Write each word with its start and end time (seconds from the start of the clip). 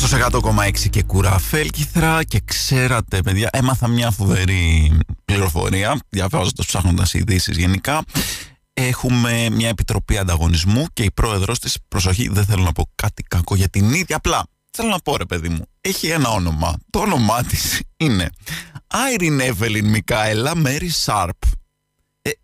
Νόστος 0.00 0.20
100,6 0.42 0.88
και 0.90 1.02
κουραφέλκυθρα 1.02 2.24
και 2.24 2.40
ξέρατε 2.44 3.22
παιδιά 3.22 3.48
έμαθα 3.52 3.88
μια 3.88 4.10
φοβερή 4.10 4.98
πληροφορία 5.24 5.98
διαβάζοντας 6.08 6.66
ψάχνοντας 6.66 7.14
ειδήσεις 7.14 7.56
γενικά. 7.56 8.02
Έχουμε 8.72 9.48
μια 9.50 9.68
επιτροπή 9.68 10.18
ανταγωνισμού 10.18 10.84
και 10.92 11.02
η 11.02 11.10
πρόεδρος 11.14 11.58
της 11.58 11.76
προσοχή 11.88 12.28
δεν 12.28 12.44
θέλω 12.44 12.62
να 12.62 12.72
πω 12.72 12.90
κάτι 12.94 13.22
κακό 13.22 13.54
για 13.54 13.68
την 13.68 13.92
ίδια 13.92 14.16
απλά 14.16 14.46
θέλω 14.70 14.88
να 14.88 14.98
πω 14.98 15.16
ρε 15.16 15.24
παιδί 15.24 15.48
μου 15.48 15.64
έχει 15.80 16.06
ένα 16.06 16.28
όνομα. 16.28 16.74
Το 16.90 16.98
όνομά 16.98 17.42
της 17.42 17.80
είναι 17.96 18.30
Άιριν 18.86 19.40
Εύελιν 19.40 19.88
Μικαέλα 19.88 20.56
Μέρι 20.56 20.88
Σάρπ 20.88 21.42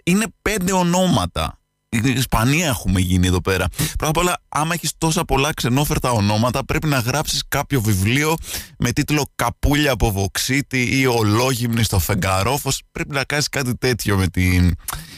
είναι 0.04 0.26
πέντε 0.42 0.72
ονόματα. 0.72 1.56
η 1.58 1.61
Ισπανία 1.92 2.66
έχουμε 2.66 3.00
γίνει 3.00 3.26
εδώ 3.26 3.40
πέρα. 3.40 3.66
Πρώτα 3.76 4.08
απ' 4.08 4.16
όλα, 4.16 4.42
άμα 4.48 4.74
έχεις 4.74 4.92
τόσα 4.98 5.24
πολλά 5.24 5.52
ξενόφερτα 5.54 6.10
ονόματα, 6.10 6.64
πρέπει 6.64 6.86
να 6.86 6.98
γράψεις 6.98 7.42
κάποιο 7.48 7.80
βιβλίο 7.80 8.34
με 8.78 8.92
τίτλο 8.92 9.30
Καπούλια 9.34 9.92
από 9.92 10.12
Βοξίτη 10.12 11.00
ή 11.00 11.06
Ολόγυμνη 11.06 11.82
στο 11.82 11.98
Φεγγαρόφος. 11.98 12.82
Πρέπει 12.92 13.14
να 13.14 13.24
κάνεις 13.24 13.48
κάτι 13.48 13.76
τέτοιο 13.76 14.16
με 14.16 14.26
την. 14.28 14.74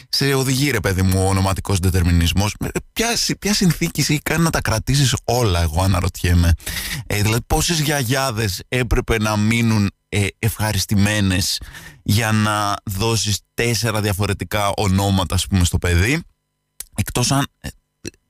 Σε 0.09 0.33
οδηγεί, 0.33 0.71
ρε 0.71 0.79
παιδί 0.79 1.01
μου, 1.01 1.23
ο 1.23 1.27
ονοματικός 1.27 1.79
δετερμινισμός. 1.79 2.55
Ποια, 2.93 3.07
ποια 3.39 3.53
συνθήκη 3.53 4.01
έχει 4.01 4.19
κάνει 4.19 4.43
να 4.43 4.49
τα 4.49 4.61
κρατήσεις 4.61 5.15
όλα, 5.23 5.61
εγώ 5.61 5.81
αναρωτιέμαι. 5.81 6.51
Ε, 7.07 7.21
δηλαδή, 7.21 7.41
πόσες 7.47 7.79
γιαγιάδες 7.79 8.61
έπρεπε 8.67 9.17
να 9.19 9.37
μείνουν 9.37 9.91
ε, 10.09 10.27
ευχαριστημένες 10.39 11.61
για 12.03 12.31
να 12.31 12.73
δώσεις 12.83 13.39
τέσσερα 13.53 14.01
διαφορετικά 14.01 14.71
ονόματα 14.75 15.35
ας 15.35 15.47
πούμε 15.47 15.63
στο 15.63 15.77
παιδί; 15.77 16.23
Εκτός 16.95 17.31
αν, 17.31 17.47
ε, 17.61 17.69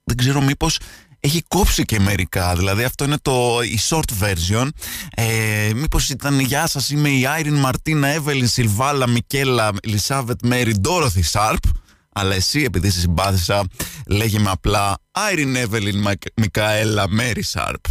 δεν 0.04 0.16
ξέρω 0.16 0.40
μήπως 0.40 0.78
έχει 1.20 1.42
κόψει 1.48 1.84
και 1.84 2.00
μερικά, 2.00 2.54
δηλαδή 2.54 2.84
αυτό 2.84 3.04
είναι 3.04 3.18
το, 3.22 3.60
η 3.62 3.78
short 3.88 4.22
version. 4.22 4.68
Ε, 5.14 5.70
μήπως 5.74 6.08
ήταν 6.08 6.40
«Γεια 6.40 6.66
σας, 6.66 6.90
είμαι 6.90 7.08
η 7.08 7.26
Άιριν 7.26 7.54
Μαρτίνα, 7.54 8.08
Εύελιν, 8.08 8.48
Σιλβάλα, 8.48 9.08
Μικέλα, 9.08 9.70
Ελισάβετ 9.82 10.40
Μέρι, 10.42 10.78
Ντόροθι 10.78 11.22
Σάρπ». 11.22 11.62
Αλλά 12.12 12.34
εσύ, 12.34 12.62
επειδή 12.62 12.90
σε 12.90 13.00
συμπάθησα, 13.00 13.64
λέγε 14.06 14.38
με 14.38 14.50
απλά 14.50 14.98
Άιριν 15.10 15.56
Εύελιν 15.56 16.06
Μικαέλα 16.34 17.08
Μέρι 17.08 17.42
Σάρπ. 17.42 17.84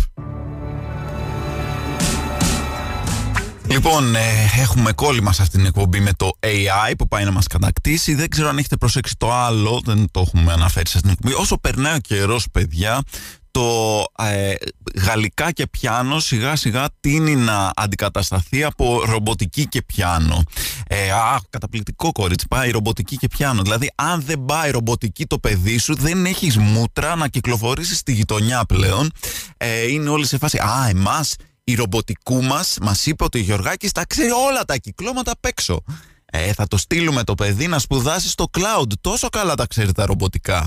Λοιπόν, 3.70 4.16
ε, 4.16 4.20
έχουμε 4.60 4.92
κόλλημα 4.92 5.34
σε 5.34 5.42
αυτήν 5.42 5.60
την 5.60 5.68
εκπομπή 5.68 6.00
με 6.00 6.14
το 6.14 6.32
AI 6.40 6.94
που 6.98 7.08
πάει 7.08 7.24
να 7.24 7.32
μας 7.32 7.48
κατακτήσει. 7.48 8.16
Δεν 8.16 8.30
ξέρω 8.30 8.50
αν 8.50 8.58
έχετε 8.58 8.78
προσέξει 8.78 9.16
το 9.18 9.34
άλλο, 9.34 9.82
δεν 9.86 10.08
το 10.12 10.20
έχουμε 10.20 10.54
αναφέρει 10.54 10.88
σε 10.88 10.98
αυτήν 10.98 11.02
την 11.02 11.10
εκπομπή. 11.10 11.44
Όσο 11.44 11.58
περνάει 11.58 11.96
ο 11.96 12.00
καιρός, 12.00 12.48
παιδιά, 12.52 13.02
το 13.52 14.06
ε, 14.20 14.54
γαλλικά 15.02 15.52
και 15.52 15.68
πιάνο 15.68 16.20
σιγά 16.20 16.56
σιγά 16.56 16.86
τίνει 17.00 17.36
να 17.36 17.72
αντικατασταθεί 17.76 18.64
από 18.64 19.02
ρομποτική 19.06 19.68
και 19.68 19.82
πιάνο. 19.82 20.44
Ε, 20.88 21.12
α, 21.12 21.40
καταπληκτικό 21.50 22.12
κορίτσι, 22.12 22.46
πάει 22.50 22.72
ρομποτική 22.72 23.18
και 23.18 23.28
πιάνο. 23.28 23.62
Δηλαδή, 23.62 23.92
αν 23.96 24.22
δεν 24.22 24.46
πάει 24.46 24.72
ρομποτική 24.72 25.26
το 25.26 25.40
παιδί 25.40 25.78
σου, 25.78 25.96
δεν 25.96 26.26
έχεις 26.26 26.58
μούτρα 26.58 27.16
να 27.16 27.28
κυκλοφορήσεις 27.28 27.98
στη 27.98 28.14
γειτονιά 28.14 28.66
πλέον. 28.66 29.12
Ε, 29.58 29.92
είναι 29.92 30.10
όλοι 30.10 30.26
σε 30.26 30.38
φάση, 30.38 30.58
α, 30.58 30.88
εμάς 30.90 31.36
η 31.68 31.76
ρομποτικού 31.76 32.44
μας 32.44 32.78
μας 32.82 33.06
είπε 33.06 33.24
ότι 33.24 33.38
ο 33.38 33.42
Γιωργάκης 33.42 33.92
τα 33.92 34.06
ξέρει 34.06 34.32
όλα 34.32 34.66
τα 34.66 34.78
κυκλώματα 34.78 35.32
απ' 35.32 35.46
έξω. 35.46 35.84
Ε, 36.26 36.54
θα 36.54 36.68
το 36.68 36.78
στείλουμε 36.78 37.24
το 37.24 37.36
παιδί 37.36 37.68
να 37.68 37.80
σπουδάσει 37.80 38.30
στο 38.30 38.50
cloud. 38.58 38.88
Τόσο 39.02 39.30
καλά 39.30 39.56
τα 39.56 39.66
ξέρει 39.68 39.92
τα 39.92 40.06
ρομποτικά. 40.06 40.66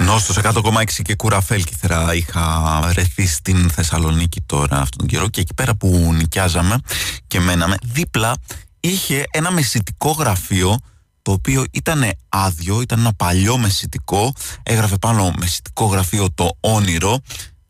Νόστος 0.00 0.38
100,6 0.38 1.02
και 1.02 1.14
κουραφέλκυθρα 1.14 2.14
είχα 2.14 2.92
ρεθεί 2.94 3.26
στην 3.26 3.70
Θεσσαλονίκη 3.70 4.40
τώρα 4.40 4.76
αυτόν 4.76 4.98
τον 4.98 5.06
καιρό 5.06 5.28
και 5.28 5.40
εκεί 5.40 5.54
πέρα 5.54 5.74
που 5.74 6.12
νοικιάζαμε 6.14 6.78
και 7.26 7.40
μέναμε 7.40 7.76
δίπλα 7.82 8.34
είχε 8.80 9.24
ένα 9.30 9.50
μεσητικό 9.50 10.10
γραφείο 10.10 10.78
το 11.22 11.32
οποίο 11.32 11.64
ήταν 11.70 12.10
άδειο, 12.28 12.80
ήταν 12.80 12.98
ένα 12.98 13.12
παλιό 13.14 13.58
μεσητικό, 13.58 14.32
έγραφε 14.62 14.96
πάνω 14.96 15.32
μεσητικό 15.38 15.84
γραφείο 15.84 16.30
το 16.34 16.50
όνειρο 16.60 17.18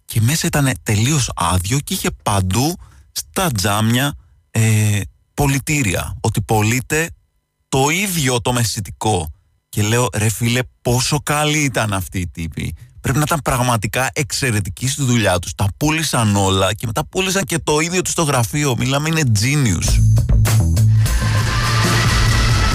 και 0.05 0.21
μέσα 0.21 0.47
ήταν 0.47 0.73
τελείως 0.83 1.31
άδειο 1.35 1.79
και 1.79 1.95
είχε 1.95 2.11
παντού 2.23 2.77
στα 3.13 3.51
τζάμια 3.53 4.15
ε, 4.51 5.01
πολιτήρια, 5.35 6.17
ότι 6.21 6.43
πωλείται 6.43 7.11
το 7.69 7.89
ίδιο 7.89 8.41
το 8.41 8.53
μεσητικό. 8.53 9.33
Και 9.69 9.83
λέω 9.83 10.09
ρε 10.15 10.29
φίλε 10.29 10.61
πόσο 10.83 11.21
καλή 11.23 11.59
ήταν 11.59 11.93
αυτή 11.93 12.19
η 12.19 12.29
τύπη. 12.29 12.75
Πρέπει 13.01 13.19
να 13.19 13.25
ήταν 13.27 13.43
πραγματικά 13.43 14.11
εξαιρετική 14.13 14.89
στη 14.89 15.03
δουλειά 15.03 15.39
τους. 15.39 15.55
Τα 15.55 15.67
πούλησαν 15.77 16.37
όλα 16.37 16.75
και 16.75 16.87
μετά 16.87 17.05
πούλησαν 17.07 17.45
και 17.45 17.59
το 17.59 17.81
ίδιο 17.81 18.03
τους 18.03 18.13
στο 18.13 18.23
γραφείο. 18.23 18.75
Μιλάμε 18.79 19.09
είναι 19.09 19.23
genius. 19.41 20.01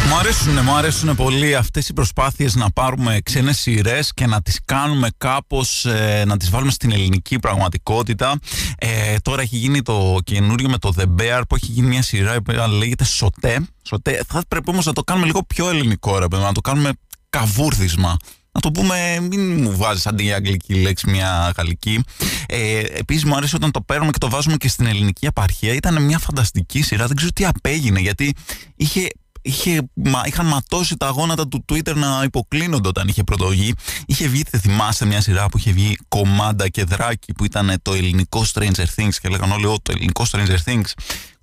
Μου 0.07 0.15
αρέσουν, 0.15 0.63
μου 0.63 0.75
αρέσουν 0.75 1.15
πολύ 1.15 1.55
αυτές 1.55 1.89
οι 1.89 1.93
προσπάθειες 1.93 2.55
να 2.55 2.71
πάρουμε 2.71 3.19
ξένες 3.23 3.59
σειρές 3.59 4.13
και 4.13 4.25
να 4.25 4.41
τις 4.41 4.59
κάνουμε 4.65 5.07
κάπως, 5.17 5.85
ε, 5.85 6.23
να 6.27 6.37
τις 6.37 6.49
βάλουμε 6.49 6.71
στην 6.71 6.91
ελληνική 6.91 7.39
πραγματικότητα. 7.39 8.39
Ε, 8.77 9.15
τώρα 9.21 9.41
έχει 9.41 9.57
γίνει 9.57 9.81
το 9.81 10.17
καινούριο 10.23 10.69
με 10.69 10.77
το 10.77 10.93
The 10.97 11.03
Bear 11.03 11.41
που 11.49 11.55
έχει 11.55 11.71
γίνει 11.71 11.87
μια 11.87 12.01
σειρά 12.01 12.41
που 12.41 12.53
λέγεται 12.77 13.03
Σωτέ. 13.03 13.67
Σωτέ. 13.81 14.23
Θα 14.27 14.41
πρέπει 14.47 14.69
όμως 14.69 14.85
να 14.85 14.93
το 14.93 15.03
κάνουμε 15.03 15.25
λίγο 15.25 15.43
πιο 15.43 15.69
ελληνικό 15.69 16.19
ρε 16.19 16.25
να 16.29 16.51
το 16.51 16.61
κάνουμε 16.61 16.91
καβούρδισμα. 17.29 18.17
Να 18.51 18.59
το 18.63 18.71
πούμε, 18.71 19.19
μην 19.21 19.61
μου 19.61 19.77
βάζεις 19.77 20.07
αντί 20.07 20.23
για 20.23 20.35
αγγλική 20.35 20.73
λέξη 20.73 21.09
μια 21.09 21.53
γαλλική. 21.57 22.03
Ε, 22.47 22.79
Επίσης, 22.79 23.25
μου 23.25 23.35
αρέσει 23.35 23.55
όταν 23.55 23.71
το 23.71 23.81
παίρνουμε 23.81 24.11
και 24.11 24.17
το 24.17 24.29
βάζουμε 24.29 24.57
και 24.57 24.67
στην 24.67 24.85
ελληνική 24.85 25.27
απαρχία. 25.27 25.73
Ήταν 25.73 26.03
μια 26.03 26.19
φανταστική 26.19 26.81
σειρά. 26.81 27.07
Δεν 27.07 27.15
ξέρω 27.15 27.31
τι 27.31 27.45
απέγινε, 27.45 27.99
γιατί 27.99 28.33
είχε 28.75 29.07
είχε, 29.47 29.89
μα, 29.93 30.21
είχαν 30.25 30.45
ματώσει 30.45 30.97
τα 30.97 31.09
γόνατα 31.09 31.47
του 31.47 31.65
Twitter 31.69 31.95
να 31.95 32.21
υποκλίνονται 32.23 32.87
όταν 32.87 33.07
είχε 33.07 33.23
πρωτογεί. 33.23 33.73
Είχε 34.05 34.27
βγει, 34.27 34.43
δεν 34.49 34.61
θυμάστε, 34.61 35.05
μια 35.05 35.21
σειρά 35.21 35.49
που 35.49 35.57
είχε 35.57 35.71
βγει 35.71 35.97
κομμάντα 36.07 36.69
και 36.69 36.83
δράκι 36.83 37.33
που 37.33 37.45
ήταν 37.45 37.79
το 37.81 37.93
ελληνικό 37.93 38.45
Stranger 38.53 38.85
Things 38.95 39.13
και 39.21 39.29
λέγανε 39.29 39.53
όλοι, 39.53 39.79
το 39.81 39.91
ελληνικό 39.95 40.25
Stranger 40.31 40.57
Things. 40.65 40.91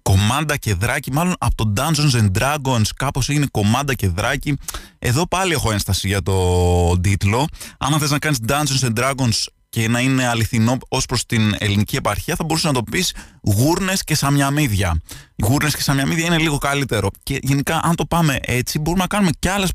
Κομμάντα 0.02 0.56
και 0.56 0.74
δράκι, 0.74 1.12
μάλλον 1.12 1.34
από 1.38 1.54
το 1.54 1.72
Dungeons 1.76 2.20
and 2.20 2.30
Dragons 2.38 2.86
κάπως 2.96 3.28
έγινε 3.28 3.46
κομμάντα 3.50 3.94
και 3.94 4.08
δράκι. 4.08 4.56
Εδώ 4.98 5.28
πάλι 5.28 5.52
έχω 5.52 5.72
ένσταση 5.72 6.08
για 6.08 6.22
το 6.22 7.00
τίτλο. 7.00 7.46
Αν 7.78 7.98
θες 7.98 8.10
να 8.10 8.18
κάνεις 8.18 8.38
Dungeons 8.48 8.86
and 8.86 8.92
Dragons 8.98 9.44
και 9.74 9.88
να 9.88 10.00
είναι 10.00 10.26
αληθινό 10.26 10.78
ως 10.88 11.06
προς 11.06 11.26
την 11.26 11.54
ελληνική 11.58 11.96
επαρχία, 11.96 12.34
θα 12.34 12.44
μπορούσες 12.44 12.66
να 12.66 12.72
το 12.72 12.82
πεις 12.82 13.14
γούρνες 13.42 14.04
και 14.04 14.14
σαμιαμίδια. 14.14 15.00
Γούρνες 15.42 15.74
και 15.74 15.82
σαμιαμίδια 15.82 16.26
είναι 16.26 16.38
λίγο 16.38 16.58
καλύτερο. 16.58 17.10
Και 17.22 17.38
γενικά, 17.42 17.80
αν 17.84 17.94
το 17.94 18.06
πάμε 18.06 18.38
έτσι, 18.42 18.78
μπορούμε 18.78 19.02
να 19.02 19.08
κάνουμε 19.08 19.30
και 19.38 19.50
άλλες 19.50 19.72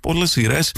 πολλές 0.00 0.30
σειρές 0.30 0.72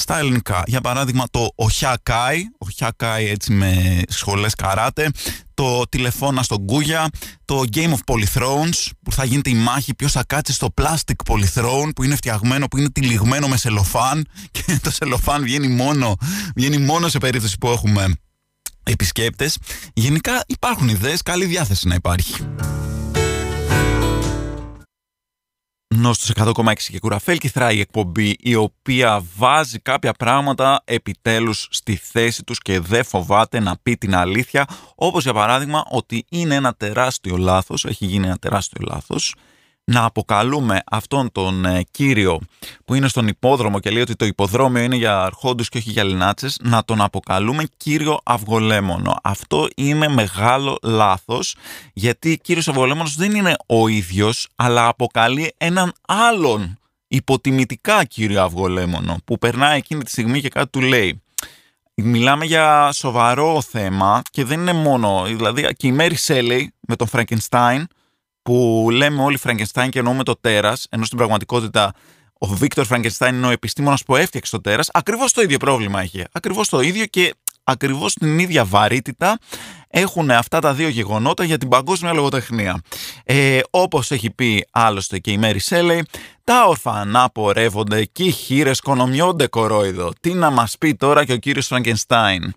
στα 0.00 0.18
ελληνικά. 0.18 0.62
Για 0.66 0.80
παράδειγμα 0.80 1.24
το 1.30 1.48
Οχιάκάι, 1.54 2.42
Οχιάκάι 2.58 3.28
έτσι 3.28 3.52
με 3.52 4.02
σχολές 4.08 4.54
καράτε, 4.54 5.10
το 5.54 5.82
τηλεφώνα 5.88 6.42
στον 6.42 6.66
Κούγια, 6.66 7.08
το 7.44 7.62
Game 7.74 7.90
of 7.90 8.14
Polythrones 8.14 8.88
που 9.02 9.12
θα 9.12 9.24
γίνεται 9.24 9.50
η 9.50 9.54
μάχη 9.54 9.94
ποιος 9.94 10.12
θα 10.12 10.24
κάτσει 10.26 10.52
στο 10.52 10.68
Plastic 10.80 11.32
Polythrone 11.32 11.90
που 11.94 12.02
είναι 12.02 12.16
φτιαγμένο, 12.16 12.66
που 12.66 12.78
είναι 12.78 12.90
τυλιγμένο 12.90 13.48
με 13.48 13.56
σελοφάν 13.56 14.26
και 14.50 14.78
το 14.82 14.90
σελοφάν 14.90 15.42
βγαίνει 15.42 15.68
μόνο, 15.68 16.16
βγαίνει 16.56 16.78
μόνο 16.78 17.08
σε 17.08 17.18
περίπτωση 17.18 17.56
που 17.58 17.68
έχουμε 17.68 18.14
επισκέπτες. 18.82 19.58
Γενικά 19.94 20.44
υπάρχουν 20.46 20.88
ιδέες, 20.88 21.22
καλή 21.22 21.44
διάθεση 21.44 21.88
να 21.88 21.94
υπάρχει. 21.94 22.34
Νόστος 26.00 26.32
100,6 26.54 26.72
και 26.90 26.98
κουραφέλκυθρα 26.98 27.72
η 27.72 27.80
εκπομπή 27.80 28.36
η 28.40 28.54
οποία 28.54 29.24
βάζει 29.36 29.78
κάποια 29.78 30.12
πράγματα 30.12 30.82
επιτέλους 30.84 31.68
στη 31.70 31.96
θέση 31.96 32.44
τους 32.44 32.58
και 32.58 32.80
δεν 32.80 33.04
φοβάται 33.04 33.60
να 33.60 33.76
πει 33.82 33.96
την 33.96 34.14
αλήθεια. 34.14 34.66
Όπως 34.94 35.22
για 35.22 35.32
παράδειγμα 35.32 35.84
ότι 35.90 36.24
είναι 36.28 36.54
ένα 36.54 36.74
τεράστιο 36.74 37.36
λάθος, 37.36 37.84
έχει 37.84 38.06
γίνει 38.06 38.26
ένα 38.26 38.36
τεράστιο 38.38 38.86
λάθος 38.90 39.34
να 39.90 40.04
αποκαλούμε 40.04 40.80
αυτόν 40.90 41.32
τον 41.32 41.64
ε, 41.64 41.82
κύριο 41.90 42.40
που 42.84 42.94
είναι 42.94 43.08
στον 43.08 43.28
υπόδρομο 43.28 43.80
και 43.80 43.90
λέει 43.90 44.02
ότι 44.02 44.14
το 44.16 44.24
υποδρόμιο 44.24 44.82
είναι 44.82 44.96
για 44.96 45.20
αρχόντους 45.20 45.68
και 45.68 45.78
όχι 45.78 45.90
για 45.90 46.04
λινάτσες, 46.04 46.58
να 46.62 46.84
τον 46.84 47.00
αποκαλούμε 47.00 47.64
κύριο 47.76 48.18
Αυγολέμονο. 48.24 49.16
Αυτό 49.22 49.68
είναι 49.74 50.08
μεγάλο 50.08 50.78
λάθος, 50.82 51.54
γιατί 51.92 52.38
κύριος 52.42 52.68
Αυγολέμονος 52.68 53.16
δεν 53.16 53.34
είναι 53.34 53.56
ο 53.66 53.88
ίδιος, 53.88 54.48
αλλά 54.56 54.86
αποκαλεί 54.86 55.54
έναν 55.56 55.92
άλλον 56.06 56.78
υποτιμητικά 57.08 58.04
κύριο 58.04 58.42
Αυγολέμονο, 58.42 59.16
που 59.24 59.38
περνάει 59.38 59.78
εκείνη 59.78 60.02
τη 60.02 60.10
στιγμή 60.10 60.40
και 60.40 60.48
κάτι 60.48 60.70
του 60.70 60.80
λέει. 60.80 61.22
Μιλάμε 61.94 62.44
για 62.44 62.92
σοβαρό 62.92 63.62
θέμα 63.70 64.22
και 64.30 64.44
δεν 64.44 64.60
είναι 64.60 64.72
μόνο, 64.72 65.22
δηλαδή 65.26 65.66
και 65.76 65.86
η 65.86 65.92
Μέρι 65.92 66.14
Σέλεϊ 66.14 66.72
με 66.80 66.96
τον 66.96 67.06
Φραγκενστάιν, 67.06 67.88
που 68.42 68.88
λέμε 68.92 69.22
όλοι 69.22 69.36
Φραγκενστάιν 69.36 69.90
και 69.90 69.98
εννοούμε 69.98 70.22
το 70.22 70.36
τέρας, 70.40 70.86
ενώ 70.90 71.04
στην 71.04 71.18
πραγματικότητα 71.18 71.92
ο 72.38 72.46
Βίκτορ 72.46 72.84
Φραγκενστάιν 72.84 73.34
είναι 73.34 73.46
ο 73.46 73.50
επιστήμονας 73.50 74.02
που 74.02 74.16
έφτιαξε 74.16 74.50
το 74.50 74.60
τέρας, 74.60 74.88
ακριβώς 74.92 75.32
το 75.32 75.42
ίδιο 75.42 75.58
πρόβλημα 75.58 76.02
είχε. 76.02 76.26
Ακριβώς 76.32 76.68
το 76.68 76.80
ίδιο 76.80 77.06
και 77.06 77.34
ακριβώς 77.64 78.14
την 78.14 78.38
ίδια 78.38 78.64
βαρύτητα 78.64 79.38
έχουν 79.88 80.30
αυτά 80.30 80.60
τα 80.60 80.74
δύο 80.74 80.88
γεγονότα 80.88 81.44
για 81.44 81.58
την 81.58 81.68
παγκόσμια 81.68 82.12
λογοτεχνία. 82.12 82.80
Ε, 83.24 83.60
όπως 83.70 84.10
έχει 84.10 84.30
πει 84.30 84.66
άλλωστε 84.70 85.18
και 85.18 85.30
η 85.30 85.38
Μέρι 85.38 85.58
Σέλεϊ, 85.58 86.04
τα 86.44 86.64
ορφανά 86.66 87.30
πορεύονται 87.30 88.04
και 88.04 88.24
οι 88.24 88.30
χείρες 88.30 88.80
κονομιώνται 88.80 89.46
κορόιδο. 89.46 90.12
Τι 90.20 90.34
να 90.34 90.50
μας 90.50 90.78
πει 90.78 90.94
τώρα 90.94 91.24
και 91.24 91.32
ο 91.32 91.36
κύριος 91.36 91.66
Φραγκενστάιν 91.66 92.52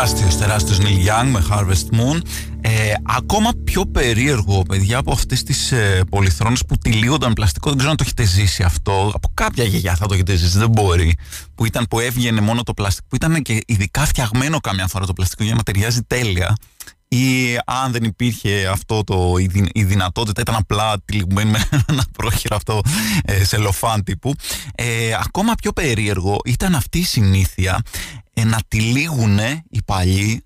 τεράστιος, 0.00 0.36
τεράστιος 0.36 0.78
Neil 0.78 1.08
Young 1.08 1.28
με 1.30 1.44
Harvest 1.50 1.96
Moon. 1.98 2.20
Ε, 2.60 2.92
ακόμα 3.02 3.50
πιο 3.64 3.86
περίεργο, 3.86 4.62
παιδιά, 4.62 4.98
από 4.98 5.12
αυτές 5.12 5.42
τις 5.42 5.72
ε, 5.72 6.00
πολυθρόνες 6.10 6.64
που 6.68 6.76
τυλίγονταν 6.76 7.32
πλαστικό. 7.32 7.68
Δεν 7.68 7.78
ξέρω 7.78 7.90
αν 7.90 7.96
το 7.96 8.04
έχετε 8.06 8.24
ζήσει 8.24 8.62
αυτό. 8.62 9.10
Από 9.14 9.30
κάποια 9.34 9.64
γιαγιά 9.64 9.96
θα 9.96 10.06
το 10.06 10.14
έχετε 10.14 10.34
ζήσει, 10.34 10.58
δεν 10.58 10.68
μπορεί. 10.70 11.16
Που, 11.54 11.64
ήταν, 11.64 11.86
που 11.90 12.00
έβγαινε 12.00 12.40
μόνο 12.40 12.62
το 12.62 12.74
πλαστικό. 12.74 13.06
Που 13.08 13.16
ήταν 13.16 13.42
και 13.42 13.62
ειδικά 13.66 14.04
φτιαγμένο 14.04 14.60
καμιά 14.60 14.86
φορά 14.86 15.06
το 15.06 15.12
πλαστικό 15.12 15.44
για 15.44 15.54
να 15.54 15.62
ταιριάζει 15.62 16.02
τέλεια. 16.02 16.56
Ή 17.12 17.58
αν 17.64 17.92
δεν 17.92 18.04
υπήρχε 18.04 18.66
αυτό 18.66 19.04
το, 19.04 19.34
η, 19.38 19.70
η 19.72 19.84
δυνατότητα, 19.84 20.40
ήταν 20.40 20.54
απλά 20.54 21.00
τυλιγμένο 21.04 21.50
με 21.50 21.68
ένα 21.88 22.04
πρόχειρο 22.12 22.56
αυτό 22.56 22.80
ε, 23.24 23.44
σε 23.44 23.56
λοφάν 23.56 24.04
τύπου. 24.04 24.34
Ε, 24.74 25.12
ακόμα 25.20 25.54
πιο 25.54 25.72
περίεργο 25.72 26.38
ήταν 26.44 26.74
αυτή 26.74 26.98
η 26.98 27.04
συνήθεια 27.04 27.82
ε, 28.34 28.44
να 28.44 28.58
τυλίγουνε 28.68 29.62
οι 29.70 29.82
παλιοί, 29.82 30.44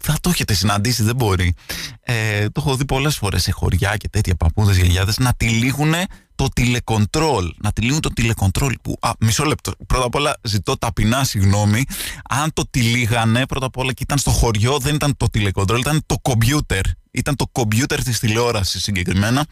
θα 0.00 0.16
το 0.20 0.30
έχετε 0.30 0.54
συναντήσει, 0.54 1.02
δεν 1.02 1.16
μπορεί. 1.16 1.54
Ε, 2.00 2.44
το 2.44 2.52
έχω 2.56 2.76
δει 2.76 2.84
πολλές 2.84 3.16
φορές 3.16 3.42
σε 3.42 3.50
χωριά 3.50 3.96
και 3.96 4.08
τέτοια 4.08 4.34
παππούδες, 4.34 4.76
γιαγιάδες, 4.76 5.18
να 5.18 5.34
τυλίγουνε 5.36 6.06
το 6.38 6.48
τηλεκοντρόλ. 6.54 7.54
Να 7.62 7.72
τυλίγουν 7.72 8.00
το 8.00 8.08
τηλεκοντρόλ. 8.08 8.74
Που, 8.82 8.96
α, 9.00 9.10
μισό 9.20 9.44
λεπτό. 9.44 9.72
Πρώτα 9.86 10.04
απ' 10.04 10.14
όλα 10.14 10.36
ζητώ 10.42 10.76
ταπεινά 10.78 11.24
συγγνώμη. 11.24 11.84
Αν 12.28 12.52
το 12.52 12.66
τυλίγανε, 12.70 13.46
πρώτα 13.46 13.66
απ' 13.66 13.76
όλα 13.76 13.92
και 13.92 14.02
ήταν 14.02 14.18
στο 14.18 14.30
χωριό, 14.30 14.78
δεν 14.78 14.94
ήταν 14.94 15.16
το 15.16 15.26
τηλεκοντρόλ, 15.26 15.80
ήταν 15.80 16.02
το 16.06 16.16
κομπιούτερ. 16.22 16.80
Ήταν 17.10 17.36
το 17.36 17.46
κομπιούτερ 17.52 18.02
της 18.02 18.18
τηλεόρασης 18.18 18.82
συγκεκριμένα. 18.82 19.46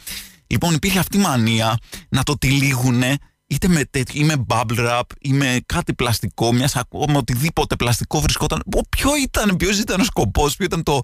Λοιπόν, 0.47 0.75
υπήρχε 0.75 0.99
αυτή 0.99 1.17
η 1.17 1.21
μανία 1.21 1.79
να 2.09 2.23
το 2.23 2.39
τυλίγουνε 2.39 3.17
είτε 3.47 3.69
με 3.69 3.85
τέτοιο, 3.85 4.21
ή 4.21 4.25
με 4.25 4.45
bubble 4.49 4.79
wrap, 4.79 5.03
ή 5.19 5.33
με 5.33 5.61
κάτι 5.67 5.95
πλαστικό, 5.95 6.53
μιας 6.53 6.77
ακόμα 6.77 7.19
οτιδήποτε 7.19 7.77
πλαστικό 7.77 8.21
βρισκόταν. 8.21 8.63
Ποιο 8.89 9.11
ήταν, 9.17 9.57
ποιος 9.57 9.79
ήταν 9.79 10.01
ο 10.01 10.05
σκοπός, 10.05 10.57
ποιο 10.57 10.65
ήταν 10.65 10.83
το, 10.83 11.01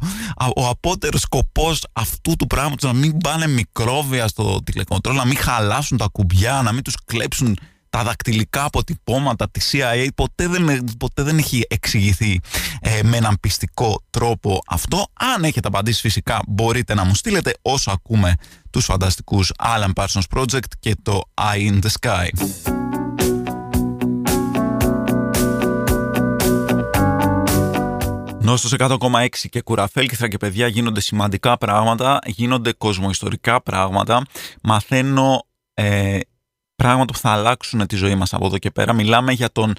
ο 0.56 0.68
απότερος 0.68 1.20
σκοπός 1.20 1.86
αυτού 1.92 2.36
του 2.36 2.46
πράγματος, 2.46 2.92
να 2.92 2.98
μην 2.98 3.18
πάνε 3.18 3.46
μικρόβια 3.46 4.28
στο 4.28 4.62
τηλεκοντρόλ, 4.64 5.16
να 5.16 5.26
μην 5.26 5.36
χαλάσουν 5.36 5.96
τα 5.96 6.08
κουμπιά, 6.12 6.62
να 6.62 6.72
μην 6.72 6.82
τους 6.82 6.94
κλέψουν 7.04 7.58
τα 7.92 8.02
δακτυλικά 8.02 8.64
αποτυπώματα 8.64 9.50
της 9.50 9.70
CIA 9.72 10.06
ποτέ 10.14 10.48
δεν, 10.48 10.86
ποτέ 10.98 11.22
δεν 11.22 11.38
έχει 11.38 11.64
εξηγηθεί 11.68 12.40
ε, 12.80 13.00
με 13.02 13.16
έναν 13.16 13.36
πιστικό 13.40 14.02
τρόπο 14.10 14.62
αυτό. 14.66 15.06
Αν 15.12 15.44
έχετε 15.44 15.68
απαντήσει 15.68 16.00
φυσικά 16.00 16.40
μπορείτε 16.48 16.94
να 16.94 17.04
μου 17.04 17.14
στείλετε 17.14 17.52
όσο 17.62 17.90
ακούμε 17.90 18.34
τους 18.70 18.84
φανταστικούς 18.84 19.52
Alan 19.58 19.92
Parsons 19.94 20.38
Project 20.38 20.68
και 20.80 20.96
το 21.02 21.22
Eye 21.34 21.70
in 21.70 21.78
the 21.82 21.90
Sky. 22.00 22.28
Νόστος 28.40 28.74
100,6 28.78 29.28
και 29.50 29.60
κουραφέλκυθρα 29.60 30.28
και 30.28 30.36
παιδιά 30.36 30.66
γίνονται 30.66 31.00
σημαντικά 31.00 31.58
πράγματα, 31.58 32.18
γίνονται 32.26 32.72
κοσμοϊστορικά 32.72 33.62
πράγματα. 33.62 34.22
Μαθαίνω 34.62 35.46
ε, 35.74 36.18
πράγματα 36.82 37.12
που 37.12 37.18
θα 37.18 37.30
αλλάξουν 37.30 37.86
τη 37.86 37.96
ζωή 37.96 38.14
μας 38.14 38.34
από 38.34 38.46
εδώ 38.46 38.58
και 38.58 38.70
πέρα. 38.70 38.92
Μιλάμε 38.92 39.32
για 39.32 39.52
τον 39.52 39.72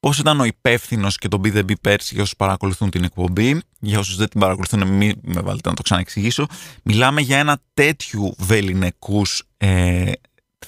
πώς 0.00 0.18
ήταν 0.18 0.40
ο 0.40 0.44
υπεύθυνος 0.44 1.16
και 1.16 1.28
τον 1.28 1.40
BDB 1.44 1.72
πέρσι 1.80 2.14
για 2.14 2.22
όσους 2.22 2.36
παρακολουθούν 2.36 2.90
την 2.90 3.04
εκπομπή. 3.04 3.62
Για 3.80 3.98
όσους 3.98 4.16
δεν 4.16 4.28
την 4.28 4.40
παρακολουθούν, 4.40 4.86
μην 4.86 5.12
με 5.22 5.40
βάλετε 5.40 5.68
να 5.68 5.74
το 5.74 5.82
ξαναεξηγήσω. 5.82 6.46
Μιλάμε 6.82 7.20
για 7.20 7.38
ένα 7.38 7.58
τέτοιου 7.74 8.34
βεληνικούς 8.38 9.42
ε, 9.56 10.12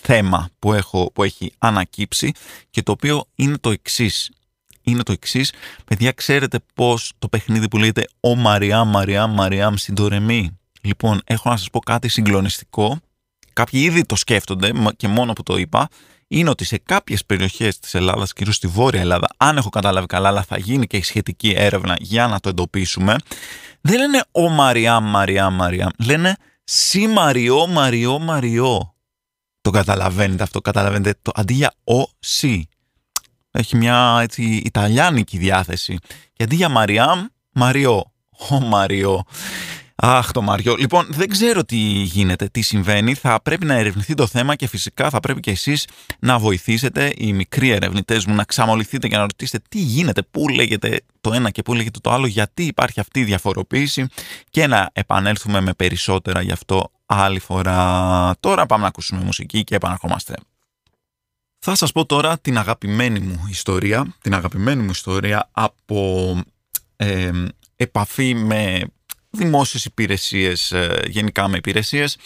θέμα 0.00 0.48
που, 0.58 0.72
έχω, 0.72 1.10
που 1.14 1.22
έχει 1.22 1.52
ανακύψει 1.58 2.32
και 2.70 2.82
το 2.82 2.92
οποίο 2.92 3.24
είναι 3.34 3.58
το 3.58 3.70
εξής. 3.70 4.30
Είναι 4.82 5.02
το 5.02 5.12
εξής. 5.12 5.52
Παιδιά, 5.84 6.12
ξέρετε 6.12 6.58
πώς 6.74 7.12
το 7.18 7.28
παιχνίδι 7.28 7.68
που 7.68 7.78
λέγεται 7.78 8.04
«Ο 8.20 8.34
Μαριάμ, 8.34 8.90
Μαριάμ, 8.90 9.34
Μαριάμ 9.34 9.74
συντορεμή». 9.74 10.58
Λοιπόν, 10.80 11.20
έχω 11.24 11.50
να 11.50 11.56
σας 11.56 11.70
πω 11.70 11.78
κάτι 11.78 12.08
συγκλονιστικό 12.08 13.00
κάποιοι 13.52 13.80
ήδη 13.84 14.04
το 14.04 14.16
σκέφτονται 14.16 14.72
και 14.96 15.08
μόνο 15.08 15.32
που 15.32 15.42
το 15.42 15.56
είπα, 15.56 15.88
είναι 16.28 16.50
ότι 16.50 16.64
σε 16.64 16.78
κάποιες 16.78 17.24
περιοχές 17.24 17.78
της 17.78 17.94
Ελλάδας, 17.94 18.32
κυρίως 18.32 18.56
στη 18.56 18.66
Βόρεια 18.66 19.00
Ελλάδα, 19.00 19.28
αν 19.36 19.56
έχω 19.56 19.68
καταλάβει 19.68 20.06
καλά, 20.06 20.28
αλλά 20.28 20.42
θα 20.42 20.58
γίνει 20.58 20.86
και 20.86 20.96
η 20.96 21.02
σχετική 21.02 21.52
έρευνα 21.56 21.96
για 21.98 22.26
να 22.26 22.40
το 22.40 22.48
εντοπίσουμε, 22.48 23.16
δεν 23.80 23.98
λένε 23.98 24.24
Ο 24.30 24.48
Μαριά, 24.48 25.00
Μαριά, 25.00 25.50
Μαριά. 25.50 25.90
Λένε 25.98 26.36
Σι 26.64 27.06
Μαριό, 27.06 27.66
Μαριό, 27.66 28.18
Μαριό. 28.18 28.94
Το 29.60 29.70
καταλαβαίνετε 29.70 30.42
αυτό, 30.42 30.60
καταλαβαίνετε. 30.60 31.18
Το, 31.22 31.30
αντί 31.34 31.54
για 31.54 31.74
Ο, 31.84 32.02
Σι. 32.18 32.68
Έχει 33.50 33.76
μια 33.76 34.18
έτσι 34.22 34.42
Ιταλιάνικη 34.42 35.38
διάθεση. 35.38 35.98
Και 36.32 36.42
αντί 36.42 36.54
για 36.54 36.68
Μαριάμ, 36.68 37.26
Μαριό. 37.52 38.12
Ο 38.50 38.60
Μαριό. 38.60 39.24
Αχ, 40.04 40.30
το 40.30 40.42
Μαριό. 40.42 40.74
Λοιπόν, 40.74 41.06
δεν 41.10 41.28
ξέρω 41.28 41.64
τι 41.64 41.76
γίνεται, 42.02 42.48
τι 42.48 42.62
συμβαίνει. 42.62 43.14
Θα 43.14 43.40
πρέπει 43.42 43.64
να 43.64 43.74
ερευνηθεί 43.74 44.14
το 44.14 44.26
θέμα 44.26 44.54
και 44.54 44.66
φυσικά 44.66 45.10
θα 45.10 45.20
πρέπει 45.20 45.40
και 45.40 45.50
εσείς 45.50 45.86
να 46.18 46.38
βοηθήσετε, 46.38 47.12
οι 47.16 47.32
μικροί 47.32 47.70
ερευνητές 47.70 48.26
μου, 48.26 48.34
να 48.34 48.44
ξαμολυθείτε 48.44 49.08
και 49.08 49.16
να 49.16 49.22
ρωτήσετε 49.22 49.64
τι 49.68 49.78
γίνεται, 49.78 50.22
πού 50.30 50.48
λέγεται 50.48 51.00
το 51.20 51.32
ένα 51.32 51.50
και 51.50 51.62
πού 51.62 51.74
λέγεται 51.74 51.98
το 52.02 52.10
άλλο, 52.10 52.26
γιατί 52.26 52.64
υπάρχει 52.64 53.00
αυτή 53.00 53.20
η 53.20 53.24
διαφοροποίηση 53.24 54.06
και 54.50 54.66
να 54.66 54.90
επανέλθουμε 54.92 55.60
με 55.60 55.72
περισσότερα 55.72 56.42
γι' 56.42 56.52
αυτό 56.52 56.90
άλλη 57.06 57.38
φορά. 57.38 58.34
Τώρα 58.40 58.66
πάμε 58.66 58.82
να 58.82 58.88
ακούσουμε 58.88 59.24
μουσική 59.24 59.64
και 59.64 59.74
επαναρχόμαστε. 59.74 60.34
Θα 61.58 61.74
σας 61.74 61.92
πω 61.92 62.06
τώρα 62.06 62.38
την 62.38 62.58
αγαπημένη 62.58 63.20
μου 63.20 63.46
ιστορία, 63.50 64.14
την 64.20 64.34
αγαπημένη 64.34 64.82
μου 64.82 64.90
ιστορία 64.90 65.48
από 65.52 66.36
ε, 66.96 67.30
επαφή 67.76 68.34
με 68.34 68.82
δημόσιες 69.32 69.84
υπηρεσίες, 69.84 70.72
ε, 70.72 71.02
γενικά 71.06 71.48
με 71.48 71.56
υπηρεσίες. 71.56 72.16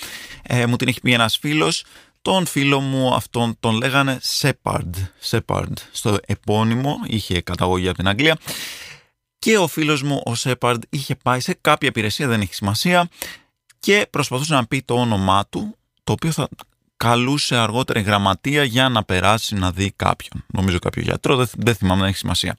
Ε, 0.42 0.66
μου 0.66 0.76
την 0.76 0.88
έχει 0.88 1.00
πει 1.00 1.12
ένας 1.12 1.36
φίλος. 1.36 1.84
Τον 2.22 2.46
φίλο 2.46 2.80
μου 2.80 3.14
αυτόν 3.14 3.56
τον 3.60 3.76
λέγανε 3.76 4.20
Shepard, 4.40 4.90
Shepard 5.30 5.72
στο 5.92 6.18
επώνυμο, 6.26 7.00
είχε 7.06 7.40
καταγωγή 7.40 7.88
από 7.88 7.96
την 7.96 8.08
Αγγλία. 8.08 8.36
Και 9.38 9.58
ο 9.58 9.66
φίλος 9.66 10.02
μου, 10.02 10.22
ο 10.26 10.32
Shepard, 10.38 10.78
είχε 10.88 11.14
πάει 11.14 11.40
σε 11.40 11.58
κάποια 11.60 11.88
υπηρεσία, 11.88 12.28
δεν 12.28 12.40
έχει 12.40 12.54
σημασία, 12.54 13.08
και 13.78 14.06
προσπαθούσε 14.10 14.54
να 14.54 14.66
πει 14.66 14.82
το 14.82 14.94
όνομά 14.94 15.46
του, 15.46 15.76
το 16.04 16.12
οποίο 16.12 16.30
θα 16.32 16.48
καλούσε 16.96 17.56
αργότερα 17.56 18.00
η 18.00 18.02
γραμματεία 18.02 18.64
για 18.64 18.88
να 18.88 19.04
περάσει 19.04 19.54
να 19.54 19.70
δει 19.70 19.92
κάποιον. 19.96 20.44
Νομίζω 20.46 20.78
κάποιο 20.78 21.02
γιατρό, 21.02 21.36
δεν, 21.36 21.48
δεν 21.56 21.74
θυμάμαι, 21.74 22.00
δεν 22.00 22.08
έχει 22.08 22.18
σημασία. 22.18 22.56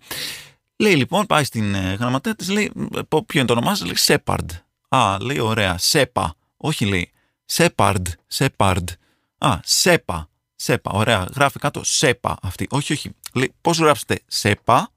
Λέει 0.79 0.95
λοιπόν, 0.95 1.25
πάει 1.25 1.43
στην 1.43 1.75
ε, 1.75 1.93
γραμματέα 1.93 2.35
της, 2.35 2.49
λέει, 2.49 2.71
ποιο 3.07 3.39
είναι 3.39 3.45
το 3.45 3.53
όνομά 3.53 3.77
λέει 3.83 3.95
Σέπαρντ. 3.95 4.51
Α, 4.87 5.17
λέει 5.21 5.39
ωραία, 5.39 5.77
Σέπα. 5.77 6.35
Όχι 6.57 6.85
λέει, 6.85 7.11
Σέπαρντ, 7.45 8.07
Σέπαρντ. 8.27 8.89
Α, 9.37 9.59
Σέπα, 9.63 10.29
Σέπα, 10.55 10.91
ωραία, 10.91 11.27
γράφει 11.35 11.59
κάτω 11.59 11.83
Σέπα 11.83 12.37
αυτή. 12.41 12.67
Όχι, 12.69 12.93
όχι. 12.93 13.11
Λέει, 13.33 13.53
πώς 13.61 13.77
γράψετε 13.77 14.21
Σέπα, 14.27 14.91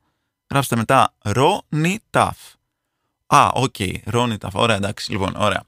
γράψτε 0.51 0.77
μετά 0.77 1.15
Ρόνι 1.23 1.99
Ταφ. 2.11 2.39
Α, 3.27 3.49
OK, 3.55 3.75
okay, 3.79 3.95
Ρόνι 4.05 4.39
Ταφ. 4.39 4.55
Ωραία, 4.55 4.77
εντάξει, 4.77 5.11
λοιπόν, 5.11 5.35
ωραία. 5.37 5.65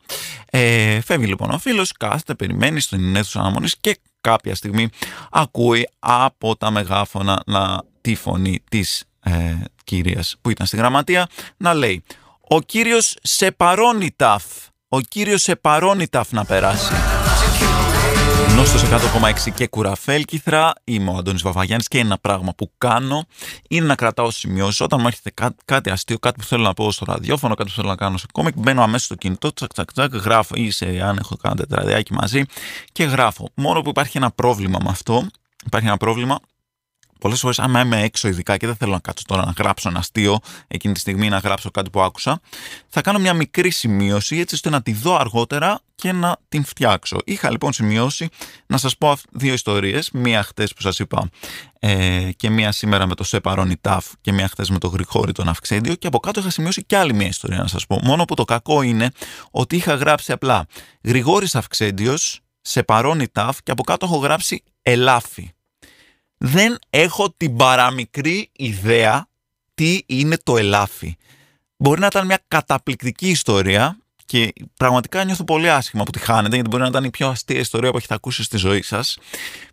Ε, 0.50 1.00
φεύγει 1.00 1.26
λοιπόν 1.26 1.50
ο 1.50 1.58
φίλος, 1.58 1.92
κάθεται, 1.92 2.34
περιμένει 2.34 2.80
στον 2.80 3.16
αίθουσα 3.16 3.40
αναμονής 3.40 3.76
και 3.76 3.98
κάποια 4.20 4.54
στιγμή 4.54 4.88
ακούει 5.30 5.88
από 5.98 6.56
τα 6.56 6.70
μεγάφωνα 6.70 7.42
να, 7.46 7.82
τη 8.00 8.14
φωνή 8.14 8.62
της 8.70 9.04
ε, 9.22 9.54
κυρίας 9.84 10.36
που 10.40 10.50
ήταν 10.50 10.66
στη 10.66 10.76
γραμματεία 10.76 11.28
να 11.56 11.74
λέει 11.74 12.02
«Ο 12.48 12.60
κύριος 12.60 13.16
Σεπαρόνιταφ». 13.22 14.44
ο 14.88 15.00
κύριος 15.00 15.48
Επαρόνιταφ 15.48 16.32
να 16.32 16.44
περάσει. 16.44 16.92
Νόστος 18.56 18.78
100,6 19.48 19.50
και 19.54 19.66
κουραφέλκυθρα. 19.66 20.72
Είμαι 20.84 21.10
ο 21.10 21.16
Αντώνης 21.16 21.42
Βαβαγιάννης 21.42 21.88
και 21.88 21.98
ένα 21.98 22.18
πράγμα 22.18 22.54
που 22.54 22.72
κάνω 22.78 23.24
είναι 23.68 23.86
να 23.86 23.94
κρατάω 23.94 24.30
σημειώσεις. 24.30 24.80
Όταν 24.80 24.98
μου 25.00 25.06
έρχεται 25.06 25.30
κά, 25.30 25.54
κάτι 25.64 25.90
αστείο, 25.90 26.18
κάτι 26.18 26.38
που 26.40 26.44
θέλω 26.46 26.62
να 26.62 26.74
πω 26.74 26.92
στο 26.92 27.04
ραδιόφωνο, 27.08 27.54
κάτι 27.54 27.68
που 27.68 27.74
θέλω 27.74 27.88
να 27.88 27.96
κάνω 27.96 28.16
σε 28.16 28.26
κόμικ, 28.32 28.54
μπαίνω 28.56 28.82
αμέσως 28.82 29.04
στο 29.04 29.14
κινητό, 29.14 29.52
τσακ, 29.52 29.72
τσακ, 29.72 29.92
τσακ, 29.92 30.14
γράφω 30.14 30.54
ή 30.56 30.70
σε 30.70 30.86
αν 30.86 31.16
έχω 31.16 31.36
κάνει 31.36 31.56
τετραδιάκι 31.56 32.12
μαζί 32.12 32.44
και 32.92 33.04
γράφω. 33.04 33.48
Μόνο 33.54 33.82
που 33.82 33.88
υπάρχει 33.88 34.16
ένα 34.16 34.30
πρόβλημα 34.30 34.78
με 34.82 34.88
αυτό. 34.90 35.26
Υπάρχει 35.66 35.86
ένα 35.86 35.96
πρόβλημα 35.96 36.38
Πολλές 37.22 37.40
φορές, 37.40 37.58
άμα 37.58 37.80
είμαι 37.80 38.02
έξω, 38.02 38.28
ειδικά 38.28 38.56
και 38.56 38.66
δεν 38.66 38.76
θέλω 38.76 38.92
να 38.92 38.98
κάτσω 38.98 39.24
τώρα 39.26 39.44
να 39.44 39.52
γράψω 39.58 39.88
ένα 39.88 39.98
αστείο, 39.98 40.38
εκείνη 40.68 40.94
τη 40.94 41.00
στιγμή 41.00 41.28
να 41.28 41.38
γράψω 41.38 41.70
κάτι 41.70 41.90
που 41.90 42.00
άκουσα, 42.00 42.40
θα 42.88 43.00
κάνω 43.00 43.18
μια 43.18 43.34
μικρή 43.34 43.70
σημείωση 43.70 44.38
έτσι 44.38 44.54
ώστε 44.54 44.70
να 44.70 44.82
τη 44.82 44.92
δω 44.92 45.16
αργότερα 45.16 45.80
και 45.94 46.12
να 46.12 46.36
την 46.48 46.64
φτιάξω. 46.64 47.18
Είχα 47.24 47.50
λοιπόν 47.50 47.72
σημειώσει 47.72 48.28
να 48.66 48.76
σας 48.76 48.96
πω 48.96 49.16
δύο 49.30 49.52
ιστορίες. 49.52 50.10
Μία 50.10 50.42
χτες 50.42 50.72
που 50.74 50.80
σας 50.82 50.98
είπα 50.98 51.28
ε, 51.78 52.30
και 52.36 52.50
μία 52.50 52.72
σήμερα 52.72 53.06
με 53.06 53.14
το 53.14 53.24
Σεπαρόνι 53.24 53.76
Ταφ 53.80 54.06
και 54.20 54.32
μία 54.32 54.48
χτες 54.48 54.70
με 54.70 54.78
το 54.78 54.88
Γρηγόρη 54.88 55.32
τον 55.32 55.48
Αυξέντιο. 55.48 55.94
Και 55.94 56.06
από 56.06 56.18
κάτω 56.18 56.40
είχα 56.40 56.50
σημειώσει 56.50 56.84
και 56.84 56.96
άλλη 56.96 57.14
μία 57.14 57.26
ιστορία 57.26 57.58
να 57.58 57.66
σας 57.66 57.86
πω. 57.86 58.00
Μόνο 58.02 58.24
που 58.24 58.34
το 58.34 58.44
κακό 58.44 58.82
είναι 58.82 59.10
ότι 59.50 59.76
είχα 59.76 59.94
γράψει 59.94 60.32
απλά 60.32 60.66
Γρηγόρης 61.04 61.54
Αυξέντιος, 61.54 62.40
Σεπαρόνι 62.60 63.28
Ταφ 63.28 63.62
και 63.62 63.70
από 63.70 63.82
κάτω 63.82 64.06
έχω 64.06 64.16
γράψει 64.16 64.62
Ελάφι 64.82 65.52
δεν 66.44 66.78
έχω 66.90 67.34
την 67.36 67.56
παραμικρή 67.56 68.50
ιδέα 68.52 69.28
τι 69.74 70.00
είναι 70.06 70.36
το 70.42 70.56
ελάφι. 70.56 71.16
Μπορεί 71.76 72.00
να 72.00 72.06
ήταν 72.06 72.26
μια 72.26 72.44
καταπληκτική 72.48 73.28
ιστορία 73.28 73.96
και 74.24 74.52
πραγματικά 74.76 75.24
νιώθω 75.24 75.44
πολύ 75.44 75.70
άσχημα 75.70 76.02
που 76.02 76.10
τη 76.10 76.18
χάνετε, 76.18 76.54
γιατί 76.54 76.70
μπορεί 76.70 76.82
να 76.82 76.88
ήταν 76.88 77.04
η 77.04 77.10
πιο 77.10 77.28
αστεία 77.28 77.58
ιστορία 77.58 77.90
που 77.90 77.96
έχετε 77.96 78.14
ακούσει 78.14 78.42
στη 78.42 78.56
ζωή 78.56 78.82
σας. 78.82 79.18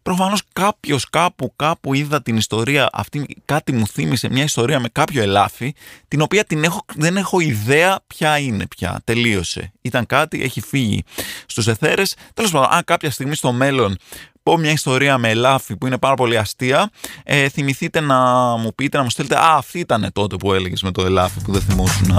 Προφανώς 0.02 0.42
κάποιος 0.54 1.10
κάπου, 1.10 1.54
κάπου 1.56 1.94
είδα 1.94 2.22
την 2.22 2.38
ιστορία 2.38 2.90
αυτή, 2.92 3.26
κάτι 3.46 3.72
μου 3.72 3.88
θύμισε 3.88 4.30
μια 4.30 4.44
ιστορία 4.44 4.80
με 4.80 4.88
κάποιο 4.92 5.22
ελάφι, 5.22 5.74
την 6.08 6.22
οποία 6.22 6.44
την 6.44 6.64
έχω, 6.64 6.86
δεν 6.96 7.18
έχω 7.18 7.40
ιδέα 7.40 8.00
ποια 8.08 8.38
είναι 8.38 8.68
πια. 8.68 9.02
Τελείωσε. 9.04 9.72
Ήταν 9.82 10.06
κάτι, 10.06 10.44
έχει 10.44 10.62
φύγει 10.62 11.04
στους 11.46 11.68
εθέρες. 11.68 12.16
Τέλος 12.34 12.52
πάντων, 12.52 12.68
αν 12.72 12.84
κάποια 12.84 13.12
στιγμή 13.12 13.36
στο 13.36 13.52
μέλλον 13.52 13.98
πω 14.44 14.58
μια 14.58 14.72
ιστορία 14.72 15.18
με 15.18 15.30
ελάφι 15.30 15.78
που 15.78 15.88
είναι 15.88 15.98
πάρα 15.98 16.16
πολύ 16.16 16.38
αστεία, 16.38 16.90
ε, 17.24 17.50
θυμηθείτε 17.50 18.00
να 18.00 18.18
μου 18.56 18.74
πείτε, 18.76 18.98
να 18.98 19.04
μου 19.04 19.10
στείλετε 19.10 19.36
Α, 19.36 19.56
αυτή 19.56 19.80
ήταν 19.80 20.10
τότε 20.14 20.36
που 20.36 20.54
έλεγες 20.54 20.82
με 20.82 20.92
το 20.92 21.06
ελάφι 21.06 21.42
που 21.42 21.52
δεν 21.52 21.62
θυμόσουν 21.62 22.18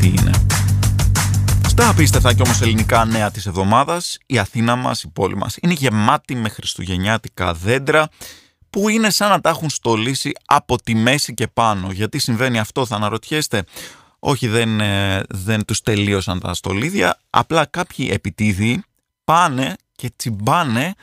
τι 0.00 0.06
είναι. 0.06 0.30
Στα 1.68 1.88
απίστευτα 1.88 2.34
και 2.34 2.42
όμως 2.42 2.60
ελληνικά 2.60 3.04
νέα 3.04 3.30
της 3.30 3.46
εβδομάδας, 3.46 4.18
η 4.26 4.38
Αθήνα 4.38 4.76
μας, 4.76 5.02
η 5.02 5.08
πόλη 5.08 5.36
μας, 5.36 5.56
είναι 5.62 5.72
γεμάτη 5.72 6.34
με 6.34 6.48
χριστουγεννιάτικα 6.48 7.54
δέντρα 7.54 8.08
που 8.70 8.88
είναι 8.88 9.10
σαν 9.10 9.30
να 9.30 9.40
τα 9.40 9.50
έχουν 9.50 9.70
στολίσει 9.70 10.32
από 10.44 10.82
τη 10.82 10.94
μέση 10.94 11.34
και 11.34 11.46
πάνω. 11.46 11.90
Γιατί 11.92 12.18
συμβαίνει 12.18 12.58
αυτό, 12.58 12.86
θα 12.86 12.96
αναρωτιέστε. 12.96 13.64
Όχι, 14.18 14.48
δεν, 14.48 14.80
ε, 14.80 15.22
δεν 15.28 15.64
τους 15.64 15.80
τελείωσαν 15.80 16.40
τα 16.40 16.54
στολίδια, 16.54 17.18
απλά 17.30 17.66
κάποιοι 17.66 18.08
επιτίδιοι 18.12 18.84
πάνε 19.24 19.76
και 19.96 20.12
τσιμπάνε 20.16 20.94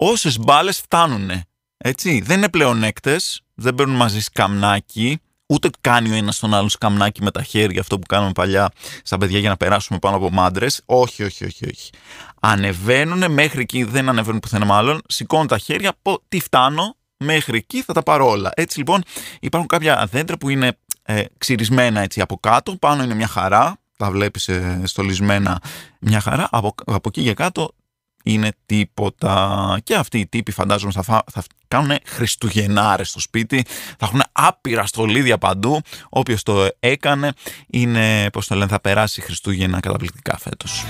όσες 0.00 0.38
μπάλες 0.38 0.80
φτάνουν. 0.80 1.30
Έτσι, 1.76 2.20
δεν 2.20 2.36
είναι 2.36 2.48
πλέον 2.48 2.82
έκτες, 2.82 3.42
δεν 3.54 3.74
παίρνουν 3.74 3.96
μαζί 3.96 4.20
σκαμνάκι, 4.20 5.20
ούτε 5.46 5.70
κάνει 5.80 6.10
ο 6.10 6.14
ένας 6.14 6.38
τον 6.38 6.54
άλλο 6.54 6.68
σκαμνάκι 6.68 7.22
με 7.22 7.30
τα 7.30 7.42
χέρια, 7.42 7.80
αυτό 7.80 7.98
που 7.98 8.06
κάνουμε 8.06 8.32
παλιά 8.32 8.70
στα 9.02 9.18
παιδιά 9.18 9.38
για 9.38 9.48
να 9.48 9.56
περάσουμε 9.56 9.98
πάνω 9.98 10.16
από 10.16 10.30
μάντρες. 10.30 10.82
Όχι, 10.84 11.22
όχι, 11.22 11.44
όχι, 11.44 11.66
όχι. 11.66 11.90
Ανεβαίνουν 12.40 13.32
μέχρι 13.32 13.60
εκεί, 13.60 13.84
δεν 13.84 14.08
ανεβαίνουν 14.08 14.40
πουθενά 14.40 14.64
μάλλον, 14.64 15.00
σηκώνουν 15.06 15.46
τα 15.46 15.58
χέρια, 15.58 15.92
πω, 16.02 16.22
τι 16.28 16.40
φτάνω, 16.40 16.96
μέχρι 17.16 17.56
εκεί 17.56 17.82
θα 17.82 17.92
τα 17.92 18.02
πάρω 18.02 18.28
όλα. 18.28 18.50
Έτσι 18.54 18.78
λοιπόν 18.78 19.02
υπάρχουν 19.40 19.68
κάποια 19.68 20.08
δέντρα 20.10 20.38
που 20.38 20.48
είναι 20.48 20.78
ε, 21.02 21.24
ξυρισμένα 21.38 22.00
έτσι 22.00 22.20
από 22.20 22.38
κάτω, 22.38 22.76
πάνω 22.76 23.02
είναι 23.02 23.14
μια 23.14 23.28
χαρά, 23.28 23.76
τα 23.96 24.10
βλέπεις 24.10 24.48
ε, 24.48 24.82
στολισμένα 24.84 25.62
μια 26.00 26.20
χαρά, 26.20 26.48
από, 26.50 26.74
από 26.86 27.08
εκεί 27.08 27.20
για 27.20 27.34
κάτω 27.34 27.74
είναι 28.22 28.52
τίποτα. 28.66 29.78
Και 29.84 29.94
αυτοί 29.94 30.18
οι 30.18 30.26
τύποι 30.26 30.52
φαντάζομαι 30.52 30.92
θα, 30.92 31.02
θα 31.02 31.44
κάνουν 31.68 31.96
χριστουγεννάρες 32.04 33.08
στο 33.08 33.20
σπίτι, 33.20 33.64
θα 33.98 34.06
έχουν 34.06 34.22
άπειρα 34.32 34.86
στολίδια 34.86 35.38
παντού. 35.38 35.80
Όποιος 36.08 36.42
το 36.42 36.68
έκανε 36.80 37.32
είναι, 37.66 38.30
πώς 38.30 38.46
το 38.46 38.54
λένε, 38.54 38.70
θα 38.70 38.80
περάσει 38.80 39.20
Χριστούγεννα 39.20 39.80
καταπληκτικά 39.80 40.38
φέτος. 40.38 40.84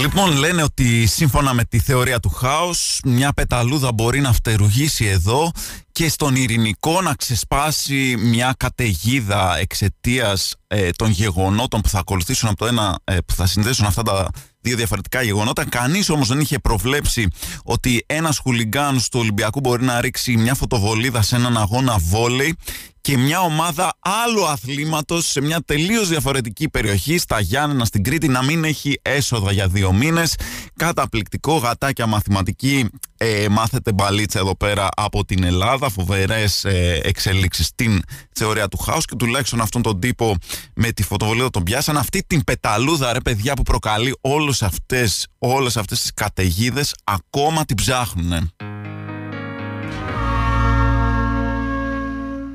Λοιπόν, 0.00 0.36
λένε 0.36 0.62
ότι 0.62 1.06
σύμφωνα 1.06 1.54
με 1.54 1.64
τη 1.64 1.78
θεωρία 1.78 2.20
του 2.20 2.28
χάους, 2.28 3.00
μια 3.04 3.32
πεταλούδα 3.32 3.92
μπορεί 3.92 4.20
να 4.20 4.32
φτερουγήσει 4.32 5.04
εδώ 5.04 5.50
και 5.92 6.08
στον 6.08 6.36
ειρηνικό 6.36 7.02
να 7.02 7.14
ξεσπάσει 7.14 8.16
μια 8.18 8.54
καταιγίδα 8.56 9.58
εξαιτίας 9.58 10.54
ε, 10.66 10.90
των 10.90 11.10
γεγονότων 11.10 11.80
που 11.80 11.88
θα 11.88 11.98
ακολουθήσουν 11.98 12.48
από 12.48 12.58
το 12.58 12.66
ένα, 12.66 12.98
ε, 13.04 13.16
που 13.26 13.34
θα 13.34 13.46
συνδέσουν 13.46 13.86
αυτά 13.86 14.02
τα 14.02 14.28
δύο 14.60 14.76
διαφορετικά 14.76 15.22
γεγονότα. 15.22 15.68
Κανείς 15.68 16.08
όμως 16.08 16.28
δεν 16.28 16.40
είχε 16.40 16.58
προβλέψει 16.58 17.28
ότι 17.64 18.04
ένας 18.06 18.38
χουλιγκάν 18.38 18.96
του 18.96 19.18
Ολυμπιακού 19.20 19.60
μπορεί 19.60 19.84
να 19.84 20.00
ρίξει 20.00 20.36
μια 20.36 20.54
φωτοβολίδα 20.54 21.22
σε 21.22 21.36
έναν 21.36 21.56
αγώνα 21.56 21.98
βόλεϊ 21.98 22.56
και 23.00 23.16
μια 23.18 23.40
ομάδα 23.40 23.92
άλλου 24.00 24.46
αθλήματος 24.46 25.26
σε 25.26 25.40
μια 25.40 25.60
τελείως 25.60 26.08
διαφορετική 26.08 26.68
περιοχή 26.68 27.18
στα 27.18 27.40
Γιάννενα 27.40 27.84
στην 27.84 28.02
Κρήτη 28.02 28.28
να 28.28 28.42
μην 28.42 28.64
έχει 28.64 29.00
έσοδα 29.02 29.52
για 29.52 29.68
δύο 29.68 29.92
μήνες. 29.92 30.34
Καταπληκτικό 30.76 31.56
γατάκια 31.56 32.06
μαθηματική 32.06 32.88
ε, 33.16 33.48
μάθετε 33.50 33.92
μπαλίτσα 33.92 34.38
εδώ 34.38 34.56
πέρα 34.56 34.88
από 34.96 35.24
την 35.24 35.44
Ελλάδα. 35.44 35.88
Φοβερές 35.88 36.64
ε, 36.64 37.00
εξελίξεις 37.02 37.66
στην 37.66 38.02
θεωρία 38.32 38.68
του 38.68 38.76
χάους 38.76 39.04
και 39.04 39.14
τουλάχιστον 39.14 39.60
αυτόν 39.60 39.82
τον 39.82 40.00
τύπο 40.00 40.34
με 40.74 40.92
τη 40.92 41.02
φωτοβολίδα 41.02 41.50
τον 41.50 41.62
πιάσαν. 41.62 41.96
Αυτή 41.96 42.22
την 42.26 42.44
πεταλούδα 42.44 43.12
ρε 43.12 43.20
παιδιά 43.20 43.54
που 43.54 43.62
προκαλεί 43.62 44.16
όλες 44.20 44.62
αυτές, 44.62 45.26
όλες 45.38 45.76
αυτές 45.76 46.00
τις 46.00 46.10
καταιγίδες 46.14 46.94
ακόμα 47.04 47.64
την 47.64 47.76
ψάχνουν. 47.76 48.52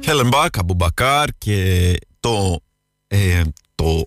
Χέλεμπακ, 0.04 0.58
Αμπουμπακάρ 0.58 1.30
και 1.38 1.94
το, 2.20 2.60
ε, 3.08 3.42
το 3.76 4.04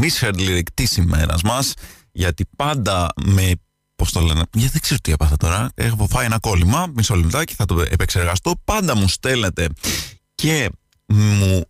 misheard 0.00 0.38
lyric 0.38 0.66
της 0.74 0.96
ημέρας 0.96 1.42
μας 1.42 1.74
γιατί 2.12 2.44
πάντα 2.56 3.12
με 3.24 3.52
Πώς 3.96 4.12
το 4.12 4.20
λένε, 4.20 4.42
γιατί 4.52 4.72
δεν 4.72 4.80
ξέρω 4.80 5.00
τι 5.00 5.12
έπαθα 5.12 5.36
τώρα. 5.36 5.70
Έχω 5.74 6.06
φάει 6.10 6.24
ένα 6.24 6.38
κόλλημα, 6.38 6.86
μισό 6.94 7.14
λεπτάκι, 7.14 7.54
θα 7.54 7.64
το 7.64 7.80
επεξεργαστώ. 7.80 8.54
Πάντα 8.64 8.96
μου 8.96 9.08
στέλνετε 9.08 9.68
και 10.34 10.70
μου 11.06 11.64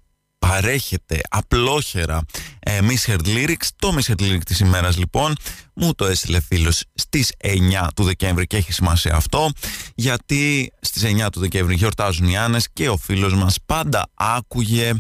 παρέχετε 0.48 1.20
απλόχερα 1.28 2.24
ε, 2.60 2.78
Misheard 2.82 3.26
Lyrics. 3.26 3.66
Το 3.76 3.96
Misheard 3.96 4.20
Lyric 4.20 4.42
της 4.44 4.60
ημέρας 4.60 4.96
λοιπόν 4.96 5.34
μου 5.74 5.94
το 5.94 6.04
έστειλε 6.04 6.40
φίλος 6.40 6.84
στις 6.94 7.32
9 7.42 7.48
του 7.96 8.04
Δεκέμβρη 8.04 8.46
και 8.46 8.56
έχει 8.56 8.72
σημασία 8.72 9.14
αυτό 9.14 9.50
γιατί 9.94 10.72
στις 10.80 11.02
9 11.04 11.26
του 11.32 11.40
Δεκέμβρη 11.40 11.74
γιορτάζουν 11.74 12.28
οι 12.28 12.36
Άννες 12.36 12.68
και 12.72 12.88
ο 12.88 12.96
φίλος 12.96 13.34
μας 13.34 13.56
πάντα 13.66 14.10
άκουγε 14.14 14.92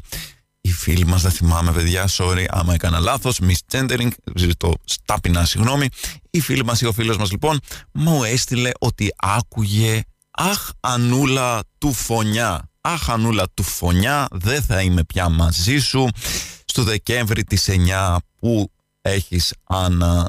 οι 0.60 0.72
φίλοι 0.72 1.06
μας, 1.06 1.22
δεν 1.22 1.30
θυμάμαι 1.30 1.72
παιδιά, 1.72 2.08
sorry 2.16 2.44
άμα 2.48 2.74
έκανα 2.74 2.98
λάθος, 2.98 3.40
misgendering, 3.42 4.08
ζητώ 4.34 4.74
στάπινα 4.84 5.44
συγγνώμη. 5.44 5.88
Η 6.30 6.40
φίλη 6.40 6.64
μας 6.64 6.80
ή 6.80 6.86
ο 6.86 6.92
φίλος 6.92 7.16
μας 7.16 7.30
λοιπόν 7.30 7.60
μου 7.92 8.24
έστειλε 8.24 8.70
ότι 8.78 9.14
άκουγε 9.16 10.00
«Αχ 10.30 10.70
Ανούλα 10.80 11.60
του 11.78 11.92
Φωνιά». 11.92 12.73
«Αχ 12.86 13.10
Ανούλα 13.10 13.44
του 13.54 13.62
Φωνιά, 13.62 14.26
δεν 14.30 14.62
θα 14.62 14.80
είμαι 14.80 15.04
πια 15.04 15.28
μαζί 15.28 15.78
σου». 15.78 16.08
Στο 16.64 16.82
Δεκέμβρη 16.82 17.44
της 17.44 17.68
9 17.68 18.16
που 18.38 18.70
έχεις 19.00 19.54
Άννα 19.64 20.28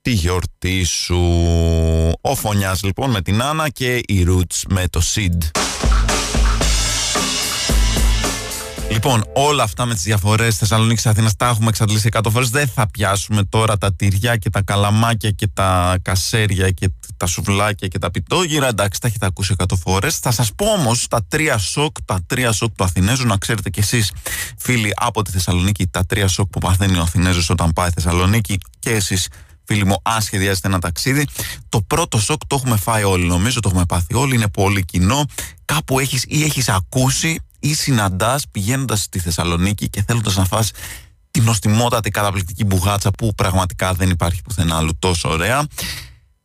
τη 0.00 0.10
γιορτή 0.10 0.84
σου. 0.84 1.20
Ο 2.20 2.34
Φωνιάς 2.34 2.82
λοιπόν 2.82 3.10
με 3.10 3.22
την 3.22 3.42
Άννα 3.42 3.68
και 3.68 3.96
η 3.96 4.26
Roots 4.28 4.62
με 4.68 4.88
το 4.88 5.00
Sid. 5.14 5.38
Λοιπόν, 8.94 9.24
όλα 9.34 9.62
αυτά 9.62 9.84
με 9.84 9.94
τις 9.94 10.02
διαφορές 10.02 10.56
Θεσσαλονίκης 10.56 11.06
Αθήνας 11.06 11.36
τα 11.36 11.48
έχουμε 11.48 11.68
εξαντλήσει 11.68 12.08
100 12.12 12.30
φορές. 12.30 12.50
Δεν 12.50 12.68
θα 12.68 12.90
πιάσουμε 12.90 13.44
τώρα 13.44 13.78
τα 13.78 13.94
τυριά 13.94 14.36
και 14.36 14.50
τα 14.50 14.62
καλαμάκια 14.62 15.30
και 15.30 15.46
τα 15.46 15.98
κασέρια 16.02 16.70
και 16.70 16.90
τα 17.16 17.26
σουβλάκια 17.26 17.88
και 17.88 17.98
τα 17.98 18.10
πιτόγυρα. 18.10 18.66
Εντάξει, 18.66 19.00
τα 19.00 19.08
έχετε 19.08 19.26
ακούσει 19.26 19.54
100 19.58 19.64
φορές. 19.76 20.18
Θα 20.18 20.30
σας 20.30 20.54
πω 20.54 20.66
όμως 20.66 21.08
τα 21.08 21.24
τρία 21.28 21.58
σοκ, 21.58 21.96
τα 22.04 22.20
τρία 22.26 22.52
σοκ 22.52 22.74
του 22.74 22.84
Αθηνέζου, 22.84 23.26
να 23.26 23.36
ξέρετε 23.36 23.70
κι 23.70 23.80
εσείς, 23.80 24.12
φίλοι 24.58 24.92
από 24.96 25.22
τη 25.22 25.30
Θεσσαλονίκη, 25.30 25.86
τα 25.86 26.06
τρία 26.06 26.28
σοκ 26.28 26.48
που 26.48 26.58
παθαίνει 26.58 26.98
ο 26.98 27.02
Αθηνέζος 27.02 27.50
όταν 27.50 27.72
πάει 27.72 27.90
Θεσσαλονίκη 27.90 28.58
και 28.78 28.90
εσείς 28.90 29.28
φίλοι 29.64 29.84
μου, 29.86 29.96
αν 30.02 30.22
σχεδιάζετε 30.22 30.68
ένα 30.68 30.78
ταξίδι. 30.78 31.26
Το 31.68 31.82
πρώτο 31.82 32.18
σοκ 32.18 32.46
το 32.46 32.56
έχουμε 32.56 32.76
φάει 32.76 33.02
όλοι, 33.02 33.26
νομίζω, 33.26 33.60
το 33.60 33.68
έχουμε 33.68 33.84
πάθει 33.84 34.14
όλοι, 34.14 34.34
είναι 34.34 34.48
πολύ 34.48 34.84
κοινό. 34.84 35.24
Κάπου 35.64 35.98
έχεις 35.98 36.24
ή 36.28 36.42
έχεις 36.42 36.68
ακούσει 36.68 37.38
ή 37.64 37.74
συναντάς 37.74 38.44
πηγαίνοντας 38.50 39.00
στη 39.00 39.18
Θεσσαλονίκη 39.18 39.88
και 39.88 40.02
θέλοντας 40.06 40.36
να 40.36 40.44
φας 40.44 40.70
την 41.30 41.44
νοστιμότατη 41.44 42.10
καταπληκτική 42.10 42.64
μπουγάτσα 42.64 43.10
που 43.10 43.34
πραγματικά 43.34 43.92
δεν 43.92 44.10
υπάρχει 44.10 44.42
πουθενά 44.42 44.76
άλλου 44.76 44.98
τόσο 44.98 45.28
ωραία. 45.28 45.66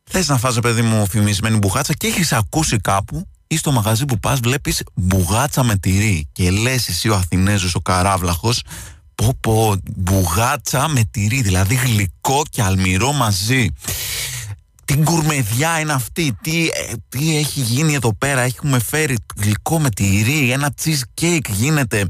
Θες 0.04 0.28
να 0.28 0.38
φας 0.38 0.58
παιδί 0.58 0.82
μου 0.82 1.06
φημισμένη 1.08 1.56
μπουγάτσα 1.56 1.94
και 1.94 2.06
έχεις 2.06 2.32
ακούσει 2.32 2.76
κάπου 2.76 3.26
ή 3.46 3.56
στο 3.56 3.72
μαγαζί 3.72 4.04
που 4.04 4.18
πας 4.18 4.40
βλέπεις 4.40 4.82
μπουγάτσα 4.94 5.62
με 5.62 5.76
τυρί 5.76 6.28
και 6.32 6.50
λες 6.50 6.88
εσύ 6.88 7.08
ο 7.08 7.14
Αθηνέζος 7.14 7.74
ο 7.74 7.80
καράβλαχος 7.80 8.62
πω 9.14 9.36
πω 9.40 9.76
μπουγάτσα 9.96 10.88
με 10.88 11.04
τυρί 11.10 11.42
δηλαδή 11.42 11.74
γλυκό 11.74 12.42
και 12.50 12.62
αλμυρό 12.62 13.12
μαζί 13.12 13.68
τι 14.90 14.96
γκουρμεδιά 14.96 15.80
είναι 15.80 15.92
αυτή, 15.92 16.36
τι, 16.42 16.66
ε, 16.66 16.92
τι 17.08 17.36
έχει 17.36 17.60
γίνει 17.60 17.94
εδώ 17.94 18.14
πέρα, 18.14 18.40
έχουμε 18.40 18.78
φέρει 18.78 19.16
γλυκό 19.36 19.80
με 19.80 19.90
τυρί, 19.90 20.50
ένα 20.50 20.72
cheesecake 20.82 21.48
γίνεται. 21.48 22.06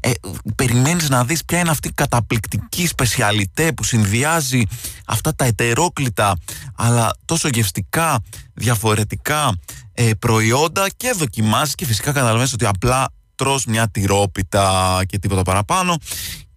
Ε, 0.00 0.10
περιμένεις 0.54 1.08
να 1.08 1.24
δεις 1.24 1.44
ποια 1.44 1.58
είναι 1.58 1.70
αυτή 1.70 1.88
η 1.88 1.92
καταπληκτική 1.94 2.86
σπεσιαλιτέ 2.86 3.72
που 3.72 3.84
συνδυάζει 3.84 4.62
αυτά 5.06 5.34
τα 5.34 5.44
ετερόκλητα 5.44 6.36
αλλά 6.76 7.10
τόσο 7.24 7.48
γευστικά, 7.48 8.22
διαφορετικά 8.54 9.56
ε, 9.92 10.10
προϊόντα 10.18 10.86
και 10.96 11.12
δοκιμάζεις 11.16 11.74
και 11.74 11.84
φυσικά 11.84 12.12
καταλαβαίνεις 12.12 12.52
ότι 12.52 12.66
απλά 12.66 13.08
τρως 13.34 13.64
μια 13.64 13.88
τυρόπιτα 13.88 15.00
και 15.06 15.18
τίποτα 15.18 15.42
παραπάνω 15.42 15.96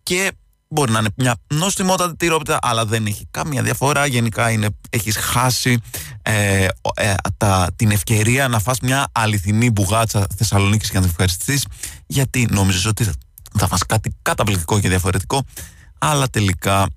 και 0.04 0.32
Μπορεί 0.74 0.92
να 0.92 1.00
είναι 1.00 1.10
μια 1.16 1.36
νοστιμότατη 1.48 2.16
τυρόπιτα, 2.16 2.60
αλλά 2.62 2.86
δεν 2.86 3.06
έχει 3.06 3.28
καμία 3.32 3.62
διαφορά. 3.62 4.06
Γενικά 4.06 4.52
είναι, 4.52 4.70
έχεις 4.90 5.18
χάσει 5.18 5.82
ε, 6.22 6.68
ε, 6.96 7.14
τα, 7.38 7.70
την 7.76 7.92
ευκαιρία 7.92 8.48
να 8.48 8.60
φας 8.60 8.80
μια 8.80 9.08
αληθινή 9.12 9.72
μπουγάτσα 9.72 10.28
Θεσσαλονίκης 10.38 10.90
και 10.90 10.96
να 10.96 11.02
την 11.02 11.10
ευχαριστηθείς, 11.10 11.66
γιατί 12.08 12.48
νόμιζες 12.52 12.86
ότι 12.86 13.10
θα 13.58 13.68
φας 13.68 13.86
κάτι 13.86 14.16
καταπληκτικό 14.22 14.80
και 14.80 14.90
διαφορετικό, 14.90 15.44
αλλά 15.98 16.28
τελικά 16.28 16.88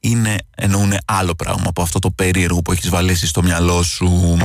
είναι, 0.00 0.36
εννοούν 0.56 0.92
άλλο 1.04 1.34
πράγμα 1.34 1.64
από 1.66 1.82
αυτό 1.82 1.98
το 1.98 2.10
περίεργο 2.10 2.62
που 2.62 2.72
έχεις 2.72 2.88
βαλέσει 2.88 3.26
στο 3.26 3.42
μυαλό 3.42 3.82
σου. 3.82 4.36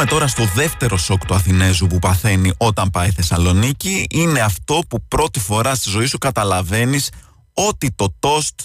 Πάμε 0.00 0.12
τώρα 0.12 0.26
στο 0.26 0.44
δεύτερο 0.54 0.96
σοκ 0.96 1.26
του 1.26 1.34
Αθηνέζου 1.34 1.86
που 1.86 1.98
παθαίνει 1.98 2.52
όταν 2.56 2.90
πάει 2.90 3.10
Θεσσαλονίκη. 3.10 4.06
Είναι 4.10 4.40
αυτό 4.40 4.80
που 4.88 5.04
πρώτη 5.08 5.40
φορά 5.40 5.74
στη 5.74 5.90
ζωή 5.90 6.06
σου 6.06 6.18
καταλαβαίνεις 6.18 7.10
ότι 7.52 7.92
το 7.92 8.14
τόστ 8.18 8.60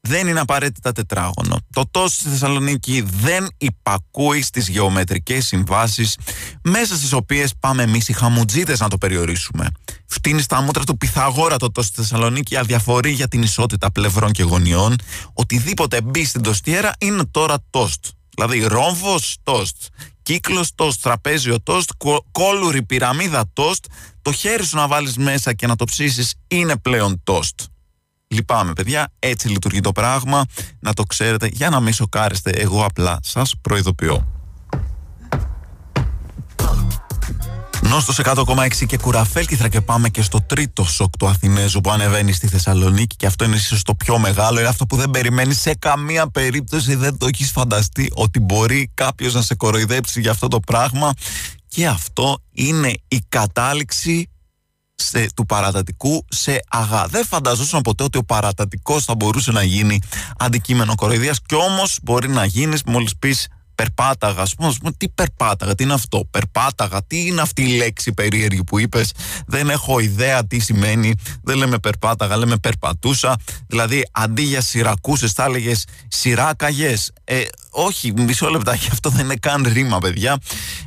δεν 0.00 0.26
είναι 0.26 0.40
απαραίτητα 0.40 0.92
τετράγωνο. 0.92 1.56
Το 1.72 1.84
τόστ 1.90 2.14
στη 2.14 2.28
Θεσσαλονίκη 2.28 3.04
δεν 3.20 3.48
υπακούει 3.58 4.42
στις 4.42 4.68
γεωμετρικές 4.68 5.46
συμβάσεις 5.46 6.18
μέσα 6.62 6.96
στις 6.96 7.12
οποίες 7.12 7.54
πάμε 7.60 7.82
εμείς 7.82 8.08
οι 8.08 8.12
χαμουτζίδες 8.12 8.80
να 8.80 8.88
το 8.88 8.98
περιορίσουμε. 8.98 9.66
Φτύνεις 10.06 10.44
στα 10.44 10.62
μούτρα 10.62 10.84
του 10.84 10.96
Πυθαγόρα 10.96 11.56
το 11.56 11.70
τόστ 11.70 11.88
στη 11.88 12.00
Θεσσαλονίκη 12.00 12.56
αδιαφορεί 12.56 13.10
για 13.10 13.28
την 13.28 13.42
ισότητα 13.42 13.92
πλευρών 13.92 14.32
και 14.32 14.42
γωνιών. 14.42 14.96
Οτιδήποτε 15.32 16.00
μπει 16.00 16.24
στην 16.24 16.42
τοστιέρα 16.42 16.92
είναι 16.98 17.24
τώρα 17.30 17.56
τόστ. 17.70 18.04
Δηλαδή 18.36 18.64
ρόμβος 18.64 19.36
τόστ 19.42 19.76
κύκλος 20.22 20.74
τόστ, 20.74 21.02
τραπέζιο 21.02 21.60
τόστ, 21.60 21.90
κόλουρη 22.30 22.82
πυραμίδα 22.82 23.50
τόστ, 23.52 23.84
το 24.22 24.32
χέρι 24.32 24.64
σου 24.64 24.76
να 24.76 24.88
βάλεις 24.88 25.16
μέσα 25.16 25.52
και 25.52 25.66
να 25.66 25.76
το 25.76 25.84
ψήσεις 25.84 26.34
είναι 26.48 26.76
πλέον 26.76 27.20
τόστ. 27.24 27.60
Λυπάμαι 28.26 28.72
παιδιά, 28.72 29.12
έτσι 29.18 29.48
λειτουργεί 29.48 29.80
το 29.80 29.92
πράγμα, 29.92 30.44
να 30.80 30.92
το 30.92 31.02
ξέρετε, 31.02 31.48
για 31.52 31.70
να 31.70 31.80
μην 31.80 31.92
σοκάρεστε, 31.92 32.50
εγώ 32.50 32.84
απλά 32.84 33.18
σας 33.22 33.54
προειδοποιώ. 33.60 34.41
Νόστος 37.92 38.20
100,6 38.24 38.86
και 38.86 38.98
κουραφέλκυθρα 38.98 39.68
και 39.68 39.80
πάμε 39.80 40.08
και 40.08 40.22
στο 40.22 40.40
τρίτο 40.46 40.84
σοκ 40.84 41.16
του 41.16 41.26
Αθηνέζου 41.26 41.80
που 41.80 41.90
ανεβαίνει 41.90 42.32
στη 42.32 42.48
Θεσσαλονίκη 42.48 43.16
και 43.16 43.26
αυτό 43.26 43.44
είναι 43.44 43.56
ίσως 43.56 43.82
το 43.82 43.94
πιο 43.94 44.18
μεγάλο, 44.18 44.58
είναι 44.58 44.68
αυτό 44.68 44.86
που 44.86 44.96
δεν 44.96 45.10
περιμένεις 45.10 45.60
σε 45.60 45.74
καμία 45.74 46.30
περίπτωση, 46.30 46.94
δεν 46.94 47.18
το 47.18 47.26
έχεις 47.26 47.50
φανταστεί 47.50 48.10
ότι 48.14 48.40
μπορεί 48.40 48.90
κάποιος 48.94 49.34
να 49.34 49.42
σε 49.42 49.54
κοροϊδέψει 49.54 50.20
για 50.20 50.30
αυτό 50.30 50.48
το 50.48 50.60
πράγμα. 50.60 51.12
Και 51.68 51.86
αυτό 51.86 52.38
είναι 52.52 52.92
η 53.08 53.20
κατάληξη 53.28 54.30
σε, 54.94 55.26
του 55.34 55.46
παρατατικού 55.46 56.24
σε 56.28 56.60
αγά. 56.68 57.06
Δεν 57.06 57.26
φανταζόσουν 57.26 57.80
ποτέ 57.80 58.02
ότι 58.02 58.18
ο 58.18 58.24
παρατατικός 58.24 59.04
θα 59.04 59.14
μπορούσε 59.14 59.52
να 59.52 59.62
γίνει 59.62 59.98
αντικείμενο 60.38 60.94
κοροϊδίας. 60.94 61.38
Και 61.46 61.54
όμως 61.54 61.98
μπορεί 62.02 62.28
να 62.28 62.44
γίνεις 62.44 62.82
μόλις 62.82 63.16
πεις 63.18 63.48
περπάταγα, 63.74 64.42
ας 64.42 64.54
πούμε, 64.54 64.92
τι 64.96 65.08
περπάταγα, 65.08 65.74
τι 65.74 65.82
είναι 65.82 65.92
αυτό, 65.92 66.24
περπάταγα, 66.30 67.02
τι 67.06 67.26
είναι 67.26 67.40
αυτή 67.40 67.62
η 67.62 67.76
λέξη 67.76 68.12
περίεργη 68.12 68.64
που 68.64 68.78
είπες, 68.78 69.12
δεν 69.46 69.70
έχω 69.70 69.98
ιδέα 69.98 70.46
τι 70.46 70.58
σημαίνει, 70.58 71.14
δεν 71.42 71.56
λέμε 71.56 71.78
περπάταγα, 71.78 72.36
λέμε 72.36 72.56
περπατούσα. 72.56 73.36
Δηλαδή, 73.66 74.08
αντί 74.12 74.42
για 74.42 74.60
σειρακούσε, 74.60 75.28
θα 75.28 75.44
έλεγες 75.44 75.86
σειράκαγε. 76.08 76.94
Ε, 77.24 77.42
όχι, 77.70 78.12
μισό 78.12 78.48
λεπτάκι, 78.48 78.88
αυτό 78.92 79.10
δεν 79.10 79.24
είναι 79.24 79.36
καν 79.36 79.66
ρήμα, 79.72 79.98
παιδιά. 79.98 80.38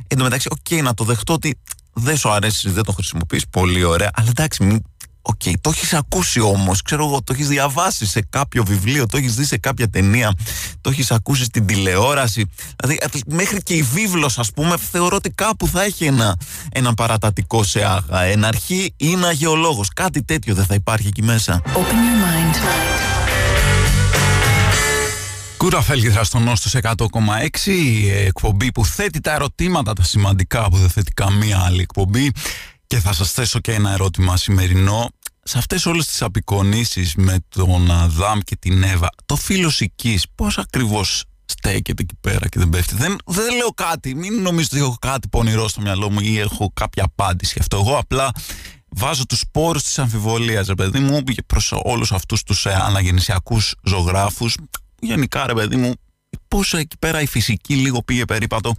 Εν 0.06 0.18
τω 0.18 0.24
μεταξύ, 0.24 0.48
οκ, 0.50 0.80
να 0.82 0.94
το 0.94 1.04
δεχτώ 1.04 1.32
ότι 1.32 1.58
δεν 1.92 2.16
σου 2.16 2.30
αρέσει, 2.30 2.70
δεν 2.70 2.84
το 2.84 2.92
χρησιμοποιείς 2.92 3.48
πολύ 3.50 3.84
ωραία, 3.84 4.10
αλλά 4.14 4.28
εντάξει, 4.28 4.64
μην 4.64 4.82
OK, 5.28 5.40
okay, 5.44 5.52
το 5.60 5.70
έχεις 5.70 5.92
ακούσει 5.94 6.40
όμως, 6.40 6.82
ξέρω 6.82 7.06
εγώ, 7.06 7.22
το 7.22 7.32
έχεις 7.32 7.48
διαβάσει 7.48 8.06
σε 8.06 8.26
κάποιο 8.30 8.64
βιβλίο, 8.64 9.06
το 9.06 9.16
έχεις 9.16 9.34
δει 9.34 9.44
σε 9.44 9.58
κάποια 9.58 9.90
ταινία, 9.90 10.34
το 10.80 10.90
έχεις 10.90 11.10
ακούσει 11.10 11.44
στην 11.44 11.66
τηλεόραση. 11.66 12.50
Δηλαδή, 12.76 13.20
μέχρι 13.26 13.62
και 13.62 13.74
η 13.74 13.82
βίβλος, 13.82 14.38
ας 14.38 14.50
πούμε, 14.52 14.76
θεωρώ 14.90 15.16
ότι 15.16 15.30
κάπου 15.30 15.68
θα 15.68 15.82
έχει 15.82 16.04
ένα, 16.04 16.36
ένα 16.72 16.94
παρατατικό 16.94 17.62
σε 17.64 17.84
-άγα. 17.84 18.22
Ένα 18.22 18.48
αρχή 18.48 18.94
ή 18.96 19.12
ένα 19.12 19.32
γεωλόγο. 19.32 19.84
Κάτι 19.94 20.22
τέτοιο 20.22 20.54
δεν 20.54 20.64
θα 20.64 20.74
υπάρχει 20.74 21.06
εκεί 21.06 21.22
μέσα. 21.22 21.62
Open 21.64 21.76
your 21.76 21.76
mind. 21.76 22.56
Κούρα 25.56 25.82
Φέλγηθρα 25.82 26.24
στο 26.24 26.38
Νόστος 26.38 26.74
100,6 26.74 26.96
εκπομπή 28.26 28.72
που 28.72 28.84
θέτει 28.84 29.20
τα 29.20 29.32
ερωτήματα 29.32 29.92
τα 29.92 30.02
σημαντικά 30.02 30.68
που 30.70 30.76
δεν 30.76 30.88
θέτει 30.88 31.12
καμία 31.12 31.62
άλλη 31.66 31.80
εκπομπή 31.80 32.32
και 32.86 32.98
θα 32.98 33.12
σας 33.12 33.32
θέσω 33.32 33.60
και 33.60 33.72
ένα 33.72 33.92
ερώτημα 33.92 34.36
σημερινό. 34.36 35.10
Σε 35.48 35.58
αυτές 35.58 35.86
όλες 35.86 36.06
τις 36.06 36.22
απεικονίσεις 36.22 37.14
με 37.14 37.36
τον 37.48 37.90
Αδάμ 37.90 38.38
και 38.44 38.56
την 38.56 38.82
Εύα, 38.82 39.08
το 39.26 39.36
φίλο 39.36 39.70
Σικής 39.70 40.26
πώς 40.34 40.58
ακριβώς 40.58 41.24
στέκεται 41.44 42.02
εκεί 42.02 42.14
πέρα 42.20 42.48
και 42.48 42.58
δεν 42.58 42.68
πέφτει; 42.68 42.94
Δεν, 42.94 43.16
δεν 43.26 43.56
λέω 43.56 43.68
κάτι, 43.68 44.14
μην 44.14 44.42
νομίζετε 44.42 44.76
ότι 44.76 44.84
έχω 44.84 44.96
κάτι 45.00 45.28
πονηρό 45.28 45.68
στο 45.68 45.80
μυαλό 45.80 46.10
μου 46.10 46.20
ή 46.20 46.38
έχω 46.38 46.70
κάποια 46.74 47.04
απάντηση 47.04 47.56
αυτό. 47.60 47.76
Εγώ 47.76 47.98
απλά 47.98 48.30
βάζω 48.88 49.26
τους 49.26 49.38
σπόρους 49.38 49.82
της 49.82 49.98
αμφιβολίας, 49.98 50.66
ρε 50.66 50.74
παιδί 50.74 50.98
μου, 50.98 51.22
προς 51.46 51.72
όλους 51.82 52.12
αυτούς 52.12 52.42
τους 52.42 52.66
ε, 52.66 52.74
αναγεννησιακούς 52.74 53.74
ζωγράφους. 53.82 54.56
Γενικά, 55.00 55.46
ρε 55.46 55.54
παιδί 55.54 55.76
μου, 55.76 55.92
πώς 56.48 56.74
εκεί 56.74 56.96
πέρα 56.98 57.20
η 57.20 57.26
φυσική 57.26 57.74
λίγο 57.74 58.02
πήγε 58.02 58.24
περίπατο 58.24 58.74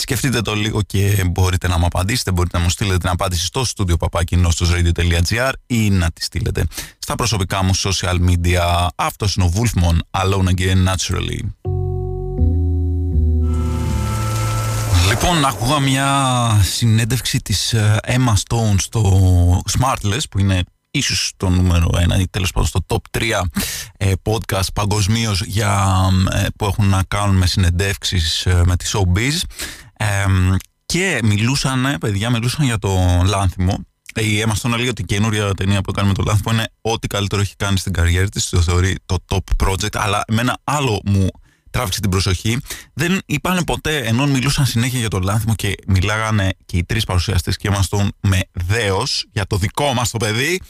Σκεφτείτε 0.00 0.40
το 0.40 0.54
λίγο 0.54 0.82
και 0.82 1.24
μπορείτε 1.30 1.68
να 1.68 1.78
μου 1.78 1.86
απαντήσετε. 1.86 2.32
Μπορείτε 2.32 2.56
να 2.58 2.62
μου 2.62 2.70
στείλετε 2.70 2.98
την 2.98 3.08
απάντηση 3.08 3.44
στο 3.44 3.64
studio 3.76 3.94
papakinoστosradio.gr 3.98 5.52
ή 5.66 5.90
να 5.90 6.10
τη 6.10 6.24
στείλετε 6.24 6.64
στα 6.98 7.14
προσωπικά 7.14 7.62
μου 7.62 7.76
social 7.76 8.16
media. 8.28 8.86
Αυτός 8.94 9.34
είναι 9.34 9.44
ο 9.44 9.52
Wolfmon, 9.54 10.20
Alone 10.22 10.48
Again 10.48 10.88
Naturally. 10.88 11.40
Λοιπόν, 15.08 15.44
άκουγα 15.44 15.78
μια 15.80 16.60
συνέντευξη 16.62 17.38
της 17.38 17.72
ε, 17.72 17.96
Emma 18.06 18.32
Stone 18.32 18.74
στο 18.76 19.62
Smartless 19.78 20.22
που 20.30 20.38
είναι 20.38 20.62
ίσως 20.90 21.32
το 21.36 21.48
νούμερο 21.48 21.90
ένα 21.98 22.18
ή 22.18 22.28
τέλος 22.28 22.52
πάντων 22.52 22.68
στο 22.68 22.80
top 22.86 23.18
3 23.18 23.22
ε, 23.96 24.12
podcast 24.22 24.72
παγκοσμίως 24.74 25.40
ε, 25.40 25.46
που 26.56 26.64
έχουν 26.64 26.88
να 26.88 27.02
κάνουν 27.08 27.36
με 27.36 27.46
συνεντεύξεις 27.46 28.46
με 28.64 28.76
τη 28.76 28.90
showbiz 28.92 29.38
και 30.86 31.20
μιλούσαν, 31.24 31.96
παιδιά, 32.00 32.30
μιλούσαν 32.30 32.64
για 32.64 32.78
το 32.78 33.22
Λάνθιμο. 33.24 33.84
Η 34.14 34.44
Emma 34.46 34.52
Stone 34.60 34.76
λέει 34.76 34.88
ότι 34.88 35.02
η 35.02 35.04
καινούρια 35.04 35.54
ταινία 35.54 35.80
που 35.80 35.90
έκανε 35.90 36.08
με 36.08 36.14
το 36.14 36.22
Λάνθιμο 36.26 36.54
είναι 36.54 36.66
ό,τι 36.80 37.06
καλύτερο 37.06 37.40
έχει 37.40 37.56
κάνει 37.56 37.78
στην 37.78 37.92
καριέρα 37.92 38.28
της, 38.28 38.48
το 38.48 38.62
θεωρεί 38.62 38.96
το 39.06 39.16
top 39.28 39.66
project, 39.66 39.96
αλλά 39.96 40.22
εμένα 40.26 40.58
άλλο 40.64 41.00
μου 41.04 41.28
τράβηξε 41.70 42.00
την 42.00 42.10
προσοχή. 42.10 42.58
Δεν 42.94 43.20
είπαν 43.26 43.64
ποτέ, 43.64 43.96
ενώ 43.96 44.26
μιλούσαν 44.26 44.66
συνέχεια 44.66 44.98
για 44.98 45.08
το 45.08 45.18
Λάνθιμο 45.18 45.54
και 45.54 45.74
μιλάγανε 45.86 46.50
και 46.66 46.76
οι 46.76 46.84
τρεις 46.84 47.04
παρουσιαστές 47.04 47.56
και 47.56 47.70
Emma 47.72 47.80
Stone 47.88 48.08
με 48.20 48.40
δέος 48.52 49.26
για 49.32 49.46
το 49.46 49.56
δικό 49.56 49.92
μας 49.92 50.10
το 50.10 50.18
παιδί, 50.18 50.60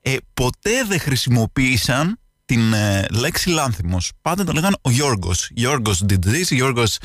ε, 0.00 0.16
ποτέ 0.34 0.84
δεν 0.88 1.00
χρησιμοποίησαν 1.00 2.18
την 2.44 2.72
ε, 2.72 3.06
λέξη 3.10 3.48
Λάνθιμος. 3.48 4.12
Πάντα 4.22 4.44
το 4.44 4.52
λέγανε 4.52 4.76
ο 4.82 4.90
Γιώργος. 4.90 5.48
Γιώργος 5.50 6.02
did 6.08 6.26
this, 6.26 6.46
Γιώργος 6.50 6.96
uh, 7.00 7.04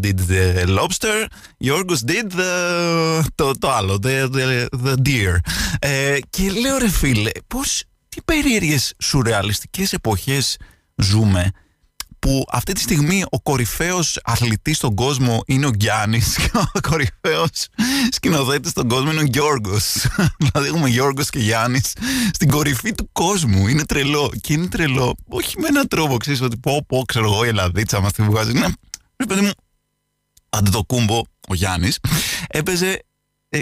did 0.00 0.18
the 0.18 0.64
lobster, 0.66 1.26
Yorgos 1.64 2.02
did 2.04 2.30
the, 2.30 3.24
το, 3.34 3.52
το 3.58 3.70
άλλο, 3.70 3.98
the, 4.02 4.28
the, 4.28 4.66
the 4.84 4.94
deer. 5.06 5.36
Ε, 5.78 6.18
και 6.30 6.50
λέω 6.50 6.78
ρε 6.78 6.88
φίλε, 6.90 7.30
πώς, 7.46 7.84
τι 8.08 8.22
περίεργες 8.24 8.94
σουρεαλιστικές 8.98 9.92
εποχές 9.92 10.56
ζούμε 10.96 11.50
που 12.22 12.44
αυτή 12.50 12.72
τη 12.72 12.80
στιγμή 12.80 13.24
ο 13.30 13.40
κορυφαίος 13.40 14.20
αθλητής 14.24 14.76
στον 14.76 14.94
κόσμο 14.94 15.42
είναι 15.46 15.66
ο 15.66 15.70
Γιάννης 15.78 16.36
και 16.42 16.50
ο 16.54 16.80
κορυφαίος 16.88 17.68
σκηνοθέτης 18.10 18.70
στον 18.70 18.88
κόσμο 18.88 19.10
είναι 19.10 19.20
ο 19.20 19.24
Γιώργος. 19.24 20.06
δηλαδή 20.52 20.68
έχουμε 20.68 20.88
Γιώργος 20.88 21.30
και 21.30 21.38
Γιάννης 21.38 21.92
στην 22.32 22.48
κορυφή 22.50 22.92
του 22.92 23.08
κόσμου. 23.12 23.68
Είναι 23.68 23.84
τρελό. 23.84 24.32
Και 24.40 24.52
είναι 24.52 24.66
τρελό, 24.66 25.16
όχι 25.28 25.58
με 25.60 25.66
έναν 25.68 25.88
τρόπο, 25.88 26.16
ξέρεις, 26.16 26.40
ότι 26.40 26.56
πω 26.56 26.84
πω, 26.88 27.02
ξέρω 27.06 27.24
εγώ, 27.24 27.44
η 27.44 27.48
Ελλαδίτσα 27.48 28.00
μας 28.00 28.12
τη 28.12 28.22
βγάζει. 28.22 28.52
Ναι, 29.22 29.28
παιδί 29.28 29.40
μου, 29.40 29.50
αντιτοκούμπο, 30.50 31.22
ο 31.48 31.54
Γιάννης, 31.54 31.98
έπαιζε 32.48 33.04
ε, 33.48 33.60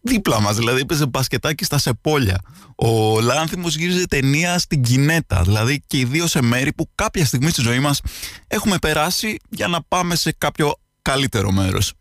δίπλα 0.00 0.40
μας, 0.40 0.56
δηλαδή 0.56 0.80
έπαιζε 0.80 1.06
μπασκετάκι 1.06 1.64
στα 1.64 1.78
Σεπόλια. 1.78 2.40
Ο 2.74 3.20
Λάνθιμος 3.20 3.76
γύριζε 3.76 4.06
ταινία 4.06 4.58
στην 4.58 4.82
Κινέτα, 4.82 5.42
δηλαδή 5.42 5.82
και 5.86 5.98
οι 5.98 6.04
δύο 6.04 6.26
σε 6.26 6.42
μέρη 6.42 6.72
που 6.72 6.90
κάποια 6.94 7.24
στιγμή 7.24 7.50
στη 7.50 7.60
ζωή 7.60 7.78
μας 7.78 8.00
έχουμε 8.46 8.78
περάσει 8.78 9.36
για 9.48 9.68
να 9.68 9.82
πάμε 9.82 10.14
σε 10.14 10.34
κάποιο 10.38 10.74
καλύτερο 11.02 11.52
μέρος. 11.52 11.92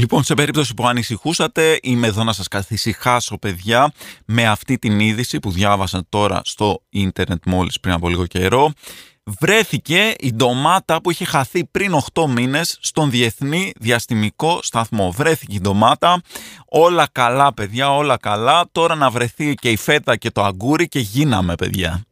Λοιπόν, 0.00 0.24
σε 0.24 0.34
περίπτωση 0.34 0.74
που 0.74 0.86
ανησυχούσατε, 0.86 1.78
είμαι 1.82 2.06
εδώ 2.06 2.24
να 2.24 2.32
σας 2.32 2.48
καθησυχάσω, 2.48 3.38
παιδιά, 3.38 3.92
με 4.24 4.46
αυτή 4.46 4.78
την 4.78 5.00
είδηση 5.00 5.38
που 5.38 5.50
διάβασα 5.50 6.04
τώρα 6.08 6.40
στο 6.44 6.82
ίντερνετ 6.88 7.42
μόλις 7.46 7.80
πριν 7.80 7.94
από 7.94 8.08
λίγο 8.08 8.26
καιρό 8.26 8.72
βρέθηκε 9.40 10.14
η 10.18 10.32
ντομάτα 10.32 11.00
που 11.00 11.10
είχε 11.10 11.24
χαθεί 11.24 11.64
πριν 11.64 11.92
8 12.12 12.26
μήνες 12.28 12.78
στον 12.80 13.10
Διεθνή 13.10 13.72
Διαστημικό 13.78 14.58
Σταθμό. 14.62 15.10
Βρέθηκε 15.10 15.56
η 15.56 15.60
ντομάτα, 15.60 16.20
όλα 16.68 17.08
καλά 17.12 17.54
παιδιά, 17.54 17.94
όλα 17.94 18.16
καλά. 18.16 18.68
Τώρα 18.72 18.94
να 18.94 19.10
βρεθεί 19.10 19.54
και 19.54 19.70
η 19.70 19.76
φέτα 19.76 20.16
και 20.16 20.30
το 20.30 20.44
αγκούρι 20.44 20.88
και 20.88 20.98
γίναμε 20.98 21.54
παιδιά. 21.54 22.02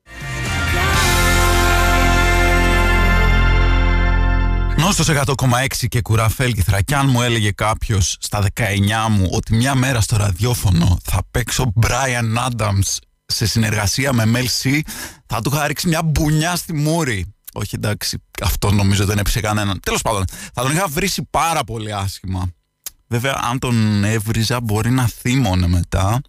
Νόστος 4.87 5.09
100,6 5.09 5.87
και 5.89 6.01
κουραφέλ 6.01 6.55
και 6.85 6.95
αν 6.95 7.09
μου 7.09 7.23
έλεγε 7.23 7.51
κάποιος 7.51 8.17
στα 8.21 8.47
19 8.55 8.63
μου 9.11 9.29
ότι 9.33 9.55
μια 9.55 9.75
μέρα 9.75 10.01
στο 10.01 10.17
ραδιόφωνο 10.17 10.99
θα 11.05 11.21
παίξω 11.31 11.73
Brian 11.81 12.49
Adams 12.49 12.97
σε 13.27 13.47
συνεργασία 13.47 14.13
με 14.13 14.25
MLC 14.27 14.81
θα 15.27 15.41
του 15.41 15.51
είχα 15.55 15.67
ρίξει 15.67 15.89
μια 15.89 16.03
μπουνιά 16.03 16.57
στη 16.57 16.73
μούρη. 16.73 17.35
Όχι 17.53 17.75
εντάξει, 17.75 18.23
αυτό 18.43 18.71
νομίζω 18.71 19.05
δεν 19.05 19.19
έπεισε 19.19 19.41
κανέναν. 19.41 19.81
Τέλος 19.83 20.03
πάντων, 20.03 20.25
θα 20.55 20.63
τον 20.63 20.73
είχα 20.73 20.87
βρήσει 20.89 21.29
πάρα 21.31 21.65
πολύ 21.65 21.95
άσχημα. 21.95 22.51
Βέβαια, 23.07 23.41
αν 23.51 23.59
τον 23.59 24.05
έβριζα 24.05 24.61
μπορεί 24.61 24.91
να 24.91 25.07
θύμωνε 25.07 25.67
μετά. 25.67 26.21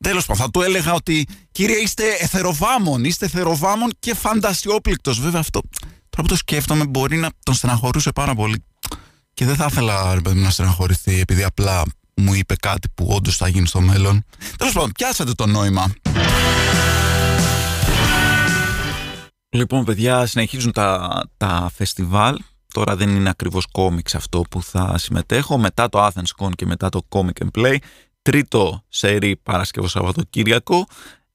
Τέλος 0.00 0.26
πάντων, 0.26 0.42
θα 0.42 0.50
του 0.50 0.62
έλεγα 0.62 0.92
ότι 0.92 1.26
κύριε 1.50 1.76
είστε 1.76 2.04
εθεροβάμων, 2.18 3.04
είστε 3.04 3.24
εθεροβάμων 3.24 3.90
και 3.98 4.14
φαντασιόπληκτος. 4.14 5.20
Βέβαια 5.20 5.40
αυτό, 5.40 5.60
τώρα 6.10 6.22
που 6.22 6.28
το 6.28 6.36
σκέφτομαι, 6.36 6.86
μπορεί 6.86 7.16
να 7.16 7.28
τον 7.42 7.54
στεναχωρούσε 7.54 8.10
πάρα 8.12 8.34
πολύ. 8.34 8.64
Και 9.34 9.44
δεν 9.44 9.56
θα 9.56 9.66
ήθελα 9.70 10.14
ρε, 10.14 10.34
να 10.34 10.50
στεναχωρηθεί 10.50 11.20
επειδή 11.20 11.42
απλά 11.42 11.82
μου 12.14 12.34
είπε 12.34 12.54
κάτι 12.56 12.88
που 12.94 13.06
όντως 13.10 13.36
θα 13.36 13.48
γίνει 13.48 13.66
στο 13.66 13.80
μέλλον. 13.80 14.24
Τέλος 14.56 14.72
πάντων, 14.72 14.92
πιάσατε 14.92 15.32
το 15.32 15.46
νόημα. 15.46 15.92
Λοιπόν, 19.52 19.84
παιδιά, 19.84 20.26
συνεχίζουν 20.26 20.72
τα, 20.72 21.20
τα 21.36 21.70
φεστιβάλ. 21.74 22.36
Τώρα 22.72 22.96
δεν 22.96 23.08
είναι 23.08 23.28
ακριβώς 23.28 23.66
κόμιξ 23.66 24.14
αυτό 24.14 24.42
που 24.50 24.62
θα 24.62 24.98
συμμετέχω. 24.98 25.58
Μετά 25.58 25.88
το 25.88 26.06
Athens 26.06 26.44
Con 26.44 26.50
και 26.54 26.66
μετά 26.66 26.88
το 26.88 27.06
Comic 27.08 27.44
and 27.44 27.50
Play. 27.58 27.76
Τρίτο 28.22 28.84
σερί 28.88 29.36
Παρασκευό 29.36 29.88
Σαββατοκύριακο. 29.88 30.86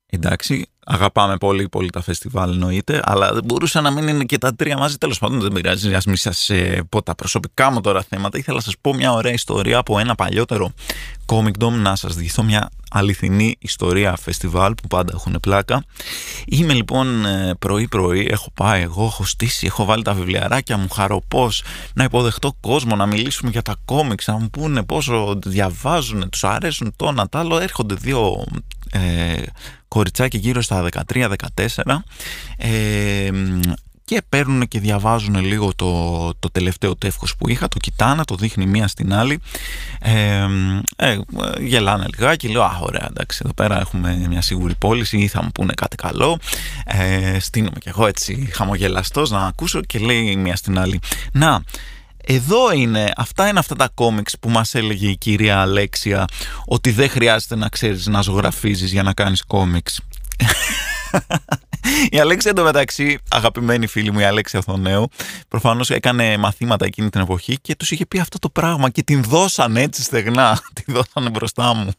Εντάξει, 0.10 0.66
αγαπάμε 0.86 1.38
πολύ 1.38 1.70
πολύ 1.70 1.90
τα 1.90 2.02
φεστιβάλ 2.02 2.52
εννοείται, 2.52 3.02
αλλά 3.04 3.34
δεν 3.34 3.44
μπορούσα 3.46 3.82
να 3.82 3.92
μην 3.92 4.08
είναι 4.08 4.24
και 4.24 4.38
τα 4.38 4.56
τρία 4.56 4.78
μαζί. 4.78 4.98
Τέλος 4.98 5.20
πάντων, 5.20 5.40
δεν 5.40 5.52
πειράζει, 5.52 5.94
ας 5.94 6.06
μην 6.06 6.16
σας 6.16 6.50
ε, 6.50 6.84
πω 6.90 7.04
τα 7.04 7.16
προσωπικά 7.16 7.72
μου 7.72 7.82
τώρα 7.82 8.04
θέματα. 8.10 8.38
Ήθελα 8.38 8.58
να 8.58 8.64
σας 8.64 8.74
πω 8.82 8.94
μια 8.94 9.12
ωραία 9.12 9.34
ιστορία 9.34 9.78
από 9.78 10.00
ένα 10.00 10.16
παλιότερο 10.16 10.72
Comic 11.26 11.64
Dome, 11.64 11.72
να 11.72 11.96
σας 11.96 12.16
διηγηθώ 12.16 12.44
μια 12.44 12.70
αληθινή 12.92 13.56
ιστορία 13.60 14.16
φεστιβάλ 14.16 14.74
που 14.74 14.88
πάντα 14.88 15.12
έχουν 15.16 15.38
πλάκα. 15.42 15.84
Είμαι 16.46 16.74
λοιπόν 16.74 17.26
ε, 17.26 17.54
πρωί-πρωί, 17.60 18.28
έχω 18.32 18.52
πάει 18.54 18.82
εγώ, 18.82 19.06
έχω 19.06 19.26
στήσει, 19.26 19.66
έχω 19.66 19.86
βάλει 19.86 20.04
τα 20.04 20.14
βιβλιαράκια 20.14 20.78
μου, 20.78 20.90
χαροπό 20.90 21.50
να 21.94 22.04
υποδεχτώ 22.04 22.54
κόσμο, 22.60 22.96
να 22.96 23.06
μιλήσουμε 23.06 23.52
για 23.52 23.62
τα 23.62 23.76
κόμιξ, 23.86 24.28
να 24.28 24.38
μου 24.38 24.50
πούνε 24.50 24.84
πόσο 24.84 25.40
διαβάζουν, 25.46 26.30
τους 26.30 26.44
αρέσουν 26.44 26.94
το 26.96 27.12
να 27.12 27.30
τ' 27.30 27.36
άλλο. 27.36 27.60
Έρχονται 27.60 27.96
δύο 27.96 28.44
ε, 28.96 29.44
κοριτσάκι 29.88 30.38
γύρω 30.38 30.62
στα 30.62 30.90
13-14 31.14 31.34
ε, 32.58 33.30
και 34.06 34.22
παίρνουν 34.30 34.68
και 34.68 34.80
διαβάζουν 34.80 35.36
λίγο 35.36 35.74
το, 35.76 36.34
το 36.40 36.50
τελευταίο 36.52 36.96
τεύχος 36.96 37.36
που 37.36 37.50
είχα, 37.50 37.68
το 37.68 37.80
κοιτάνε, 37.80 38.24
το 38.24 38.36
δείχνει 38.36 38.66
μία 38.66 38.88
στην 38.88 39.14
άλλη. 39.14 39.40
Ε, 40.00 40.46
ε, 40.96 41.18
γελάνε 41.60 42.06
λιγάκι, 42.18 42.48
λέω 42.48 42.64
α 42.64 42.78
ωραία 42.82 43.08
εντάξει 43.10 43.42
εδώ 43.44 43.54
πέρα 43.54 43.80
έχουμε 43.80 44.26
μια 44.30 44.42
σίγουρη 44.42 44.76
πώληση 44.76 45.18
ή 45.18 45.28
θα 45.28 45.44
μου 45.44 45.52
πούνε 45.52 45.74
κάτι 45.74 45.96
καλό. 45.96 46.40
Ε, 46.86 47.40
στείνομαι 47.40 47.78
κι 47.80 47.90
εγώ 47.90 48.08
έτσι 48.08 48.50
χαμογελαστός 48.54 49.32
να 49.32 49.46
ακούσω 49.46 49.82
και 49.82 50.00
λέει 50.00 50.36
μία 50.36 50.56
στην 50.56 50.80
άλλη 50.80 51.00
να 51.32 51.64
εδώ 52.26 52.72
είναι, 52.72 53.12
αυτά 53.16 53.48
είναι 53.48 53.60
αυτά 53.60 53.76
τα 53.76 53.90
κόμιξ 53.94 54.40
που 54.40 54.50
μας 54.50 54.76
έλεγε 54.76 55.08
η 55.08 55.18
κυρία 55.18 55.62
Αλέξια 55.62 56.26
ότι 56.66 56.92
δεν 56.92 57.10
χρειάζεται 57.10 57.56
να 57.56 57.70
ξέρεις 57.70 58.08
να 58.08 58.22
ζωγραφίζεις 58.22 58.92
για 58.92 59.04
να 59.04 59.14
κάνεις 59.14 59.44
κόμιξ. 59.44 60.00
Η 62.10 62.20
Αλέξια 62.20 62.52
εντωμεταξύ, 62.52 63.18
αγαπημένη 63.30 63.88
φίλη 63.88 64.12
μου 64.12 64.20
η 64.20 64.24
Αλέξια 64.24 64.62
Θονέου, 64.62 65.08
προφανώς 65.48 65.90
έκανε 65.90 66.38
μαθήματα 66.38 66.86
εκείνη 66.86 67.10
την 67.10 67.22
εποχή 67.22 67.58
και 67.62 67.76
τους 67.76 67.92
είχε 67.92 68.06
πει 68.06 68.20
αυτό 68.20 68.40
το 68.40 68.50
πράγμα 68.50 68.90
και 68.90 69.04
την 69.04 69.24
δώσαν 69.24 69.78
έτσι 69.78 70.02
στεγνά. 70.02 70.60
Την 70.84 70.94
δώσανε 70.94 71.30
μπροστά 71.30 71.74
μου. 71.74 71.92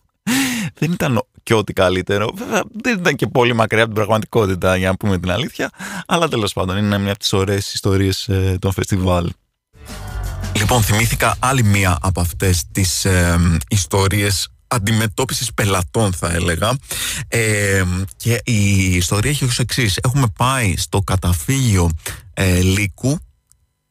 Δεν 0.74 0.92
ήταν 0.92 1.22
και 1.42 1.54
ό,τι 1.54 1.72
καλύτερο. 1.72 2.30
Βέβαια, 2.34 2.62
δεν 2.72 2.98
ήταν 2.98 3.16
και 3.16 3.26
πολύ 3.26 3.52
μακριά 3.52 3.82
από 3.82 3.92
την 3.92 4.02
πραγματικότητα, 4.02 4.76
για 4.76 4.88
να 4.88 4.96
πούμε 4.96 5.18
την 5.18 5.30
αλήθεια. 5.30 5.70
Αλλά 6.06 6.28
τέλος 6.28 6.52
πάντων, 6.52 6.76
είναι 6.76 6.98
μια 6.98 7.10
από 7.10 7.18
τις 7.18 7.32
ωραίες 7.32 7.74
ιστορίες 7.74 8.28
ε, 8.28 8.56
των 8.60 8.72
φεστιβάλ. 8.72 9.30
Λοιπόν, 10.58 10.82
θυμήθηκα 10.82 11.36
άλλη 11.38 11.62
μία 11.62 11.98
από 12.00 12.20
αυτές 12.20 12.64
τις 12.72 13.04
ε, 13.04 13.38
ιστορίες 13.68 14.48
αντιμετώπισης 14.66 15.54
πελατών 15.54 16.12
θα 16.12 16.32
έλεγα. 16.32 16.76
Ε, 17.28 17.82
και 18.16 18.40
η 18.44 18.94
ιστορία 18.94 19.30
έχει 19.30 19.44
ως 19.44 19.58
εξής. 19.58 19.98
Έχουμε 20.02 20.26
πάει 20.36 20.76
στο 20.76 21.00
καταφύγιο 21.00 21.90
ε, 22.34 22.60
λύκου 22.60 23.18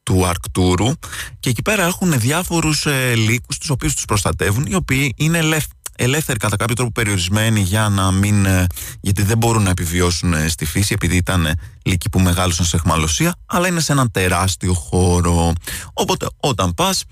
του 0.02 0.26
Αρκτούρου 0.26 0.92
και 1.40 1.50
εκεί 1.50 1.62
πέρα 1.62 1.84
έχουν 1.84 2.20
διάφορους 2.20 2.86
ε, 2.86 3.14
λύκους 3.14 3.58
τους 3.58 3.70
οποίους 3.70 3.94
τους 3.94 4.04
προστατεύουν 4.04 4.66
οι 4.66 4.74
οποίοι 4.74 5.14
είναι 5.16 5.38
ελεύθεροι 5.38 5.75
ελεύθεροι 5.96 6.38
κατά 6.38 6.56
κάποιο 6.56 6.74
τρόπο 6.74 6.92
περιορισμένοι 6.92 7.60
για 7.60 7.88
να 7.88 8.10
μην. 8.10 8.44
Ε, 8.44 8.66
γιατί 9.00 9.22
δεν 9.22 9.38
μπορούν 9.38 9.62
να 9.62 9.70
επιβιώσουν 9.70 10.32
ε, 10.32 10.48
στη 10.48 10.64
φύση, 10.64 10.92
επειδή 10.92 11.16
ήταν 11.16 11.46
ε, 11.46 11.54
λύκοι 11.84 12.08
που 12.08 12.20
μεγάλωσαν 12.20 12.66
σε 12.66 12.76
εχμαλωσία, 12.76 13.34
αλλά 13.46 13.68
είναι 13.68 13.80
σε 13.80 13.92
έναν 13.92 14.10
τεράστιο 14.10 14.72
χώρο. 14.72 15.52
Οπότε 15.92 16.26
όταν 16.36 16.74
πας, 16.74 17.04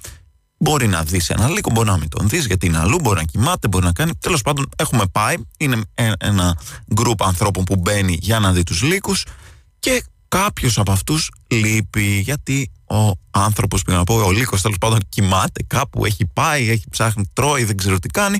μπορεί 0.58 0.86
να 0.86 1.02
δεις 1.02 1.30
ένα 1.30 1.48
λύκο, 1.48 1.70
μπορεί 1.70 1.88
να 1.88 1.98
μην 1.98 2.08
τον 2.08 2.28
δεις, 2.28 2.46
γιατί 2.46 2.66
είναι 2.66 2.78
αλλού, 2.78 3.00
μπορεί 3.00 3.16
να 3.16 3.24
κοιμάται, 3.24 3.68
μπορεί 3.68 3.84
να 3.84 3.92
κάνει. 3.92 4.12
Τέλος 4.18 4.42
πάντων, 4.42 4.68
έχουμε 4.76 5.04
πάει. 5.12 5.34
Είναι 5.58 5.80
ένα 6.18 6.58
γκρουπ 6.94 7.22
ανθρώπων 7.22 7.64
που 7.64 7.76
μπαίνει 7.76 8.18
για 8.20 8.38
να 8.38 8.52
δει 8.52 8.62
τους 8.62 8.82
λύκους 8.82 9.26
και 9.78 10.04
κάποιος 10.28 10.78
από 10.78 10.92
αυτούς 10.92 11.30
λείπει, 11.46 12.20
γιατί 12.20 12.70
ο 12.88 13.12
άνθρωπος, 13.30 13.82
πήγα 13.82 13.96
να 13.96 14.04
πω, 14.04 14.14
ο 14.14 14.30
λύκος 14.30 14.62
τέλος 14.62 14.78
πάντων 14.78 14.98
κοιμάται 15.08 15.62
κάπου, 15.66 16.04
έχει 16.04 16.26
πάει, 16.32 16.70
έχει 16.70 16.84
ψάχνει, 16.90 17.30
τρώει, 17.32 17.64
δεν 17.64 17.76
ξέρω 17.76 17.98
τι 17.98 18.08
κάνει 18.08 18.38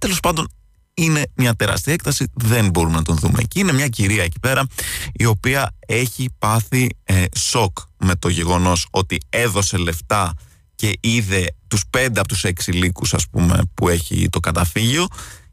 Τέλος 0.00 0.20
πάντων, 0.20 0.48
είναι 0.94 1.22
μια 1.34 1.54
τεράστια 1.54 1.92
έκταση, 1.92 2.26
δεν 2.34 2.70
μπορούμε 2.70 2.96
να 2.96 3.02
τον 3.02 3.16
δούμε 3.16 3.38
εκεί. 3.38 3.60
Είναι 3.60 3.72
μια 3.72 3.88
κυρία 3.88 4.22
εκεί 4.22 4.38
πέρα 4.40 4.66
η 5.12 5.24
οποία 5.24 5.76
έχει 5.86 6.28
πάθει 6.38 6.88
ε, 7.04 7.24
σοκ 7.36 7.78
με 7.98 8.14
το 8.14 8.28
γεγονός 8.28 8.86
ότι 8.90 9.18
έδωσε 9.28 9.76
λεφτά 9.76 10.34
και 10.74 10.92
είδε 11.00 11.46
τους 11.68 11.82
πέντε 11.90 12.20
από 12.20 12.28
τους 12.28 12.44
έξι 12.44 12.72
λύκους 12.72 13.14
ας 13.14 13.28
πούμε 13.28 13.60
που 13.74 13.88
έχει 13.88 14.28
το 14.28 14.40
καταφύγιο 14.40 15.06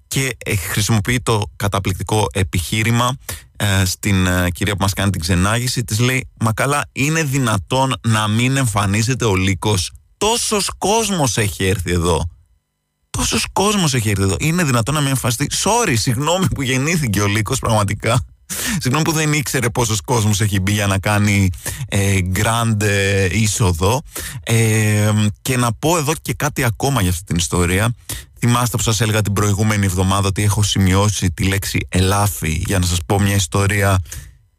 και 0.07 0.37
ε, 0.45 0.55
χρησιμοποιεί 0.55 1.19
το 1.19 1.51
καταπληκτικό 1.55 2.27
επιχείρημα 2.33 3.17
ε, 3.55 3.85
στην 3.85 4.27
ε, 4.27 4.49
κυρία 4.49 4.75
που 4.75 4.81
μας 4.81 4.93
κάνει 4.93 5.11
την 5.11 5.21
ξενάγηση 5.21 5.83
της 5.83 5.99
λέει 5.99 6.27
«Μα 6.39 6.53
καλά 6.53 6.89
είναι 6.91 7.23
δυνατόν 7.23 7.93
να 8.07 8.27
μην 8.27 8.57
εμφανίζεται 8.57 9.25
ο 9.25 9.35
λύκος; 9.35 9.91
Τόσος 10.17 10.71
κόσμος 10.77 11.37
έχει 11.37 11.65
έρθει 11.65 11.91
εδώ 11.91 12.36
Πόσος 13.17 13.45
κόσμος 13.53 13.93
έχει 13.93 14.09
έρθει 14.09 14.21
εδώ. 14.21 14.35
Είναι 14.39 14.63
δυνατόν 14.63 14.93
να 14.93 14.99
μην 14.99 15.09
εμφανιστεί. 15.09 15.49
Sorry, 15.63 15.93
συγγνώμη 15.97 16.47
που 16.55 16.61
γεννήθηκε 16.61 17.21
ο 17.21 17.27
Λύκος, 17.27 17.59
πραγματικά. 17.59 18.25
Συγγνώμη 18.79 19.03
που 19.03 19.11
δεν 19.11 19.33
ήξερε 19.33 19.69
πόσος 19.69 20.01
κόσμος 20.01 20.41
έχει 20.41 20.59
μπει 20.59 20.71
για 20.71 20.87
να 20.87 20.99
κάνει 20.99 21.49
ε, 21.87 22.17
grand 22.33 22.81
ε, 22.81 23.27
είσοδο. 23.31 24.01
Ε, 24.43 25.11
και 25.41 25.57
να 25.57 25.73
πω 25.73 25.97
εδώ 25.97 26.13
και 26.21 26.33
κάτι 26.33 26.63
ακόμα 26.63 27.01
για 27.01 27.09
αυτή 27.09 27.23
την 27.23 27.35
ιστορία. 27.35 27.93
Θυμάστε 28.39 28.77
που 28.77 28.83
σας 28.83 29.01
έλεγα 29.01 29.21
την 29.21 29.33
προηγούμενη 29.33 29.85
εβδομάδα 29.85 30.27
ότι 30.27 30.43
έχω 30.43 30.63
σημειώσει 30.63 31.31
τη 31.31 31.43
λέξη 31.43 31.87
ελάφι 31.89 32.63
για 32.65 32.79
να 32.79 32.85
σας 32.85 32.99
πω 33.05 33.19
μια 33.19 33.35
ιστορία 33.35 33.99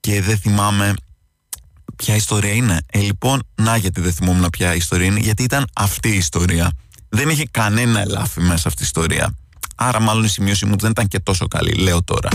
και 0.01 0.23
δεν 0.23 0.39
θυμάμαι 0.39 0.95
ποια 1.97 2.15
ιστορία 2.15 2.53
είναι. 2.53 2.79
Ε, 2.87 2.99
λοιπόν, 2.99 3.43
να 3.55 3.77
γιατί 3.77 4.01
δεν 4.01 4.13
θυμόμουν 4.13 4.47
ποια 4.51 4.75
ιστορία 4.75 5.07
είναι, 5.07 5.21
γιατί 5.21 5.43
ήταν 5.43 5.67
αυτή 5.75 6.09
η 6.09 6.17
ιστορία. 6.17 6.71
Δεν 7.09 7.29
είχε 7.29 7.45
κανένα 7.51 8.01
ελάφι 8.01 8.41
μέσα 8.41 8.69
αυτή 8.69 8.83
η 8.83 8.85
ιστορία. 8.85 9.37
Άρα 9.77 10.01
μάλλον 10.01 10.25
η 10.25 10.29
σημείωση 10.29 10.67
μου 10.67 10.77
δεν 10.77 10.91
ήταν 10.91 11.09
και 11.09 11.19
τόσο 11.19 11.47
καλή, 11.49 11.73
λέω 11.73 12.03
τώρα. 12.03 12.29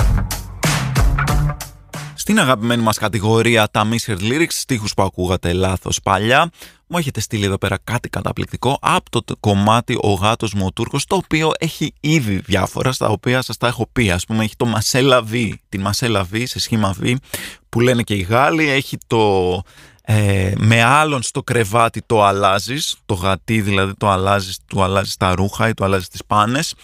Στην 2.15 2.39
αγαπημένη 2.39 2.83
μας 2.83 2.97
κατηγορία 2.97 3.69
τα 3.71 3.87
Misheard 3.89 4.19
Lyrics, 4.19 4.45
στίχους 4.49 4.93
που 4.93 5.03
ακούγατε 5.03 5.53
λάθος 5.53 5.99
παλιά, 6.03 6.49
μου 6.87 6.97
έχετε 6.97 7.19
στείλει 7.19 7.45
εδώ 7.45 7.57
πέρα 7.57 7.77
κάτι 7.83 8.09
καταπληκτικό 8.09 8.77
από 8.81 9.09
το 9.09 9.35
κομμάτι 9.39 9.97
«Ο 10.01 10.13
γάτος 10.13 10.53
μου 10.53 10.65
ο 10.65 10.71
Τούρκος», 10.71 11.05
το 11.05 11.15
οποίο 11.15 11.51
έχει 11.59 11.93
ήδη 11.99 12.35
διάφορα, 12.35 12.91
στα 12.91 13.07
οποία 13.07 13.41
σας 13.41 13.57
τα 13.57 13.67
έχω 13.67 13.87
πει. 13.91 14.11
Ας 14.11 14.25
πούμε, 14.25 14.43
έχει 14.43 14.55
το 14.55 14.65
Μασέλα 14.65 15.23
V, 15.31 15.51
την 15.69 15.81
Μασέλα 15.81 16.27
V 16.33 16.43
σε 16.45 16.59
σχήμα 16.59 16.95
V, 17.01 17.15
που 17.69 17.79
λένε 17.79 18.01
και 18.01 18.13
οι 18.13 18.21
Γάλλοι, 18.21 18.69
έχει 18.69 18.97
το 19.07 19.63
ε, 20.05 20.51
με 20.57 20.83
άλλον 20.83 21.21
στο 21.21 21.43
κρεβάτι 21.43 22.01
το 22.05 22.23
αλλάζεις, 22.23 22.95
το 23.05 23.13
γατί 23.13 23.61
δηλαδή 23.61 23.93
το 23.97 24.09
αλλάζεις, 24.09 24.59
του 24.67 24.83
αλλάζεις 24.83 25.17
τα 25.17 25.35
ρούχα 25.35 25.67
ή 25.67 25.73
του 25.73 25.83
αλλάζεις 25.83 26.07
τις 26.07 26.25
πάνες. 26.25 26.75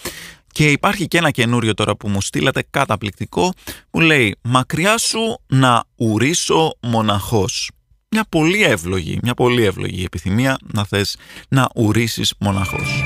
Και 0.51 0.71
υπάρχει 0.71 1.07
και 1.07 1.17
ένα 1.17 1.31
καινούριο 1.31 1.73
τώρα 1.73 1.95
που 1.95 2.09
μου 2.09 2.21
στείλατε 2.21 2.63
καταπληκτικό 2.69 3.53
που 3.89 3.99
λέει 3.99 4.35
«Μακριά 4.41 4.97
σου 4.97 5.39
να 5.47 5.83
ουρήσω 5.95 6.77
μοναχός». 6.81 7.71
Μια 8.11 8.25
πολύ 8.29 8.63
εύλογη, 8.63 9.19
μια 9.21 9.33
πολύ 9.33 9.63
εύλογη 9.63 10.03
επιθυμία 10.03 10.57
να 10.73 10.85
θες 10.85 11.17
να 11.49 11.69
ουρίσεις 11.75 12.33
μοναχός. 12.39 13.03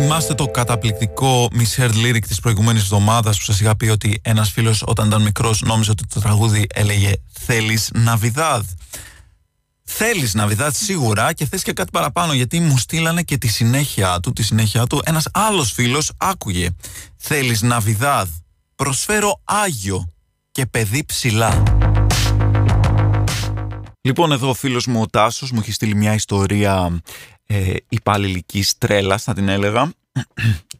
Θυμάστε 0.00 0.34
το 0.34 0.46
καταπληκτικό 0.46 1.48
misheard 1.52 1.92
lyric 1.92 2.26
της 2.26 2.40
προηγούμενης 2.40 2.82
εβδομάδας 2.82 3.38
που 3.38 3.44
σας 3.44 3.60
είχα 3.60 3.76
πει 3.76 3.88
ότι 3.88 4.20
ένας 4.22 4.50
φίλος 4.50 4.82
όταν 4.86 5.06
ήταν 5.06 5.22
μικρός 5.22 5.62
νόμιζε 5.62 5.90
ότι 5.90 6.06
το 6.06 6.20
τραγούδι 6.20 6.66
έλεγε 6.74 7.12
«Θέλεις 7.32 7.90
Ναβιδάδ». 7.94 8.64
Θέλεις 9.84 10.34
Ναβιδάδ 10.34 10.74
σίγουρα 10.74 11.32
και 11.32 11.46
θες 11.46 11.62
και 11.62 11.72
κάτι 11.72 11.90
παραπάνω 11.90 12.32
γιατί 12.32 12.60
μου 12.60 12.78
στείλανε 12.78 13.22
και 13.22 13.38
τη 13.38 13.48
συνέχεια 13.48 14.20
του, 14.20 14.32
τη 14.32 14.42
συνέχεια 14.42 14.86
του 14.86 15.02
ένας 15.04 15.28
άλλος 15.32 15.72
φίλος 15.72 16.12
άκουγε 16.16 16.68
«Θέλεις 17.16 17.62
Ναβιδάδ, 17.62 18.28
προσφέρω 18.74 19.40
Άγιο 19.44 20.12
και 20.50 20.66
παιδί 20.66 21.04
ψηλά». 21.04 21.62
Λοιπόν 24.00 24.32
εδώ 24.32 24.48
ο 24.48 24.54
φίλος 24.54 24.86
μου 24.86 25.00
ο 25.00 25.06
Τάσος 25.06 25.50
μου 25.50 25.58
έχει 25.62 25.72
στείλει 25.72 25.94
μια 25.94 26.14
ιστορία 26.14 27.00
ε, 27.50 27.74
υπαλληλικής 27.88 28.78
τρέλας 28.78 29.22
θα 29.22 29.34
την 29.34 29.48
έλεγα 29.48 29.92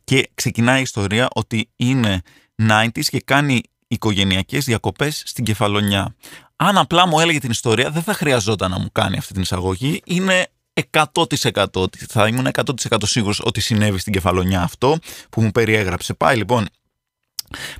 και 0.04 0.31
ξεκινάει 0.35 0.78
η 0.78 0.83
ιστορία 0.83 1.28
ότι 1.35 1.68
είναι 1.76 2.22
90s 2.62 3.04
και 3.09 3.20
κάνει 3.20 3.62
οικογενειακές 3.88 4.64
διακοπές 4.64 5.22
στην 5.26 5.44
Κεφαλονιά. 5.44 6.14
Αν 6.57 6.78
απλά 6.78 7.07
μου 7.07 7.20
έλεγε 7.20 7.38
την 7.38 7.50
ιστορία 7.50 7.90
δεν 7.90 8.02
θα 8.02 8.14
χρειαζόταν 8.14 8.70
να 8.70 8.78
μου 8.78 8.88
κάνει 8.92 9.16
αυτή 9.18 9.33
την 9.33 9.42
εισαγωγή. 9.42 10.00
Είναι 10.04 10.46
100% 10.90 11.85
θα 12.09 12.26
ήμουν 12.26 12.48
100% 12.52 12.96
σίγουρος 13.02 13.40
ότι 13.44 13.61
συνέβη 13.61 13.98
στην 13.98 14.12
Κεφαλονιά 14.12 14.62
αυτό 14.62 14.98
που 15.31 15.42
μου 15.42 15.50
περιέγραψε. 15.50 16.14
Πάει 16.14 16.37
λοιπόν 16.37 16.66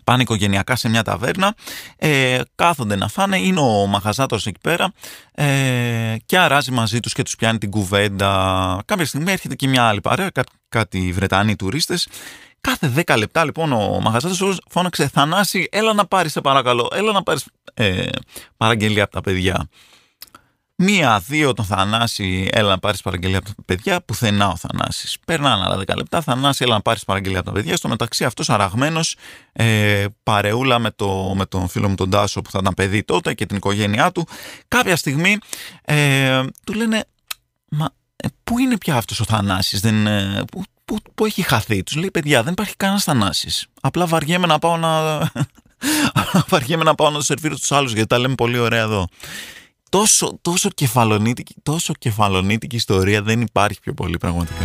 Πάνε 0.05 0.23
οικογενειακά 0.23 0.77
σε 0.77 0.89
μια 0.89 1.03
ταβέρνα, 1.03 1.55
ε, 1.97 2.41
κάθονται 2.55 2.97
να 2.97 3.09
φάνε, 3.09 3.39
είναι 3.39 3.61
ο 3.61 3.87
μαχαζάτος 3.87 4.47
εκεί 4.47 4.61
πέρα 4.61 4.93
ε, 5.35 6.17
και 6.27 6.39
αράζει 6.39 6.71
μαζί 6.71 7.01
τους 7.01 7.13
και 7.13 7.23
τους 7.23 7.37
πιάνει 7.37 7.59
την 7.59 7.71
κουβέντα. 7.71 8.83
Κάποια 8.85 9.07
στιγμή 9.07 9.33
έρχεται 9.33 9.55
και 9.55 9.69
μια 9.69 9.85
άλλη 9.85 10.01
παρέα, 10.01 10.31
κά, 10.31 10.43
κάτι 10.69 11.13
Βρετανοί 11.13 11.57
τουρίστες. 11.57 12.09
Κάθε 12.61 12.93
10 13.07 13.17
λεπτά 13.19 13.45
λοιπόν 13.45 13.73
ο 13.73 14.01
μαχαζάτος 14.01 14.61
φώναξε 14.69 15.09
«Θανάση, 15.09 15.69
έλα 15.71 15.93
να 15.93 16.07
πάρεις 16.07 16.33
σε 16.33 16.41
παρακαλώ, 16.41 16.91
έλα 16.95 17.13
να 17.13 17.23
πάρεις 17.23 17.45
ε, 17.75 18.07
παραγγελία 18.57 19.03
από 19.03 19.13
τα 19.13 19.21
παιδιά». 19.21 19.69
Μία, 20.81 21.23
δύο 21.27 21.53
τον 21.53 21.65
Θανάση, 21.65 22.49
έλα 22.53 22.69
να 22.69 22.79
πάρεις 22.79 23.03
παραγγελία 23.03 23.39
από 23.39 23.47
τα 23.47 23.63
παιδιά, 23.65 24.01
πουθενά 24.01 24.49
ο 24.49 24.57
Θανάσης. 24.57 25.17
Περνάνε 25.27 25.65
άλλα 25.65 25.77
10 25.77 25.97
λεπτά. 25.97 26.21
Θανάση, 26.21 26.65
έλα 26.65 26.75
να 26.75 26.81
πάρεις 26.81 27.05
παραγγελία 27.05 27.39
από 27.39 27.49
τα 27.49 27.55
παιδιά. 27.55 27.77
Στο 27.77 27.89
μεταξύ, 27.89 28.25
αυτός 28.25 28.51
αραγμένος, 28.51 29.17
ε, 29.53 30.05
παρεούλα 30.23 30.79
με, 30.79 30.91
το, 30.91 31.33
με 31.37 31.47
τον 31.47 31.69
φίλο 31.69 31.89
μου 31.89 31.95
τον 31.95 32.11
Τάσο 32.11 32.43
που 32.43 32.51
θα 32.51 32.59
ήταν 32.63 32.75
παιδί 32.75 33.03
τότε 33.03 33.35
και 33.35 33.47
την 33.47 33.57
οικογένειά 33.57 34.13
του. 34.13 34.27
Κάποια 34.69 34.97
στιγμή 34.97 35.39
ε, 35.85 36.45
του 36.65 36.73
λένε, 36.73 37.05
Μα 37.69 37.89
ε, 38.17 38.29
πού 38.45 38.59
είναι 38.59 38.79
πια 38.79 38.97
αυτός 38.97 39.21
ο 39.21 39.25
Θανάσης, 39.25 39.81
δεν, 39.81 40.07
ε, 40.07 40.45
πού, 40.53 40.63
πού, 40.85 40.97
πού, 41.15 41.27
έχει 41.27 41.43
χαθεί; 41.43 41.83
Τους 41.83 41.95
λέει, 41.95 42.11
Παιδιά, 42.11 42.43
δεν 42.43 42.53
υπάρχει 42.53 42.77
κανένας 42.77 43.05
Θανάσης. 43.05 43.67
Απλά 43.81 44.07
βαριέμαι 44.07 44.47
να 44.47 44.59
πάω 44.59 44.77
να. 44.77 45.19
βαριέμαι 46.51 46.85
να 46.85 46.95
πάω 46.95 47.11
να 47.11 47.17
το 47.17 47.25
σερβίρω 47.25 47.57
τους 47.57 47.73
άλλους 47.73 47.93
γιατί 47.93 48.09
τα 48.09 48.19
λέμε 48.19 48.35
πολύ 48.35 48.59
ωραία 48.59 48.83
εδώ 48.83 49.09
τόσο, 49.89 50.39
τόσο, 50.43 50.69
κεφαλονίτικη, 50.69 51.55
τόσο 51.63 51.93
κεφαλονίτικη 51.93 52.77
ιστορία 52.77 53.23
δεν 53.23 53.41
υπάρχει 53.41 53.81
πιο 53.81 53.95
πολύ 53.95 54.17
πραγματικά. 54.17 54.65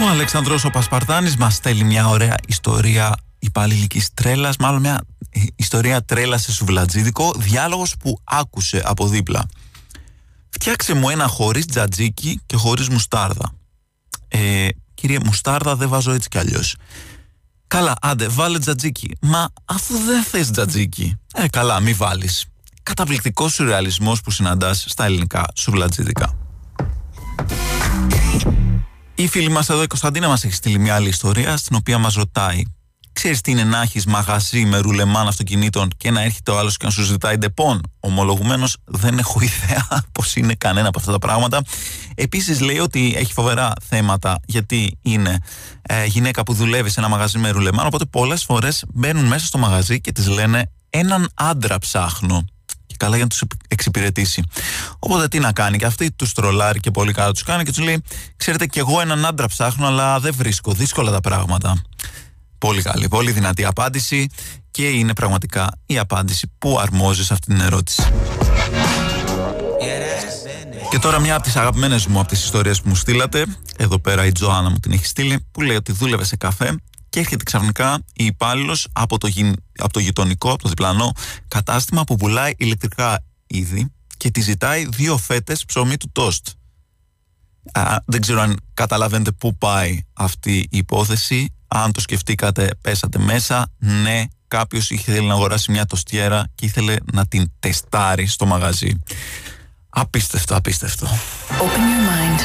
Ο 0.00 0.08
Αλέξανδρος 0.08 0.64
ο 0.64 0.70
Πασπαρτάνης 0.70 1.36
μας 1.36 1.54
στέλνει 1.54 1.84
μια 1.84 2.08
ωραία 2.08 2.34
ιστορία 2.46 3.16
υπαλληλικής 3.38 4.14
τρέλας, 4.14 4.56
μάλλον 4.56 4.80
μια 4.80 5.04
ιστορία 5.56 6.04
τρέλας 6.04 6.42
σε 6.42 6.52
σουβλατζίδικο, 6.52 7.32
διάλογος 7.38 7.96
που 7.96 8.18
άκουσε 8.24 8.82
από 8.84 9.08
δίπλα. 9.08 9.46
Φτιάξε 10.50 10.94
μου 10.94 11.08
ένα 11.08 11.26
χωρίς 11.26 11.66
τζατζίκι 11.66 12.40
και 12.46 12.56
χωρίς 12.56 12.88
μουστάρδα. 12.88 13.52
Ε, 14.28 14.68
κύριε, 14.94 15.18
μουστάρδα 15.24 15.76
δεν 15.76 15.88
βάζω 15.88 16.12
έτσι 16.12 16.28
κι 16.28 16.38
αλλιώς. 16.38 16.76
Καλά, 17.70 17.94
άντε, 18.00 18.28
βάλε 18.28 18.58
τζατζίκι. 18.58 19.16
Μα 19.20 19.48
αφού 19.64 19.98
δεν 19.98 20.22
θες 20.22 20.50
τζατζίκι. 20.50 21.18
Ε, 21.34 21.48
καλά, 21.48 21.80
μη 21.80 21.92
βάλεις. 21.92 22.46
Καταπληκτικός 22.82 23.52
σουρεαλισμός 23.52 24.20
που 24.20 24.30
συναντάς 24.30 24.84
στα 24.88 25.04
ελληνικά 25.04 25.44
σουβλατζίδικα. 25.54 26.36
Η 29.14 29.28
φίλη 29.28 29.48
μας 29.48 29.68
εδώ, 29.68 29.82
η 29.82 29.86
Κωνσταντίνα, 29.86 30.28
μας 30.28 30.44
έχει 30.44 30.54
στείλει 30.54 30.78
μια 30.78 30.94
άλλη 30.94 31.08
ιστορία 31.08 31.56
στην 31.56 31.76
οποία 31.76 31.98
μας 31.98 32.14
ρωτάει 32.14 32.62
Ξέρεις 33.22 33.40
τι 33.40 33.50
είναι 33.50 33.64
να 33.64 33.80
έχεις 33.80 34.06
μαγαζί 34.06 34.64
με 34.64 34.78
ρουλεμάν 34.78 35.26
αυτοκινήτων 35.26 35.90
και 35.96 36.10
να 36.10 36.22
έρχεται 36.22 36.50
ο 36.50 36.58
άλλος 36.58 36.76
και 36.76 36.84
να 36.84 36.90
σου 36.90 37.02
ζητάει 37.02 37.36
Depon. 37.36 37.80
Ομολογουμένως 38.00 38.76
δεν 38.84 39.18
έχω 39.18 39.40
ιδέα 39.50 40.04
πώς 40.12 40.36
είναι 40.36 40.54
κανένα 40.54 40.88
από 40.88 40.98
αυτά 40.98 41.12
τα 41.12 41.18
πράγματα. 41.18 41.62
Επίσης 42.14 42.60
λέει 42.60 42.78
ότι 42.78 43.14
έχει 43.16 43.32
φοβερά 43.32 43.72
θέματα 43.88 44.40
γιατί 44.46 44.98
είναι 45.02 45.38
ε, 45.82 46.04
γυναίκα 46.04 46.42
που 46.42 46.54
δουλεύει 46.54 46.90
σε 46.90 47.00
ένα 47.00 47.08
μαγαζί 47.08 47.38
με 47.38 47.50
ρουλεμάν. 47.50 47.86
Οπότε 47.86 48.04
πολλές 48.04 48.44
φορές 48.44 48.84
μπαίνουν 48.94 49.24
μέσα 49.24 49.46
στο 49.46 49.58
μαγαζί 49.58 50.00
και 50.00 50.12
της 50.12 50.26
λένε 50.26 50.70
έναν 50.90 51.28
άντρα 51.34 51.78
ψάχνω. 51.78 52.44
Και 52.86 52.94
καλά 52.98 53.14
για 53.16 53.24
να 53.24 53.30
τους 53.30 53.42
εξυπηρετήσει. 53.68 54.42
Οπότε 54.98 55.28
τι 55.28 55.38
να 55.38 55.52
κάνει, 55.52 55.78
και 55.78 55.86
αυτή 55.86 56.12
τους 56.12 56.32
τρολάρει 56.32 56.80
και 56.80 56.90
πολύ 56.90 57.12
καλά 57.12 57.32
τους 57.32 57.42
κάνει 57.42 57.64
και 57.64 57.72
τους 57.72 57.84
λέει: 57.84 58.02
Ξέρετε, 58.36 58.66
κι 58.66 58.78
εγώ 58.78 59.00
έναν 59.00 59.26
άντρα 59.26 59.46
ψάχνω, 59.46 59.86
αλλά 59.86 60.20
δεν 60.20 60.34
βρίσκω. 60.36 60.72
Δύσκολα 60.72 61.10
τα 61.10 61.20
πράγματα. 61.20 61.82
Πολύ 62.60 62.82
καλή, 62.82 63.08
πολύ 63.08 63.32
δυνατή 63.32 63.64
απάντηση 63.64 64.26
και 64.70 64.88
είναι 64.88 65.14
πραγματικά 65.14 65.70
η 65.86 65.98
απάντηση 65.98 66.52
που 66.58 66.78
αρμόζει 66.78 67.24
σε 67.24 67.32
αυτή 67.32 67.46
την 67.46 67.60
ερώτηση. 67.60 68.02
Και 70.90 70.98
τώρα 70.98 71.18
μια 71.20 71.34
από 71.34 71.42
τις 71.42 71.56
αγαπημένες 71.56 72.06
μου 72.06 72.20
από 72.20 72.28
τις 72.28 72.44
ιστορίες 72.44 72.80
που 72.80 72.88
μου 72.88 72.94
στείλατε, 72.94 73.46
εδώ 73.76 73.98
πέρα 73.98 74.26
η 74.26 74.32
Τζοάννα 74.32 74.70
μου 74.70 74.78
την 74.78 74.92
έχει 74.92 75.06
στείλει, 75.06 75.46
που 75.50 75.60
λέει 75.60 75.76
ότι 75.76 75.92
δούλευε 75.92 76.24
σε 76.24 76.36
καφέ 76.36 76.76
και 77.08 77.20
έρχεται 77.20 77.44
ξαφνικά 77.44 78.02
η 78.12 78.24
υπάλληλος 78.24 78.88
από, 78.92 79.18
το, 79.18 79.28
από 79.78 79.92
το 79.92 80.00
γειτονικό, 80.00 80.52
από 80.52 80.62
το 80.62 80.68
διπλανό 80.68 81.12
κατάστημα 81.48 82.04
που 82.04 82.16
πουλάει 82.16 82.52
ηλεκτρικά 82.56 83.24
είδη 83.46 83.92
και 84.16 84.30
τη 84.30 84.40
ζητάει 84.40 84.86
δύο 84.90 85.16
φέτες 85.16 85.64
ψωμί 85.64 85.96
του 85.96 86.10
τόστ. 86.12 86.48
Α, 87.72 87.96
δεν 88.04 88.20
ξέρω 88.20 88.40
αν 88.40 88.56
καταλαβαίνετε 88.74 89.32
πού 89.32 89.56
πάει 89.56 90.00
αυτή 90.12 90.58
η 90.58 90.68
υπόθεση. 90.70 91.54
Αν 91.74 91.92
το 91.92 92.00
σκεφτήκατε, 92.00 92.70
πέσατε 92.80 93.18
μέσα. 93.18 93.72
Ναι, 93.78 94.22
κάποιος 94.48 94.90
ήθελε 94.90 95.26
να 95.26 95.34
αγοράσει 95.34 95.70
μια 95.70 95.86
τοστιέρα 95.86 96.44
και 96.54 96.66
ήθελε 96.66 96.94
να 97.12 97.26
την 97.26 97.50
τεστάρει 97.60 98.26
στο 98.26 98.46
μαγαζί. 98.46 99.02
Απίστευτο, 99.88 100.56
απίστευτο. 100.56 101.06
Open 101.48 101.62
your 101.62 102.02
mind. 102.10 102.40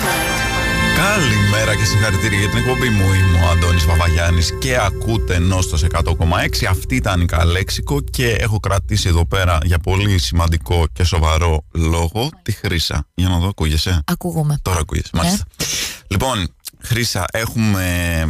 Καλημέρα 0.96 1.76
και 1.76 1.86
συγχαρητήρια 1.86 2.40
για 2.40 2.50
την 2.50 2.58
εκπομπή 2.58 2.90
μου. 2.90 3.14
Είμαι 3.14 3.46
ο 3.46 3.50
Αντώνης 3.50 3.86
Βαβαγιάννης 3.86 4.58
και 4.60 4.78
ακούτε 4.78 5.40
Νόστος 5.40 5.84
100,6. 5.84 6.66
Αυτή 6.70 6.96
ήταν 6.96 7.22
η 7.22 7.26
Καλέξικο 7.26 8.02
και 8.02 8.28
έχω 8.28 8.60
κρατήσει 8.60 9.08
εδώ 9.08 9.26
πέρα 9.26 9.58
για 9.64 9.80
πολύ 9.80 10.20
σημαντικό 10.20 10.86
και 10.94 11.04
σοβαρό 11.04 11.66
λόγο 11.74 12.30
τη 12.42 12.52
Χρύσα. 12.52 13.08
Για 13.14 13.30
να 13.30 13.40
δω, 13.40 13.48
ακούγεσαι; 13.48 14.04
Ακούγομαι. 14.06 14.60
Τώρα 14.62 14.80
ακούγεσαι, 14.80 15.10
μάλιστα. 15.14 15.46
Λοιπόν, 16.08 16.48
Χρύσα, 16.82 17.26
έχουμε 17.32 18.26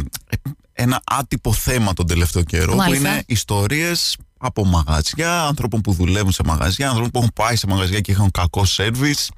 ένα 0.78 1.00
άτυπο 1.04 1.52
θέμα 1.52 1.92
τον 1.92 2.06
τελευταίο 2.06 2.42
καιρό 2.42 2.74
που 2.76 2.92
είναι 2.94 3.22
ιστορίες 3.26 4.16
από 4.38 4.64
μαγαζιά, 4.64 5.42
ανθρώπων 5.42 5.80
που 5.80 5.92
δουλεύουν 5.92 6.32
σε 6.32 6.42
μαγαζιά, 6.44 6.88
ανθρώπων 6.88 7.10
που 7.10 7.18
έχουν 7.18 7.30
πάει 7.34 7.56
σε 7.56 7.66
μαγαζιά 7.66 8.00
και 8.00 8.12
έχουν 8.12 8.30
κακό 8.30 8.64
σερβις 8.64 9.30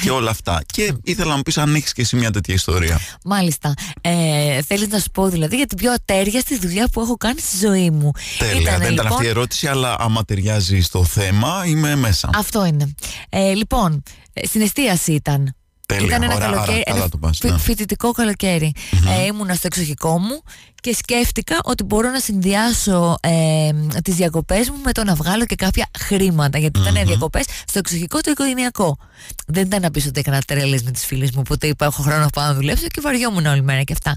και 0.00 0.10
όλα 0.10 0.30
αυτά. 0.30 0.60
Και 0.66 0.92
ήθελα 1.04 1.30
να 1.30 1.36
μου 1.36 1.42
πεις 1.42 1.58
αν 1.58 1.74
έχεις 1.74 1.92
και 1.92 2.00
εσύ 2.02 2.16
μια 2.16 2.30
τέτοια 2.30 2.54
ιστορία. 2.54 3.00
Μάλιστα. 3.24 3.74
Ε, 4.00 4.62
Θέλεις 4.62 4.88
να 4.88 4.98
σου 4.98 5.10
πω 5.12 5.28
δηλαδή 5.28 5.56
για 5.56 5.66
την 5.66 5.76
πιο 5.78 5.92
ατέριαστη 5.92 6.58
δουλειά 6.58 6.88
που 6.92 7.00
έχω 7.00 7.16
κάνει 7.16 7.40
στη 7.40 7.66
ζωή 7.66 7.90
μου. 7.90 8.10
Τέλεια. 8.38 8.60
Ήτανε, 8.60 8.84
Δεν 8.84 8.92
ήταν 8.92 9.06
αυτή 9.06 9.22
η 9.22 9.26
λοιπόν- 9.26 9.36
ερώτηση, 9.36 9.66
αλλά 9.66 9.96
άμα 9.98 10.24
ταιριάζει 10.24 10.80
στο 10.80 11.04
θέμα, 11.04 11.62
είμαι 11.66 11.96
μέσα. 11.96 12.30
Αυτό 12.34 12.64
είναι. 12.64 12.94
Ε, 13.28 13.52
λοιπόν, 13.54 14.02
στην 14.42 14.60
εστίαση 14.60 15.12
ήταν. 15.12 15.52
Τέλεια, 15.94 16.06
Ήταν 16.06 16.22
ένα, 16.22 16.34
ωραία, 16.34 16.48
καλοκαίρι, 16.48 16.82
άρα, 16.86 16.98
ένα 16.98 17.08
το 17.08 17.18
πας, 17.18 17.38
ναι. 17.42 17.58
φοιτητικό 17.58 18.12
καλοκαίρι. 18.12 18.72
Ε, 19.18 19.24
ήμουνα 19.24 19.54
στο 19.54 19.66
εξοχικό 19.66 20.18
μου 20.18 20.42
και 20.80 20.94
σκέφτηκα 20.94 21.58
ότι 21.64 21.84
μπορώ 21.84 22.10
να 22.10 22.20
συνδυάσω 22.20 23.16
ε, 23.20 23.70
τις 24.04 24.14
διακοπές 24.14 24.70
μου 24.70 24.76
με 24.84 24.92
το 24.92 25.04
να 25.04 25.14
βγάλω 25.14 25.46
και 25.46 25.54
κάποια 25.54 25.86
χρήματα. 25.98 26.58
Γιατί 26.58 26.80
ήταν 26.80 27.06
διακοπές 27.06 27.44
στο 27.66 27.78
εξοχικό 27.78 28.20
το 28.20 28.30
οικογενειακό. 28.30 28.98
Δεν 29.46 29.66
ήταν 29.66 29.82
να 29.82 29.90
πεις 29.90 30.06
ότι 30.06 30.20
έκανα 30.20 30.40
τρέλες 30.46 30.82
με 30.82 30.90
τις 30.90 31.06
φίλες 31.06 31.30
μου, 31.30 31.42
οπότε 31.44 31.66
είπα 31.66 31.84
έχω 31.84 32.02
χρόνο 32.02 32.18
να 32.20 32.28
πάω 32.28 32.46
να 32.46 32.54
δουλέψω 32.54 32.86
και 32.86 33.00
βαριόμουν 33.00 33.46
όλη 33.46 33.62
μέρα 33.62 33.82
και 33.82 33.92
αυτά. 33.92 34.16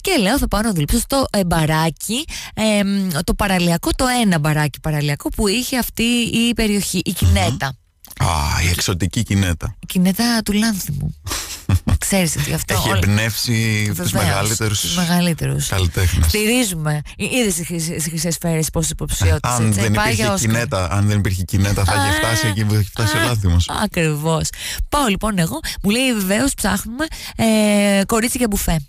Και 0.00 0.16
λέω 0.20 0.38
θα 0.38 0.48
πάω 0.48 0.60
να 0.60 0.72
δουλέψω 0.72 0.98
στο 0.98 1.26
ε, 1.30 1.44
μπαράκι, 1.44 2.24
ε, 2.54 2.82
το 3.24 3.34
παραλιακό, 3.34 3.90
το 3.96 4.04
ένα 4.22 4.38
μπαράκι 4.38 4.80
παραλιακό 4.80 5.28
που 5.28 5.48
είχε 5.48 5.78
αυτή 5.78 6.02
η 6.32 6.54
περιοχή, 6.54 7.00
η 7.04 7.12
κινέτα. 7.12 7.76
Α, 8.18 8.62
η 8.64 8.68
εξωτική 8.68 9.22
κινέτα. 9.22 9.76
Η 9.80 9.86
κινέτα 9.86 10.40
του 10.44 10.52
Λάνθιμου. 10.52 11.14
Ξέρεις 11.98 12.36
ότι 12.36 12.52
αυτό. 12.52 12.74
Έχει 12.74 12.88
όλα- 12.88 12.98
εμπνεύσει 13.02 13.84
τους 13.86 13.96
Βεβαίως, 13.96 14.12
μεγαλύτερους 14.12 14.80
τους 14.80 14.96
μεγαλύτερους. 14.96 15.68
καλλιτέχνες. 15.68 16.26
Στηρίζουμε. 16.28 17.00
Είδες 17.16 17.52
στι 17.54 18.00
χρυσέ 18.10 18.30
σφαίρες 18.30 18.70
πόσε 18.70 18.88
υποψηφιότητε. 18.92 19.48
Αν 19.48 19.72
δεν 19.72 19.94
υπήρχε 19.94 20.34
κινέτα, 20.38 20.90
αν 20.92 21.06
δεν 21.06 21.18
υπήρχε 21.18 21.42
κινέτα, 21.42 21.84
θα 21.84 21.94
είχε 21.94 22.12
φτάσει 22.18 22.46
εκεί 22.46 22.64
που 22.64 22.74
έχει 22.74 22.88
φτάσει 22.90 23.16
ο 23.16 23.20
λάθιμος. 23.20 23.68
Ακριβώς. 23.82 24.48
Πάω 24.88 25.06
λοιπόν 25.06 25.38
εγώ, 25.38 25.60
μου 25.82 25.90
λέει 25.90 26.12
βεβαίως 26.14 26.54
ψάχνουμε 26.54 27.04
ε, 27.36 28.02
κορίτσι 28.06 28.38
για 28.38 28.46
μπουφέ. 28.50 28.80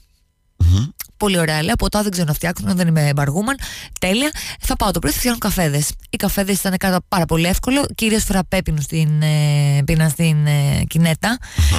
Πολύ 1.24 1.40
ωραία. 1.40 1.64
Λέω 1.64 1.76
ποτέ 1.76 2.02
δεν 2.02 2.12
ξέρω 2.12 2.28
να 2.28 2.34
φτιάξουν, 2.34 2.76
δεν 2.76 2.88
είμαι 2.88 3.12
μπαργούμαν. 3.16 3.58
Τέλεια. 4.00 4.32
Θα 4.60 4.76
πάω 4.76 4.92
το 4.92 5.00
πρωί, 5.00 5.12
θα 5.12 5.18
φτιάχνω 5.18 5.40
καφέδες. 5.40 5.92
Οι 6.10 6.18
καφέδες 6.18 6.60
ήταν 6.60 6.78
κάτι 6.78 7.06
πάρα 7.08 7.26
πολύ 7.26 7.46
εύκολο. 7.46 7.86
Κυρίως 7.96 8.24
φραπέ 8.24 8.62
πίνουν 8.62 8.82
στην, 8.82 9.22
ε, 9.22 9.82
πίναν 9.86 10.10
στην 10.10 10.46
ε, 10.46 10.84
κινετα 10.88 11.38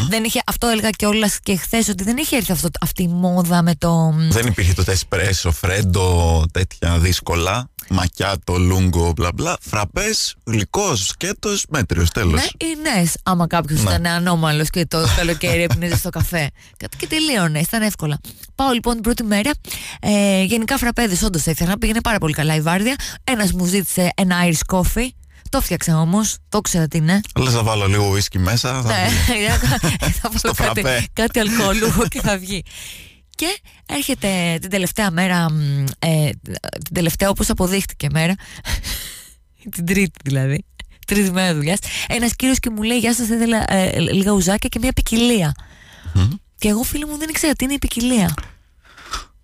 Δεν 0.09 0.25
είχε, 0.25 0.41
αυτό 0.47 0.67
έλεγα 0.67 0.91
κιόλας 0.91 1.39
και 1.43 1.57
χθες 1.57 1.89
ότι 1.89 2.05
δεν 2.05 2.17
είχε 2.17 2.37
έρθει 2.37 2.53
αυτό, 2.53 2.69
αυτή 2.81 3.03
η 3.03 3.09
μόδα 3.09 3.63
με 3.63 3.75
το. 3.75 4.15
Δεν 4.31 4.47
υπήρχε 4.47 4.73
το 4.73 4.85
εσπρέσο, 4.87 5.51
φρέντο, 5.51 6.45
τέτοια 6.53 6.99
δύσκολα. 6.99 7.69
Μακιάτο, 7.89 8.59
λούγκο, 8.59 9.13
μπλα 9.17 9.29
μπλα. 9.35 9.57
Φραπές, 9.61 10.35
γλυκός, 10.45 11.07
σκέτος, 11.07 11.65
μέτριος, 11.69 12.11
τέλος. 12.11 12.33
Ναι, 12.41 12.67
ή 12.69 12.75
ναι, 12.83 13.05
άμα 13.23 13.47
κάποιος 13.47 13.83
Ναι. 13.83 13.91
ήταν 13.91 14.07
ανώμαλος 14.07 14.71
και 14.71 14.87
το 14.87 15.07
καλοκαίρι 15.17 15.63
έπινε 15.63 15.89
στο 15.97 16.11
καφέ. 16.11 16.51
Κάτι 16.77 16.97
και 16.97 17.07
τελείωνε, 17.07 17.59
ήταν 17.59 17.83
εύκολα. 17.83 18.19
Πάω 18.55 18.73
λοιπόν 18.73 18.93
την 18.95 19.03
πρώτη 19.03 19.23
μέρα. 19.25 19.51
Ε, 20.01 20.43
γενικά 20.43 20.79
φραπέδες, 20.79 21.23
όντως 21.23 21.43
θα 21.43 21.51
ήθελα. 21.51 21.79
Πήγαινε 21.79 22.01
πάρα 22.01 22.19
πολύ 22.19 22.33
καλά 22.35 22.55
η 22.55 22.61
βάρδια. 22.61 22.95
Ένας 23.25 23.53
μου 23.53 23.65
ζήτησε 23.65 24.11
ένα 24.17 24.37
Irish 24.49 24.77
coffee. 24.77 25.09
Το 25.49 25.61
φτιάξα 25.61 26.01
όμως, 26.01 26.37
το 26.49 26.59
ήξερα 26.59 26.89
τι 26.89 26.97
είναι. 26.99 27.21
Λες 27.39 27.55
να 27.55 27.63
βάλω 27.63 27.87
λίγο 27.87 28.09
ουίσκι 28.09 28.39
μέσα. 28.39 28.83
θα 28.83 28.89
Ναι, 28.89 29.09
βγει. 29.09 29.47
θα 30.21 30.31
Στο 30.39 30.55
βάλω 30.55 30.55
κάτι, 30.55 30.81
φραπέ. 30.81 31.07
κάτι 31.13 31.39
αλκοολούχο 31.39 32.09
και 32.09 32.21
θα 32.21 32.39
βγει. 32.39 32.63
Και 33.35 33.59
έρχεται 33.87 34.59
την 34.61 34.71
τελευταία 34.71 35.11
μέρα, 35.11 35.51
μ, 35.51 35.85
ε, 35.99 36.31
την 36.85 36.95
τελευταία 36.95 37.29
όπως 37.29 37.51
αποδείχτηκε 37.51 38.09
μέρα, 38.13 38.35
την 39.75 39.87
τρίτη 39.87 40.19
δηλαδή, 40.25 40.65
τρίτη 41.07 41.31
μέρα 41.31 41.55
δουλειάς. 41.55 41.79
Ένας 42.09 42.37
κύριος 42.37 42.59
και 42.59 42.71
μου 42.71 42.83
λέει: 42.83 42.99
Γεια 42.99 43.15
σας, 43.15 43.29
ήθελα 43.29 43.73
ε, 43.73 43.99
λίγα 43.99 44.33
ουζάκια 44.33 44.69
και 44.69 44.79
μια 44.79 44.93
ποικιλία. 44.93 45.55
Και 46.59 46.69
εγώ, 46.69 46.83
φίλοι 46.83 47.07
μου, 47.07 47.19
δεν 47.19 47.29
ήξερα 47.29 47.53
τι 47.53 47.65
είναι 47.65 47.75
η 47.75 47.79
ποικιλία. 47.79 48.35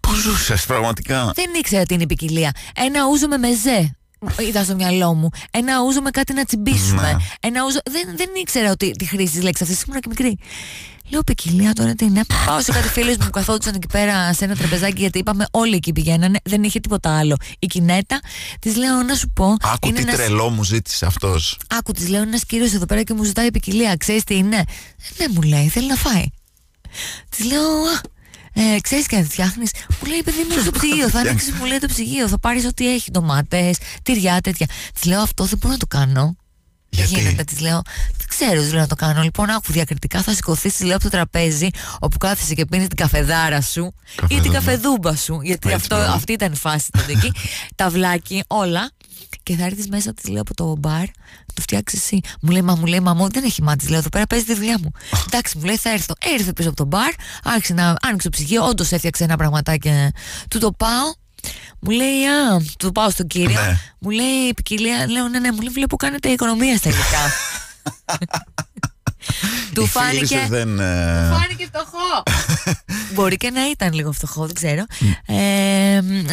Πώς 0.00 0.16
ζούσες 0.18 0.66
πραγματικά; 0.66 1.32
Δεν 1.34 1.50
ήξερα 1.58 1.84
τι 1.84 1.94
είναι 1.94 2.02
η 2.02 2.06
ποικιλία. 2.06 2.52
Ένα 2.74 3.06
ούζο 3.10 3.28
με 3.28 3.36
μεζέ. 3.36 3.99
Ήταν 4.48 4.64
στο 4.64 4.74
μυαλό 4.74 5.14
μου. 5.14 5.28
Ένα 5.50 5.82
ούζο 5.82 6.00
με 6.00 6.10
κάτι 6.10 6.32
να 6.32 6.44
τσιμπήσουμε. 6.44 7.02
Ναι. 7.02 7.16
Ένα 7.40 7.64
ούζο. 7.64 7.78
Δεν, 7.90 8.16
δεν 8.16 8.28
ήξερα 8.40 8.70
ότι 8.70 8.90
τη 8.90 9.04
χρήση 9.04 9.32
της 9.32 9.42
λέξης 9.42 9.68
αυτής. 9.68 9.82
Ήμουν 9.82 10.00
και 10.00 10.08
μικρή. 10.08 10.38
Λέω 11.08 11.20
ποικιλία 11.22 11.72
τώρα 11.72 11.94
τι 11.94 12.04
είναι. 12.04 12.20
Πάω 12.46 12.60
σε 12.60 12.72
κάτι 12.72 12.88
φίλους 12.88 13.16
μου 13.16 13.24
που 13.24 13.30
καθόντουσαν 13.30 13.74
εκεί 13.74 13.86
πέρα 13.86 14.32
σε 14.32 14.44
ένα 14.44 14.56
τραπεζάκι 14.56 15.00
γιατί 15.00 15.18
είπαμε 15.18 15.46
όλοι 15.50 15.74
εκεί 15.74 15.92
πηγαίνανε. 15.92 16.38
Δεν 16.44 16.62
είχε 16.62 16.80
τίποτα 16.80 17.18
άλλο. 17.18 17.36
Η 17.58 17.66
κινέτα 17.66 18.20
της 18.60 18.76
λέω 18.76 19.02
να 19.02 19.14
σου 19.14 19.28
πω. 19.30 19.56
Άκου 19.60 19.88
είναι 19.88 19.96
τι 19.96 20.02
ένας- 20.02 20.14
τρελό 20.16 20.48
μου 20.50 20.64
ζήτησε 20.64 21.06
αυτός. 21.06 21.58
Άκου, 21.68 21.92
της 21.92 22.08
λέω 22.08 22.22
ένας 22.22 22.44
κύριος 22.44 22.72
εδώ 22.72 22.86
πέρα 22.86 23.02
και 23.02 23.14
μου 23.14 23.24
ζητάει 23.24 23.50
ποικιλία. 23.50 23.96
Ξέρεις 23.96 24.24
τι 24.24 24.34
είναι. 24.36 24.64
Ναι, 25.18 25.26
μου 25.30 25.42
λέει, 25.42 25.68
θέλει 25.68 25.86
να 25.86 25.94
φάει. 25.96 26.24
Της 27.28 27.44
λέω, 27.44 27.60
«Α, 27.62 28.00
ε, 28.54 28.80
ξέρεις 28.80 29.06
και 29.06 29.16
να 29.16 29.22
τη 29.22 29.28
φτιάχνεις. 29.28 29.70
Μου 30.02 30.08
λέει, 30.08 30.22
παιδί 30.24 30.44
μου, 30.50 30.60
στο 30.60 30.70
ψυγείο. 30.70 31.08
Θα 31.08 31.18
ανοίξει, 31.20 31.52
μου 31.52 31.64
λέει 31.64 31.78
το 31.78 31.86
ψυγείο. 31.86 32.28
Θα 32.28 32.38
πάρεις 32.38 32.64
ό,τι 32.64 32.94
έχει, 32.94 33.10
ντομάτες, 33.10 33.76
τυριά, 34.02 34.40
τέτοια. 34.40 34.66
Της 34.94 35.04
λέω, 35.04 35.20
αυτό 35.20 35.44
δεν 35.44 35.58
μπορώ 35.58 35.72
να 35.72 35.78
το 35.78 35.86
κάνω. 35.86 36.36
Δεν 36.92 37.04
Γιατί; 37.06 37.20
γίνεται, 37.24 37.44
της 37.44 37.60
λέω. 37.60 37.82
Δεν 38.18 38.26
ξέρω, 38.28 38.62
τη 38.62 38.70
λέω 38.70 38.80
να 38.80 38.86
το 38.86 38.94
κάνω. 38.94 39.22
Λοιπόν, 39.22 39.50
άκου 39.50 39.72
διακριτικά 39.72 40.22
θα 40.22 40.34
σηκωθείς, 40.34 40.76
της 40.76 40.86
λέω 40.86 40.94
από 40.94 41.04
το 41.04 41.10
τραπέζι 41.10 41.68
όπου 41.98 42.18
κάθεσαι 42.18 42.54
και 42.54 42.64
πίνεις 42.64 42.86
την 42.88 42.96
καφεδάρα 42.96 43.60
σου 43.60 43.94
ή 44.28 44.40
την 44.40 44.52
Καφεδούμπα. 44.52 44.52
καφεδούμπα 44.52 45.16
σου. 45.16 45.40
Γιατί 45.42 45.68
Έτσι, 45.68 45.80
αυτό, 45.80 45.96
μπράβο. 45.96 46.12
αυτή 46.12 46.32
ήταν 46.32 46.52
η 46.52 46.56
φάση 46.56 46.86
τότε 46.90 47.12
εκεί. 47.12 47.32
Ταυλάκι, 47.76 48.42
όλα. 48.46 48.90
Και 49.42 49.56
θα 49.56 49.64
έρθεις 49.64 49.88
μέσα, 49.88 50.14
της 50.14 50.28
λέω 50.30 50.40
από 50.40 50.54
το 50.54 50.76
μπαρ, 50.78 51.04
το 51.54 51.60
φτιάξεις 51.62 51.98
εσύ. 52.00 52.20
Μου 52.40 52.50
λέει, 52.50 52.62
Μα 52.62 52.74
μου 52.74 52.86
λέει, 52.86 53.00
Μα 53.00 53.14
μου 53.14 53.28
δεν 53.30 53.44
έχει 53.44 53.62
μάτι. 53.62 53.88
Λέω, 53.88 53.98
Εδώ 53.98 54.08
πέρα 54.08 54.26
παίζει 54.26 54.44
τη 54.44 54.54
δουλειά 54.54 54.78
μου. 54.82 54.90
Εντάξει, 55.26 55.58
μου 55.58 55.64
λέει, 55.64 55.76
Θα 55.76 55.90
έρθω. 55.90 56.14
Έρθε 56.38 56.52
πίσω 56.52 56.68
από 56.68 56.76
το 56.76 56.84
μπαρ, 56.84 57.12
άρχισε 57.44 57.72
να 57.74 57.96
άνοιξε 58.02 58.28
το 58.30 58.36
ψυγείο. 58.36 58.64
Όντως 58.64 58.92
έφτιαξε 58.92 59.24
ένα 59.24 59.36
πραγματάκι. 59.36 59.90
Του 60.50 60.58
το 60.58 60.72
πάω. 60.72 61.12
Μου 61.80 61.90
λέει, 61.90 62.24
Α, 62.26 62.60
του 62.78 62.92
πάω 62.92 63.10
στον 63.10 63.26
κύριο. 63.26 63.60
Ναι. 63.60 63.78
Μου 63.98 64.10
λέει, 64.10 64.52
ποικιλία. 64.56 65.06
Λέω, 65.10 65.28
Ναι, 65.28 65.38
ναι, 65.38 65.52
μου 65.52 65.60
λέει, 65.60 65.72
Βλέπω 65.72 65.96
κάνετε 65.96 66.28
οικονομία 66.28 66.76
στα 66.76 66.88
υλικά. 66.88 67.30
Του 69.74 69.82
Η 69.82 69.86
φίλη 69.86 70.26
σου 70.26 70.34
φάνηκε. 70.36 70.46
δεν. 70.48 70.80
ε, 70.80 71.30
Φάνηκε 71.32 71.66
φτωχό. 71.66 72.22
Μπορεί 73.14 73.36
και 73.36 73.50
να 73.50 73.70
ήταν 73.70 73.92
λίγο 73.92 74.12
φτωχό, 74.12 74.46
δεν 74.46 74.54
ξέρω. 74.54 74.84
Ε, 75.26 75.59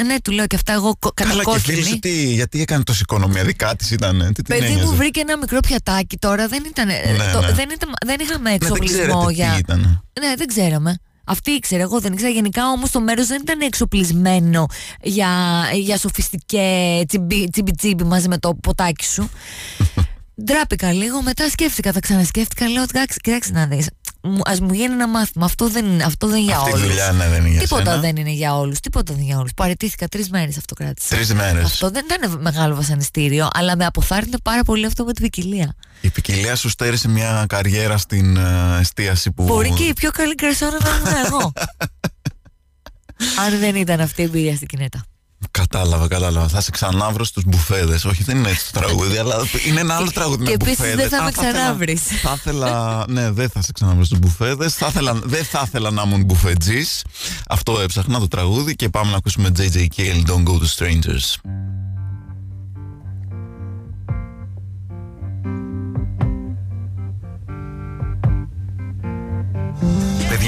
ναι, 0.05 0.21
του 0.23 0.31
λέω 0.31 0.47
και 0.47 0.55
αυτά 0.55 0.73
εγώ 0.73 0.95
κο- 0.99 1.11
Καλά 1.13 1.31
και 1.31 1.35
φίλη 1.37 1.43
κατακόκκινη. 1.45 1.83
σου 1.83 1.99
τι, 1.99 2.33
γιατί 2.33 2.61
έκανε 2.61 2.83
τόση 2.83 2.99
οικονομία, 3.01 3.43
δικά 3.43 3.75
τη 3.75 3.87
ήταν. 3.93 4.17
Τι 4.27 4.33
την 4.33 4.43
Παιδί 4.45 4.67
μου 4.67 4.71
ένοιαζε. 4.79 4.95
βρήκε 4.95 5.19
ένα 5.19 5.37
μικρό 5.37 5.59
πιατάκι 5.59 6.17
τώρα, 6.17 6.47
δεν, 6.47 6.63
ήταν, 6.67 6.89
ε, 6.89 6.93
Ναι, 6.93 7.31
το- 7.33 7.41
ναι. 7.41 7.51
δεν, 7.51 7.69
ήταν, 7.73 7.93
δεν 8.05 8.19
είχαμε 8.19 8.49
Ναι, 8.49 8.57
δεν 8.57 8.67
εξοπλισμό 8.71 9.25
ξέρετε 9.25 9.31
για... 9.33 9.51
τι 9.51 9.57
ήταν. 9.59 10.03
Ναι, 10.21 10.33
δεν 10.37 10.47
ξέραμε. 10.47 10.97
Αυτή 11.29 11.51
ήξερε, 11.51 11.81
εγώ 11.81 11.99
δεν 11.99 12.13
ήξερα. 12.13 12.31
Γενικά 12.31 12.67
όμως 12.69 12.91
το 12.91 12.99
μέρος 13.01 13.27
δεν 13.27 13.41
ήταν 13.41 13.61
εξοπλισμένο 13.61 14.65
για, 15.01 15.29
για 15.73 15.97
σοφιστικέ 15.97 17.01
τσιμπι, 17.07 17.49
τσιμπι 17.49 17.71
τσιμπι 17.71 18.03
μαζί 18.03 18.27
με 18.27 18.37
το 18.37 18.55
ποτάκι 18.55 19.05
σου. 19.05 19.29
Ντράπηκα 20.43 20.91
λίγο, 20.93 21.21
μετά 21.21 21.49
σκέφτηκα, 21.49 21.93
τα 21.93 21.99
ξανασκέφτηκα. 21.99 22.67
Λέω, 22.69 22.83
εντάξει, 22.83 23.19
κοιτάξτε 23.23 23.53
να 23.53 23.65
δεις. 23.67 23.87
Α 24.35 24.55
μου 24.61 24.73
γίνει 24.73 24.93
ένα 24.93 25.07
μάθημα. 25.07 25.45
Αυτό 25.45 25.69
δεν, 25.69 26.01
αυτό 26.01 26.27
δεν 26.27 26.37
είναι 26.37 26.45
για 26.45 26.57
Αυτή 26.57 26.69
η 26.69 26.73
όλους. 26.73 26.87
δουλειά 26.87 27.11
ναι, 27.11 27.27
δεν 27.27 27.39
είναι 27.39 27.49
για 27.49 27.59
Τίποτα 27.61 27.83
σένα. 27.83 27.97
δεν 28.01 28.15
είναι 28.15 28.29
για 28.31 28.55
όλους. 28.57 28.79
Τίποτα 28.79 29.13
δεν 29.13 29.21
είναι 29.21 29.25
για 29.31 29.37
όλους. 29.39 29.53
Παρετήθηκα 29.55 30.07
τρεις 30.07 30.29
μέρες 30.29 30.57
αυτό 30.57 30.73
κράτησε. 30.73 31.15
Τρεις 31.15 31.33
μέρες. 31.33 31.63
Αυτό 31.63 31.89
δεν 31.89 32.05
ήταν 32.11 32.41
μεγάλο 32.41 32.75
βασανιστήριο, 32.75 33.47
αλλά 33.53 33.75
με 33.75 33.85
αποθάρρυνε 33.85 34.37
πάρα 34.43 34.63
πολύ 34.63 34.85
αυτό 34.85 35.03
με 35.05 35.13
την 35.13 35.23
ποικιλία. 35.23 35.75
Η 36.01 36.09
ποικιλία 36.09 36.55
σου 36.55 36.69
στέρισε 36.69 37.07
μια 37.09 37.45
καριέρα 37.49 37.97
στην 37.97 38.37
ε, 38.37 38.77
εστίαση 38.79 39.31
που. 39.31 39.43
Μπορεί 39.43 39.71
και 39.71 39.83
η 39.83 39.93
πιο 39.93 40.11
καλή 40.11 40.33
γκρασόνα 40.33 40.77
να 40.83 40.89
ήμουν 40.89 41.25
εγώ. 41.25 41.51
Αν 43.45 43.59
δεν 43.59 43.75
ήταν 43.75 43.99
αυτή 44.01 44.21
η 44.21 44.25
εμπειρία 44.25 44.55
στην 44.55 44.67
κινέτα. 44.67 45.03
Κατάλαβα, 45.51 46.07
κατάλαβα. 46.07 46.47
Θα 46.47 46.61
σε 46.61 46.71
ξανάβρω 46.71 47.23
στους 47.23 47.43
μπουφέδες. 47.45 48.05
Όχι, 48.05 48.23
δεν 48.23 48.37
είναι 48.37 48.49
έτσι 48.49 48.71
το 48.73 48.79
τραγούδι, 48.79 49.17
αλλά 49.17 49.35
είναι 49.67 49.79
ένα 49.79 49.95
άλλο 49.95 50.11
τραγούδι 50.11 50.43
Και 50.43 50.49
με 50.49 50.53
επίσης 50.53 50.77
μπουφέδες. 50.77 50.95
δεν 50.95 51.09
θα 51.09 51.17
Α, 51.17 51.23
με 51.23 51.29
ήθελα- 51.29 51.51
ξανάβρεις. 51.51 52.01
Θα 52.21 52.33
ήθελα. 52.37 53.05
Ναι, 53.07 53.31
δεν 53.31 53.49
θα 53.49 53.61
σε 53.61 53.71
ξαναβρω 53.71 54.03
στους 54.03 54.19
μπουφέδες. 54.19 54.77
Δεν 55.23 55.43
θα 55.45 55.63
ήθελα 55.67 55.91
να 55.91 56.01
ήμουν 56.05 56.23
μπουφετζής. 56.23 57.03
Αυτό 57.47 57.79
έψαχνα 57.79 58.19
το 58.19 58.27
τραγούδι 58.27 58.75
και 58.75 58.89
πάμε 58.89 59.11
να 59.11 59.17
ακούσουμε 59.17 59.49
JJ 59.57 59.77
Cale, 59.95 60.23
Don't 60.29 60.43
Go 60.43 60.53
to 60.53 60.67
Strangers. 60.77 61.35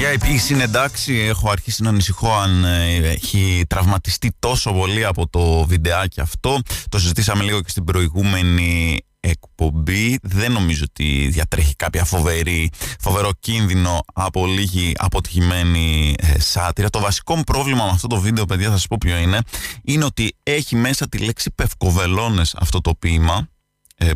Παιδιά, 0.00 0.14
η 0.14 0.18
ποιήση 0.18 0.52
είναι 0.52 0.62
εντάξει. 0.62 1.14
Έχω 1.14 1.50
αρχίσει 1.50 1.82
να 1.82 1.88
ανησυχώ 1.88 2.32
αν 2.32 2.64
ε, 2.64 2.96
έχει 2.96 3.64
τραυματιστεί 3.68 4.32
τόσο 4.38 4.72
πολύ 4.72 5.04
από 5.04 5.28
το 5.28 5.64
βιντεάκι 5.64 6.20
αυτό. 6.20 6.60
Το 6.88 6.98
συζητήσαμε 6.98 7.42
λίγο 7.42 7.60
και 7.60 7.68
στην 7.70 7.84
προηγούμενη 7.84 8.98
εκπομπή. 9.20 10.18
Δεν 10.22 10.52
νομίζω 10.52 10.84
ότι 10.88 11.28
διατρέχει 11.30 11.76
κάποια 11.76 12.04
φοβερή, 12.04 12.70
φοβερό 13.00 13.30
κίνδυνο 13.40 14.00
από 14.14 14.46
λίγη 14.46 14.92
αποτυχημένη 14.96 16.14
ε, 16.18 16.40
σάτυρα. 16.40 16.90
Το 16.90 17.00
βασικό 17.00 17.36
μου 17.36 17.44
πρόβλημα 17.44 17.84
με 17.84 17.90
αυτό 17.90 18.06
το 18.06 18.20
βίντεο, 18.20 18.44
παιδιά, 18.44 18.66
θα 18.66 18.76
σας 18.76 18.86
πω 18.86 18.96
ποιο 19.00 19.16
είναι, 19.16 19.38
είναι 19.82 20.04
ότι 20.04 20.36
έχει 20.42 20.76
μέσα 20.76 21.08
τη 21.08 21.18
λέξη 21.18 21.50
πευκοβελώνες 21.54 22.54
αυτό 22.54 22.80
το 22.80 22.94
ποίημα 22.94 23.36
ε, 23.36 23.59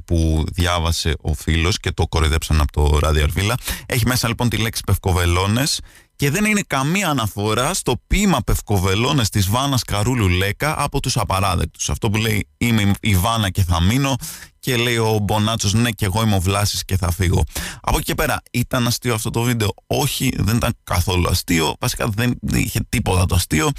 που 0.05 0.45
διάβασε 0.53 1.15
ο 1.21 1.35
φίλος 1.35 1.79
και 1.79 1.93
το 1.93 2.07
κοροϊδέψαν 2.07 2.61
από 2.61 2.73
το 2.73 2.99
ράδιο 2.99 3.23
Αρβίλα. 3.23 3.55
Έχει 3.87 4.07
μέσα 4.07 4.29
λοιπόν 4.29 4.49
τη 4.49 4.57
λέξη 4.57 4.83
πευκοβελώνες 4.87 5.81
και 6.17 6.31
δεν 6.31 6.45
είναι 6.45 6.63
καμία 6.67 7.09
αναφορά 7.09 7.75
στο 7.75 7.95
ποίημα 8.07 8.41
Πευκοβελώνες 8.45 9.29
της 9.29 9.49
Βάνας 9.49 9.83
Καρούλου 9.83 10.29
Λέκα 10.29 10.83
από 10.83 11.01
τους 11.01 11.17
απαράδεκτους. 11.17 11.91
Αυτό 11.91 12.11
που 12.11 12.17
λέει 12.17 12.49
είμαι 12.57 12.91
η 13.01 13.17
Βάνα 13.17 13.51
και 13.51 13.63
θα 13.63 13.81
μείνω 13.81 14.17
και 14.65 14.77
λέει 14.77 14.97
ο 14.97 15.19
Μπονάτσος 15.23 15.73
ναι 15.73 15.91
και 15.91 16.05
εγώ 16.05 16.23
είμαι 16.23 16.35
ο 16.35 16.41
Βλάσης 16.41 16.85
και 16.85 16.97
θα 16.97 17.11
φύγω. 17.11 17.45
Από 17.81 17.97
εκεί 17.97 18.05
και 18.05 18.15
πέρα 18.15 18.43
ήταν 18.51 18.87
αστείο 18.87 19.15
αυτό 19.15 19.31
το 19.31 19.43
βίντεο. 19.43 19.75
Όχι 19.87 20.33
δεν 20.37 20.57
ήταν 20.57 20.75
καθόλου 20.85 21.29
αστείο. 21.29 21.75
Βασικά 21.81 22.09
δεν 22.09 22.39
είχε 22.53 22.81
τίποτα 22.89 23.27
το 23.27 23.35
αστείο. 23.35 23.71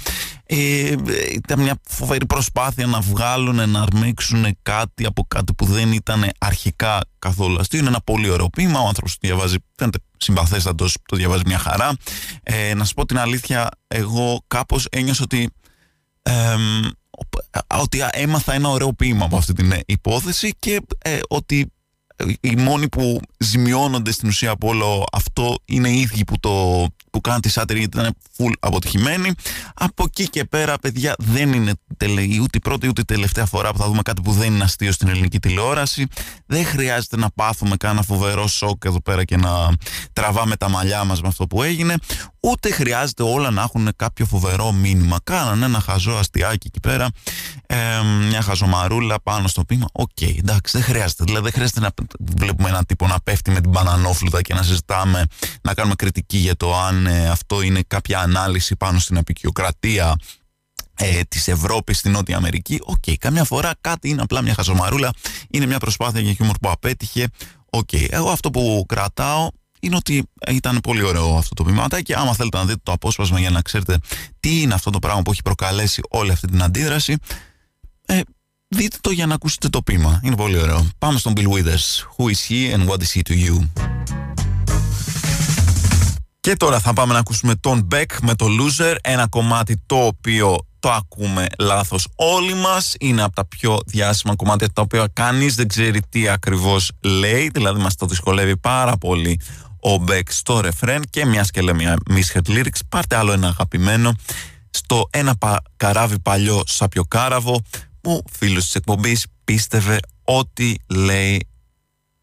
Ε, 0.46 0.94
ήταν 1.32 1.60
μια 1.60 1.80
φοβερή 1.88 2.26
προσπάθεια 2.26 2.86
να 2.86 3.00
βγάλουν, 3.00 3.70
να 3.70 3.80
αρμέξουν 3.80 4.56
κάτι 4.62 5.06
από 5.06 5.24
κάτι 5.28 5.54
που 5.54 5.64
δεν 5.64 5.92
ήταν 5.92 6.30
αρχικά 6.38 7.00
καθόλου 7.18 7.58
αστείο. 7.60 7.78
Είναι 7.78 7.88
ένα 7.88 8.00
πολύ 8.04 8.30
ωραίο 8.30 8.48
ποίημα. 8.48 8.80
Ο 8.80 8.86
άνθρωπος 8.86 9.12
το 9.12 9.18
διαβάζει, 9.20 9.56
φαίνεται 9.76 9.98
συμπαθέστατος, 10.16 10.96
το 11.08 11.16
διαβάζει 11.16 11.42
μια 11.46 11.58
χαρά. 11.58 11.92
Ε, 12.42 12.74
να 12.74 12.84
σου 12.84 12.94
πω 12.94 13.06
την 13.06 13.18
αλήθεια, 13.18 13.68
εγώ 13.88 14.44
κάπως 14.46 14.86
ένιωσα 14.90 15.22
ότι 15.22 15.50
ότι 17.66 17.98
έμαθα 18.10 18.52
ένα 18.52 18.68
ωραίο 18.68 18.92
ποίημα 18.92 19.24
από 19.24 19.36
αυτή 19.36 19.52
την 19.52 19.72
υπόθεση 19.86 20.54
και 20.58 20.80
ε, 20.98 21.18
ότι 21.28 21.70
οι 22.40 22.56
μόνοι 22.56 22.88
που 22.88 23.20
ζημιώνονται 23.38 24.12
στην 24.12 24.28
ουσία 24.28 24.50
από 24.50 24.68
όλο 24.68 25.04
αυτό 25.12 25.58
είναι 25.64 25.88
οι 25.88 26.00
ίδιοι 26.00 26.24
που, 26.24 26.40
το, 26.40 26.86
που 27.10 27.20
κάνουν 27.20 27.40
τη 27.40 27.48
σάτυρη 27.48 27.78
γιατί 27.78 27.98
ήταν 27.98 28.14
full 28.36 28.52
αποτυχημένοι. 28.60 29.32
Από 29.74 30.04
εκεί 30.06 30.28
και 30.28 30.44
πέρα, 30.44 30.78
παιδιά, 30.78 31.14
δεν 31.18 31.52
είναι 31.52 31.72
τελε, 31.96 32.22
ούτε 32.22 32.58
η 32.58 32.60
πρώτη 32.60 32.88
ούτε 32.88 33.00
η 33.00 33.04
τελευταία 33.04 33.46
φορά 33.46 33.72
που 33.72 33.78
θα 33.78 33.86
δούμε 33.86 34.02
κάτι 34.02 34.22
που 34.22 34.32
δεν 34.32 34.54
είναι 34.54 34.64
αστείο 34.64 34.92
στην 34.92 35.08
ελληνική 35.08 35.38
τηλεόραση. 35.38 36.06
Δεν 36.46 36.64
χρειάζεται 36.64 37.16
να 37.16 37.30
πάθουμε 37.34 37.76
κάνα 37.76 38.02
φοβερό 38.02 38.46
σοκ 38.46 38.84
εδώ 38.84 39.02
πέρα 39.02 39.24
και 39.24 39.36
να 39.36 39.72
τραβάμε 40.12 40.56
τα 40.56 40.68
μαλλιά 40.68 41.04
μας 41.04 41.22
με 41.22 41.28
αυτό 41.28 41.46
που 41.46 41.62
έγινε. 41.62 41.94
Ούτε 42.48 42.70
χρειάζεται 42.70 43.22
όλα 43.22 43.50
να 43.50 43.62
έχουν 43.62 43.88
κάποιο 43.96 44.26
φοβερό 44.26 44.72
μήνυμα. 44.72 45.18
Κάνανε 45.24 45.64
ένα 45.64 45.80
χαζό 45.80 46.12
αστιάκι 46.12 46.66
εκεί 46.66 46.80
πέρα, 46.80 47.08
ε, 47.66 47.76
μια 48.28 48.42
χαζομαρούλα 48.42 49.20
πάνω 49.22 49.48
στο 49.48 49.64
ποίημα. 49.64 49.86
OK, 49.92 50.08
okay, 50.20 50.38
εντάξει, 50.38 50.76
δεν 50.76 50.86
χρειάζεται. 50.86 51.24
Δηλαδή, 51.24 51.42
δεν 51.42 51.52
χρειάζεται 51.52 51.80
να 51.80 51.90
βλέπουμε 52.36 52.68
έναν 52.68 52.86
τύπο 52.86 53.06
να 53.06 53.20
πέφτει 53.20 53.50
με 53.50 53.60
την 53.60 53.70
μπανανόφλουδα 53.70 54.42
και 54.42 54.54
να 54.54 54.62
συζητάμε, 54.62 55.24
να 55.62 55.74
κάνουμε 55.74 55.94
κριτική 55.94 56.38
για 56.38 56.56
το 56.56 56.76
αν 56.76 57.06
ε, 57.06 57.28
αυτό 57.28 57.62
είναι 57.62 57.82
κάποια 57.86 58.20
ανάλυση 58.20 58.76
πάνω 58.76 58.98
στην 58.98 59.18
αποικιοκρατία 59.18 60.16
ε, 60.94 61.20
της 61.28 61.48
Ευρώπης 61.48 61.98
στην 61.98 62.10
Νότια 62.10 62.36
Αμερική. 62.36 62.78
OK, 62.82 62.96
okay, 63.06 63.14
καμιά 63.18 63.44
φορά 63.44 63.72
κάτι 63.80 64.08
είναι 64.08 64.22
απλά 64.22 64.42
μια 64.42 64.54
χαζομαρούλα, 64.54 65.10
είναι 65.50 65.66
μια 65.66 65.78
προσπάθεια 65.78 66.20
για 66.20 66.32
χιούμορ 66.32 66.56
που 66.60 66.70
απέτυχε. 66.70 67.28
OK, 67.70 67.88
okay. 67.92 68.06
εγώ 68.10 68.30
αυτό 68.30 68.50
που 68.50 68.84
κρατάω 68.88 69.48
είναι 69.86 69.96
ότι 69.96 70.28
ήταν 70.48 70.80
πολύ 70.82 71.02
ωραίο 71.02 71.36
αυτό 71.36 71.54
το 71.54 71.64
ποιηματάκι 71.64 72.02
και 72.02 72.14
άμα 72.14 72.34
θέλετε 72.34 72.56
να 72.56 72.64
δείτε 72.64 72.80
το 72.82 72.92
απόσπασμα 72.92 73.40
για 73.40 73.50
να 73.50 73.62
ξέρετε 73.62 73.98
τι 74.40 74.60
είναι 74.60 74.74
αυτό 74.74 74.90
το 74.90 74.98
πράγμα 74.98 75.22
που 75.22 75.30
έχει 75.30 75.42
προκαλέσει 75.42 76.02
όλη 76.08 76.30
αυτή 76.30 76.46
την 76.46 76.62
αντίδραση, 76.62 77.16
ε, 78.06 78.20
δείτε 78.68 78.96
το 79.00 79.10
για 79.10 79.26
να 79.26 79.34
ακούσετε 79.34 79.68
το 79.68 79.82
πείμα. 79.82 80.20
Είναι 80.22 80.36
πολύ 80.36 80.58
ωραίο. 80.58 80.86
Πάμε 80.98 81.18
στον 81.18 81.32
Bill 81.36 81.48
Withers. 81.48 82.04
Who 82.16 82.24
is 82.24 82.48
he 82.48 82.74
and 82.74 82.88
what 82.88 82.98
is 82.98 83.12
he 83.14 83.20
to 83.30 83.46
you? 83.46 83.68
Και 86.40 86.56
τώρα 86.56 86.80
θα 86.80 86.92
πάμε 86.92 87.12
να 87.12 87.18
ακούσουμε 87.18 87.54
τον 87.54 87.88
Beck 87.94 88.18
με 88.22 88.34
το 88.34 88.46
Loser, 88.46 88.94
ένα 89.02 89.28
κομμάτι 89.28 89.82
το 89.86 89.96
οποίο 89.96 90.66
το 90.78 90.92
ακούμε 90.92 91.46
λάθος 91.58 92.08
όλοι 92.14 92.54
μας, 92.54 92.94
είναι 93.00 93.22
από 93.22 93.34
τα 93.34 93.46
πιο 93.46 93.78
διάσημα 93.86 94.36
κομμάτια 94.36 94.68
τα 94.72 94.82
οποία 94.82 95.08
κανείς 95.12 95.54
δεν 95.54 95.68
ξέρει 95.68 96.00
τι 96.08 96.28
ακριβώς 96.28 96.90
λέει, 97.00 97.50
δηλαδή 97.52 97.80
μας 97.80 97.94
το 97.94 98.06
δυσκολεύει 98.06 98.56
πάρα 98.56 98.96
πολύ 98.96 99.40
ο 99.80 99.96
Μπέκ 99.96 100.32
στο 100.32 100.60
ρεφρέν 100.60 101.02
και 101.10 101.24
μια 101.26 101.46
και 101.50 101.60
λέμε 101.60 101.82
μια 101.82 101.96
misheard 102.10 102.48
lyrics, 102.48 102.80
πάρτε 102.88 103.16
άλλο 103.16 103.32
ένα 103.32 103.48
αγαπημένο 103.48 104.14
στο 104.70 105.08
ένα 105.10 105.36
πα, 105.36 105.62
καράβι 105.76 106.18
παλιό 106.18 106.62
σαπιοκάραβο 106.66 107.62
που 108.00 108.22
φίλος 108.32 108.64
της 108.64 108.74
εκπομπής 108.74 109.26
πίστευε 109.44 109.98
ότι 110.24 110.80
λέει 110.86 111.48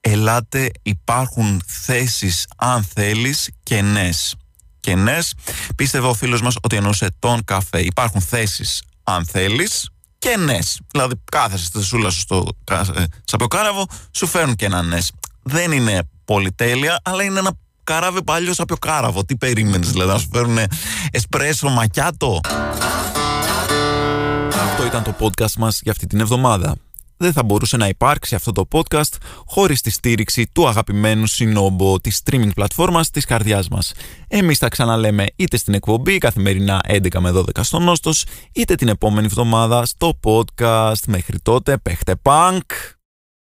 ελάτε 0.01 0.71
υπάρχουν 0.81 1.61
θέσεις 1.65 2.47
αν 2.55 2.83
θέλεις 2.83 3.49
κενές 3.63 4.35
κενές 4.83 5.33
πίστευε 5.75 6.07
ο 6.07 6.13
φίλος 6.13 6.41
μας 6.41 6.57
ότι 6.61 6.75
εννοούσε 6.75 7.15
τον 7.19 7.43
καφέ. 7.43 7.81
Υπάρχουν 7.81 8.21
θέσεις 8.21 8.83
αν 9.03 9.25
θέλεις 9.25 9.89
κενές 10.17 10.79
δηλαδή 10.91 11.21
κάθεσαι 11.31 11.65
στη 11.65 11.83
σούλα 11.83 12.09
σου 12.09 12.19
στο 12.19 12.47
ε, 12.71 13.03
σαπιοκάραβο 13.23 13.87
σου 14.11 14.27
φέρνουν 14.27 14.55
και 14.55 14.65
ένα 14.65 14.81
νες. 14.81 15.11
Δεν 15.43 15.71
είναι 15.71 16.09
πολυτέλεια, 16.25 16.99
αλλά 17.03 17.23
είναι 17.23 17.39
ένα 17.39 17.51
καράβι 17.83 18.23
παλιό 18.23 18.53
από 18.57 18.75
κάραβο. 18.75 19.25
Τι 19.25 19.35
περίμενες, 19.35 19.91
δηλαδή, 19.91 20.11
να 20.11 20.17
σου 20.17 20.27
φέρουν 20.31 20.57
εσπρέσο 21.11 21.69
μακιάτο; 21.69 22.39
Αυτό 24.61 24.85
ήταν 24.85 25.03
το 25.03 25.15
podcast 25.19 25.53
μας 25.57 25.79
για 25.83 25.91
αυτή 25.91 26.07
την 26.07 26.19
εβδομάδα. 26.19 26.75
Δεν 27.17 27.33
θα 27.33 27.43
μπορούσε 27.43 27.77
να 27.77 27.87
υπάρξει 27.87 28.35
αυτό 28.35 28.51
το 28.51 28.67
podcast 28.71 29.15
χωρίς 29.45 29.81
τη 29.81 29.89
στήριξη 29.89 30.49
του 30.53 30.67
αγαπημένου 30.67 31.25
συνόμπο 31.27 31.99
της 31.99 32.21
streaming 32.23 32.53
πλατφόρμας 32.55 33.09
της 33.09 33.25
καρδιάς 33.25 33.67
μας. 33.67 33.93
Εμείς 34.27 34.57
θα 34.57 34.67
ξαναλέμε 34.67 35.25
είτε 35.35 35.57
στην 35.57 35.73
εκπομπή 35.73 36.17
καθημερινά 36.17 36.81
11 36.87 37.19
με 37.19 37.31
12 37.31 37.63
στο 37.63 37.79
Νόστος, 37.79 38.25
είτε 38.53 38.75
την 38.75 38.87
επόμενη 38.87 39.25
εβδομάδα 39.25 39.85
στο 39.85 40.19
podcast. 40.23 41.03
Μέχρι 41.07 41.39
τότε, 41.39 41.77
παίχτε 41.77 42.15
punk! 42.23 42.61